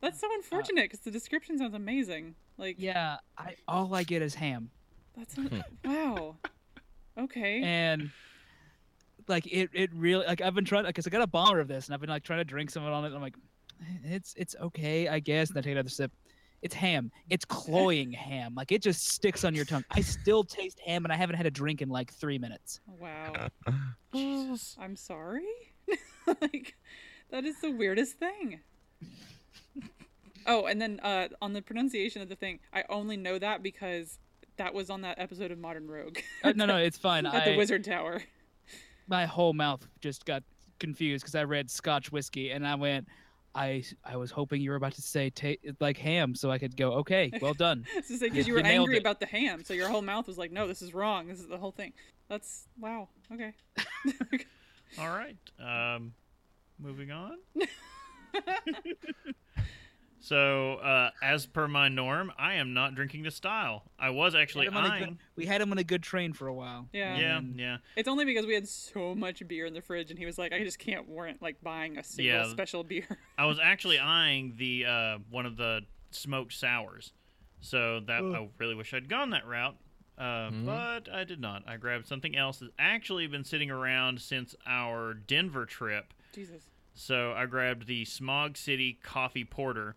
[0.00, 2.34] that's so unfortunate because the description sounds amazing.
[2.58, 4.70] Like, Yeah, I all I get is ham.
[5.16, 6.36] that's un- wow.
[7.18, 7.62] Okay.
[7.62, 8.10] and
[9.28, 11.86] like it it really like I've been trying because I got a bomber of this
[11.86, 13.08] and I've been like trying to drink some of it on it.
[13.08, 13.36] And I'm like,
[14.04, 15.50] it's it's okay, I guess.
[15.50, 16.12] And I take another sip.
[16.62, 17.12] It's ham.
[17.28, 18.54] It's cloying ham.
[18.54, 19.84] Like it just sticks on your tongue.
[19.90, 22.80] I still taste ham, and I haven't had a drink in like three minutes.
[23.00, 23.48] Wow.
[24.14, 24.76] Jesus.
[24.80, 25.46] I'm sorry.
[26.26, 26.74] like,
[27.30, 28.60] that is the weirdest thing.
[30.46, 34.18] Oh, and then uh, on the pronunciation of the thing, I only know that because
[34.56, 37.26] that was on that episode of Modern Rogue Uh, no, no, it's fine.
[37.26, 38.22] at the I, Wizard Tower.
[39.08, 40.42] My whole mouth just got
[40.78, 43.06] confused because I read Scotch whiskey and I went,
[43.54, 46.76] I I was hoping you were about to say ta- like ham, so I could
[46.76, 47.84] go, okay, well done.
[47.96, 49.00] It's just because You- you were you angry it.
[49.00, 51.26] about the ham, so your whole mouth was like, "No, this is wrong.
[51.26, 51.92] This is the whole thing."
[52.28, 53.08] That's wow.
[53.32, 53.52] Okay.
[54.98, 55.36] All right.
[55.58, 56.12] Um,
[56.78, 57.38] moving on.
[60.20, 63.84] so, uh, as per my norm, I am not drinking to style.
[63.98, 65.04] I was actually We had him on a eyeing.
[65.10, 66.88] good- we had him on a good train for a while.
[66.92, 67.16] Yeah.
[67.16, 67.76] Yeah, and yeah.
[67.96, 70.52] It's only because we had so much beer in the fridge, and he was like,
[70.52, 72.48] "I just can't warrant like buying a single Yeah.
[72.50, 73.06] special beer."
[73.38, 77.12] I was actually eyeing the uh, one of the smoked sours.
[77.60, 79.76] So that I really wish I'd gone that route.
[80.18, 80.64] Uh, Mhm.
[80.66, 81.64] But I did not.
[81.68, 86.14] I grabbed something else that's actually been sitting around since our Denver trip.
[86.32, 86.70] Jesus.
[86.94, 89.96] So I grabbed the Smog City Coffee Porter.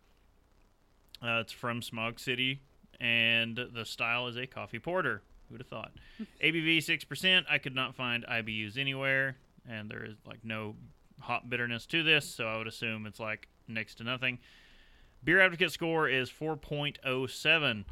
[1.23, 2.61] Uh, it's from Smog City,
[2.99, 5.21] and the style is a coffee porter.
[5.49, 5.91] Who'd have thought?
[6.43, 7.45] ABV six percent.
[7.49, 9.37] I could not find IBUs anywhere,
[9.67, 10.75] and there is like no
[11.19, 14.39] hop bitterness to this, so I would assume it's like next to nothing.
[15.23, 17.85] Beer Advocate score is four point oh seven,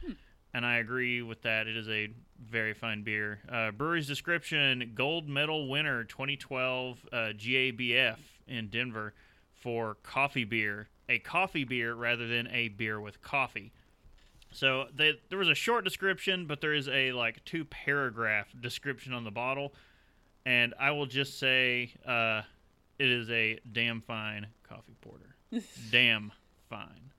[0.53, 1.67] and I agree with that.
[1.67, 2.09] It is a
[2.39, 3.39] very fine beer.
[3.51, 8.17] Uh, brewery's description: Gold Medal winner 2012 uh, GABF
[8.47, 9.13] in Denver
[9.53, 13.71] for coffee beer, a coffee beer rather than a beer with coffee.
[14.51, 19.13] So they, there was a short description, but there is a like two paragraph description
[19.13, 19.73] on the bottle,
[20.45, 22.41] and I will just say uh,
[22.97, 25.35] it is a damn fine coffee porter.
[25.91, 26.31] damn
[26.69, 27.11] fine.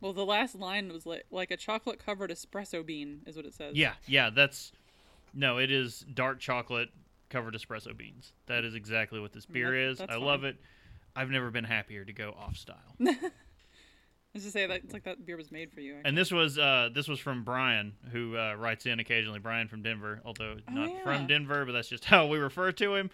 [0.00, 3.54] Well, the last line was like, like a chocolate covered espresso bean, is what it
[3.54, 3.74] says.
[3.74, 4.72] Yeah, yeah, that's
[5.32, 6.90] no, it is dark chocolate
[7.30, 8.32] covered espresso beans.
[8.46, 10.00] That is exactly what this beer that- is.
[10.00, 10.56] I love it.
[11.16, 12.76] I've never been happier to go off style.
[13.06, 15.96] I was just say that it's like that beer was made for you.
[16.04, 19.38] And this was uh, this was from Brian, who uh, writes in occasionally.
[19.38, 21.02] Brian from Denver, although Oh, not yeah.
[21.04, 23.10] from Denver, but that's just how we refer to him.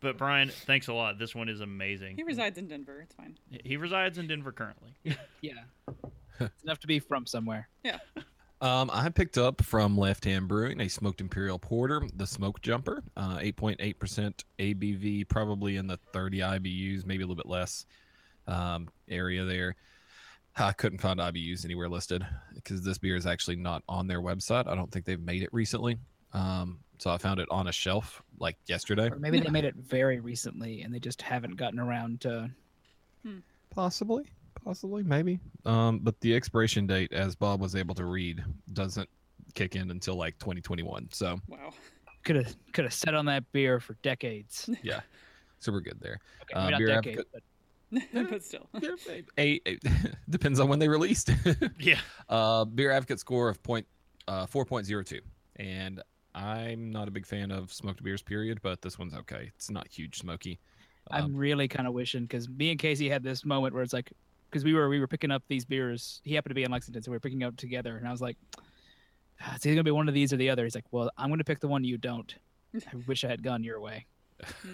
[0.00, 1.18] But Brian, thanks a lot.
[1.18, 2.16] This one is amazing.
[2.16, 3.00] He resides in Denver.
[3.02, 3.38] It's fine.
[3.64, 4.94] He resides in Denver currently.
[5.42, 5.52] Yeah.
[6.40, 7.68] it's enough to be from somewhere.
[8.60, 13.02] Um, I picked up from Left Hand Brewing a smoked imperial porter, the Smoke Jumper,
[13.16, 17.84] uh, 8.8% ABV, probably in the 30 IBUs, maybe a little bit less
[18.46, 19.76] um, area there.
[20.56, 24.66] I couldn't find IBUs anywhere listed because this beer is actually not on their website.
[24.66, 25.98] I don't think they've made it recently.
[26.32, 29.10] Um, so I found it on a shelf like yesterday.
[29.10, 32.50] Or maybe they made it very recently and they just haven't gotten around to.
[33.70, 34.24] Possibly,
[34.66, 35.38] possibly, maybe.
[35.64, 39.08] Um, but the expiration date, as Bob was able to read, doesn't
[39.54, 41.08] kick in until like 2021.
[41.12, 41.70] So Wow.
[42.24, 44.68] Could have could have sat on that beer for decades.
[44.82, 45.00] yeah,
[45.60, 46.18] so we're good there.
[46.42, 47.42] Okay, maybe not beer decades, advocate-
[48.12, 48.68] but but still.
[49.38, 49.78] a, a-
[50.28, 51.30] depends on when they released.
[51.78, 52.00] Yeah.
[52.28, 53.86] uh, beer advocate score of point
[54.26, 55.20] uh, 4.02,
[55.54, 56.02] and
[56.34, 58.22] I'm not a big fan of smoked beers.
[58.22, 59.52] Period, but this one's okay.
[59.54, 60.58] It's not huge smoky.
[61.12, 63.92] I'm Um, really kind of wishing because me and Casey had this moment where it's
[63.92, 64.10] like,
[64.50, 66.20] because we were we were picking up these beers.
[66.24, 68.20] He happened to be in Lexington, so we were picking up together, and I was
[68.20, 68.36] like,
[69.40, 70.64] "Ah, it's either gonna be one of these or the other.
[70.64, 72.34] He's like, well, I'm gonna pick the one you don't.
[72.74, 74.06] I wish I had gone your way.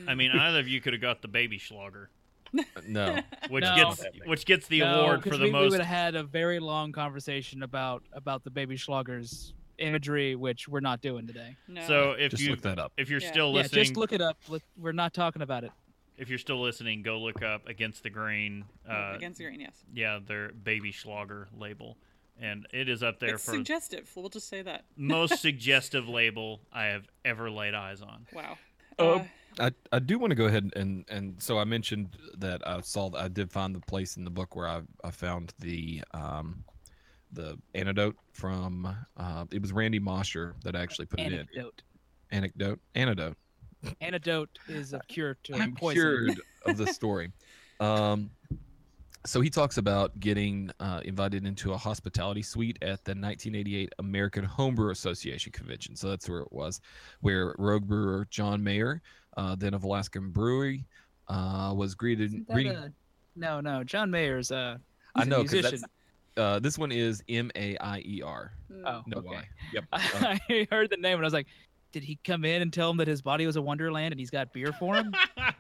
[0.09, 2.11] I mean, either of you could have got the baby schlager,
[2.89, 3.19] no,
[3.49, 3.75] which No.
[3.77, 5.71] gets which gets the No, award for the we, we most.
[5.71, 10.81] would have had a very long conversation about about the baby Schlagers imagery, which we're
[10.81, 11.57] not doing today.
[11.67, 11.87] No.
[11.87, 12.93] So if just you look that up.
[12.97, 13.31] if you're Yeah.
[13.31, 14.37] still Yeah, listening, just look it up.
[14.49, 15.71] Let- We're not talking about it.
[16.17, 18.65] If you're still listening, go look up against the grain.
[18.89, 19.85] Uh, against the grain, yes.
[19.93, 21.97] yeah, their baby schlager label,
[22.41, 24.11] and it is up there It's for suggestive.
[24.15, 24.85] We'll just say that.
[24.97, 28.27] most suggestive label I have ever laid eyes on.
[28.33, 28.59] Wow.
[28.99, 29.11] Oh.
[29.15, 29.25] Uh,
[29.59, 33.11] I, I do want to go ahead and and so I mentioned that I saw
[33.15, 36.65] I did find the place in the book where I, I found the um
[37.33, 41.83] the antidote from uh it was Randy Mosher that actually put it in Anecdote.
[42.31, 43.37] anecdote antidote
[44.01, 45.95] Antidote is a cure to I'm poison.
[46.03, 47.33] cured of the story
[47.81, 48.31] um
[49.25, 54.43] so he talks about getting uh, invited into a hospitality suite at the 1988 American
[54.45, 55.95] Homebrew Association convention.
[55.95, 56.81] So that's where it was,
[57.21, 58.99] where rogue brewer John Maier,
[59.37, 60.87] uh, then of Alaskan Brewery,
[61.29, 62.31] uh, was greeted.
[62.31, 62.93] Isn't greeting, a-
[63.37, 63.85] no, no.
[63.85, 64.79] John Mayer's uh,
[65.15, 65.85] I know because
[66.37, 68.53] uh, this one is M A I E R.
[68.73, 69.29] mm, Oh, No okay.
[69.29, 69.49] Y.
[69.75, 69.85] Yep.
[69.93, 69.99] Uh,
[70.51, 71.47] I heard the name and I was like,
[71.93, 74.31] did he come in and tell him that his body was a wonderland and he's
[74.31, 75.13] got beer for him?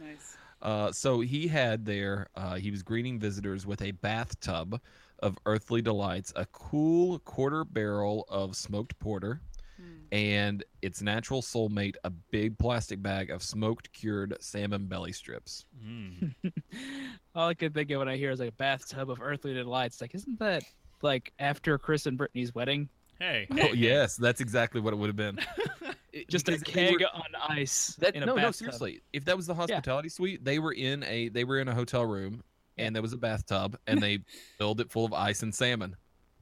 [0.00, 0.36] Nice.
[0.60, 4.80] Uh, so he had there, uh, he was greeting visitors with a bathtub
[5.20, 9.40] of earthly delights, a cool quarter barrel of smoked porter,
[9.78, 9.98] Hmm.
[10.12, 15.64] and its natural soulmate, a big plastic bag of smoked cured salmon belly strips.
[15.82, 16.34] Mm.
[17.34, 20.00] All I can think of when I hear is like a bathtub of earthly delights.
[20.00, 20.62] Like, isn't that
[21.00, 22.88] like after Chris and Brittany's wedding?
[23.22, 25.38] Hey, Oh, yes, that's exactly what it would have been.
[26.28, 27.94] Just a keg were- on ice.
[28.00, 29.00] That, in a no, no, seriously.
[29.12, 32.04] If that was the hospitality suite, they were in a they were in a hotel
[32.04, 32.42] room,
[32.76, 34.18] and there was a bathtub, and they
[34.58, 35.94] filled it full of ice and salmon.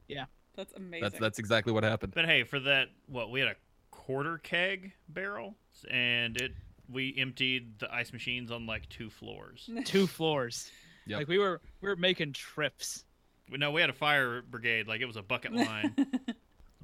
[0.07, 0.25] Yeah.
[0.55, 1.03] That's amazing.
[1.03, 2.13] That's that's exactly what happened.
[2.15, 3.55] But hey, for that, what we had a
[3.91, 5.55] quarter keg barrel,
[5.89, 6.51] and it
[6.89, 9.69] we emptied the ice machines on like two floors.
[9.85, 10.69] Two floors.
[11.05, 11.19] Yep.
[11.19, 13.05] Like we were we were making trips.
[13.49, 15.95] No, we had a fire brigade, like it was a bucket line.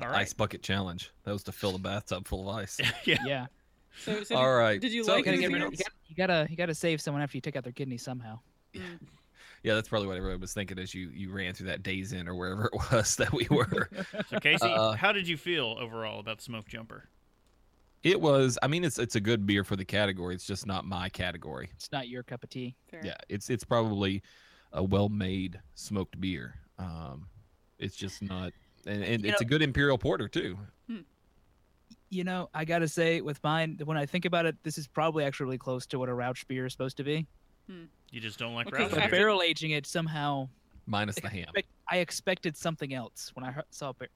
[0.02, 0.22] All right.
[0.22, 1.12] Ice bucket challenge.
[1.24, 2.80] That was to fill the bathtub full of ice.
[3.06, 3.18] yeah.
[3.26, 3.46] Yeah.
[4.04, 4.82] So, so All did, right.
[4.82, 5.82] Did you So like You gotta, anything rid of, else?
[6.08, 8.40] you, gotta, you gotta save someone after you take out their kidney somehow.
[9.64, 12.28] yeah, that's probably what everyone was thinking as you you ran through that Days Inn
[12.28, 13.90] or wherever it was that we were.
[14.30, 17.10] So Casey, Uh, how did you feel overall about Smoke Jumper?
[18.04, 18.58] it was.
[18.62, 20.36] I mean, it's it's a good beer for the category.
[20.36, 21.70] It's just not my category.
[21.76, 22.76] It's not your cup of tea.
[22.92, 23.02] Fair.
[23.04, 24.22] Yeah, it's it's probably
[24.74, 26.54] a well-made smoked beer.
[26.78, 27.28] Um,
[27.80, 28.54] it's just not,
[28.88, 30.58] and, and You it's a good imperial porter too.
[30.90, 31.00] Hmm.
[32.10, 35.24] You know, I gotta say, with mine, when I think about it, this is probably
[35.26, 37.28] actually really close to what a Rauch beer is supposed to be.
[37.70, 37.84] Hmm.
[38.12, 39.20] You just don't like Okay, Rauch so But beer?
[39.20, 40.48] Barrel aging it somehow,
[40.86, 41.50] Minus the ham.
[41.92, 44.08] I expected something else when I heard, saw bar-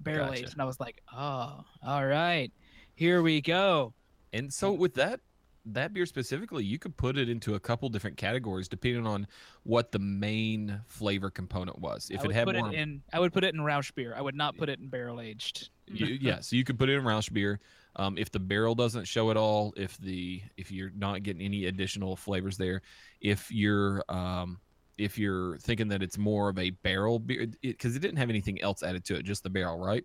[0.00, 0.40] barrel Gotcha.
[0.42, 2.52] aged, and I was like, oh, all right,
[2.94, 3.92] here we go.
[4.32, 5.20] And so with that
[5.64, 9.26] that beer specifically, you could put it into a couple different categories depending on
[9.62, 12.08] what the main flavor component was.
[12.10, 13.94] If I it would had put more, it in, I would put it in Rauch
[13.94, 14.14] beer.
[14.16, 15.70] I would not put it in barrel aged.
[15.86, 17.60] you, yeah, so you could put it in Roush beer.
[17.96, 21.66] Um, if the barrel doesn't show at all, if the if you're not getting any
[21.66, 22.82] additional flavors there,
[23.20, 24.58] if you're um,
[24.98, 28.60] if you're thinking that it's more of a barrel beer, because it, didn't have anything
[28.62, 30.04] else added to it, just the barrel, right?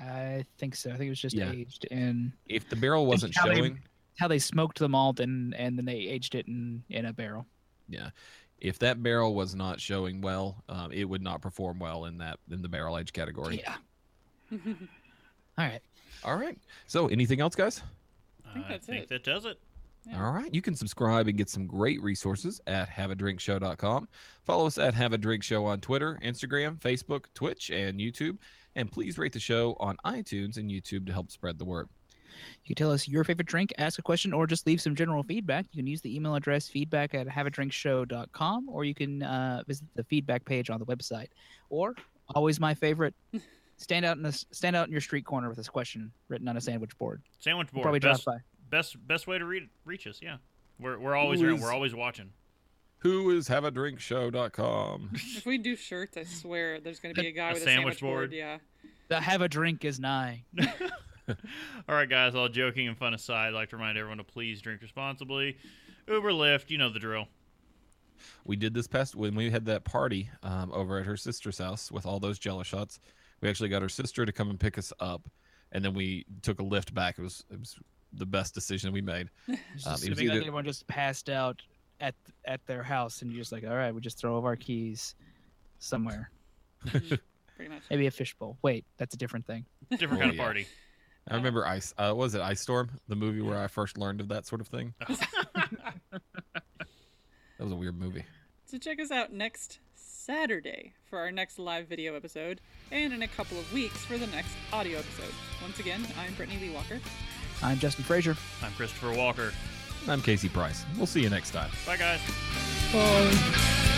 [0.00, 0.90] I think so.
[0.90, 1.50] I think it was just Yeah.
[1.50, 3.80] aged in If the barrel wasn't showing,
[4.18, 7.46] how they smoked the malt and and then they aged it in in a barrel.
[7.88, 8.10] Yeah,
[8.58, 12.38] if that barrel was not showing well, um, it would not perform well in that
[12.50, 13.62] in the barrel age category.
[13.62, 13.76] Yeah.
[15.58, 15.82] All right.
[16.24, 16.58] All right.
[16.86, 17.82] So, anything else, guys?
[18.52, 19.08] think I think it.
[19.08, 19.58] that does it.
[20.06, 20.24] Yeah.
[20.24, 20.52] All right.
[20.52, 24.08] You can subscribe and get some great resources at haveadrinkshow.com.
[24.44, 28.38] Follow us at Have a Drink Show on Twitter, Instagram, Facebook, Twitch, and YouTube.
[28.74, 31.88] And please rate the show on iTunes and YouTube to help spread the word.
[32.64, 35.22] You can tell us your favorite drink, ask a question, or just leave some general
[35.22, 35.66] feedback.
[35.72, 40.04] You can use the email address feedback at haveadrinkshow.com, or you can uh, visit the
[40.04, 41.28] feedback page on the website.
[41.70, 41.94] Or,
[42.34, 43.14] always my favorite,
[43.76, 46.56] stand out in a, stand out in your street corner with this question written on
[46.56, 47.22] a sandwich board.
[47.40, 47.84] Sandwich We'll board.
[47.84, 48.40] probably Best, drop by.
[48.76, 50.20] best best way to read, reach us.
[50.22, 50.36] Yeah,
[50.78, 51.56] we're we're always Who around.
[51.56, 52.30] is- We're always watching.
[52.98, 55.10] Who is haveadrinkshow.com?
[55.14, 57.64] if we do shirts, I swear there's going to be a guy A with a
[57.64, 58.30] sandwich sandwich board.
[58.30, 58.32] board?
[58.32, 58.58] Yeah.
[59.08, 60.44] The have a drink is nigh.
[61.88, 62.34] All right, guys.
[62.34, 65.56] All joking and fun aside, I'd like to remind everyone to please drink responsibly.
[66.08, 67.28] Uber, Lyft, you know the drill.
[68.44, 71.90] we did this past when we had that party um, over at her sister's house
[71.92, 72.98] with all those jello shots.
[73.40, 75.28] We actually got her sister to come and pick us up,
[75.72, 77.18] and then we took a Lyft back.
[77.18, 77.76] It was it was
[78.12, 79.28] the best decision we made.
[79.48, 81.62] Um, it was assuming that everyone just passed out
[82.00, 84.56] at at their house, and you're just like, all right, we just throw over our
[84.56, 85.14] keys
[85.78, 86.30] somewhere.
[86.86, 87.18] Pretty
[87.68, 87.82] much.
[87.90, 88.58] Maybe a fishbowl.
[88.62, 89.64] Wait, that's a different thing.
[89.90, 90.42] Different Oh, kind of yeah.
[90.42, 90.66] party.
[91.28, 91.94] I remember Ice.
[91.96, 94.68] Uh, was it Ice Storm, the movie where I first learned of that sort of
[94.68, 94.94] thing?
[97.62, 98.24] That was a weird movie.
[98.64, 103.28] So check us out next Saturday for our next live video episode, and in a
[103.28, 105.32] couple of weeks for the next audio episode.
[105.62, 106.98] Once again, I'm Brittany Lee Walker.
[107.62, 108.36] I'm Justin Frazier.
[108.64, 109.52] I'm Christopher Walker.
[110.08, 110.84] I'm Casey Price.
[110.96, 111.70] We'll see you next time.
[111.86, 112.20] Bye, guys.
[112.92, 113.90] Bye.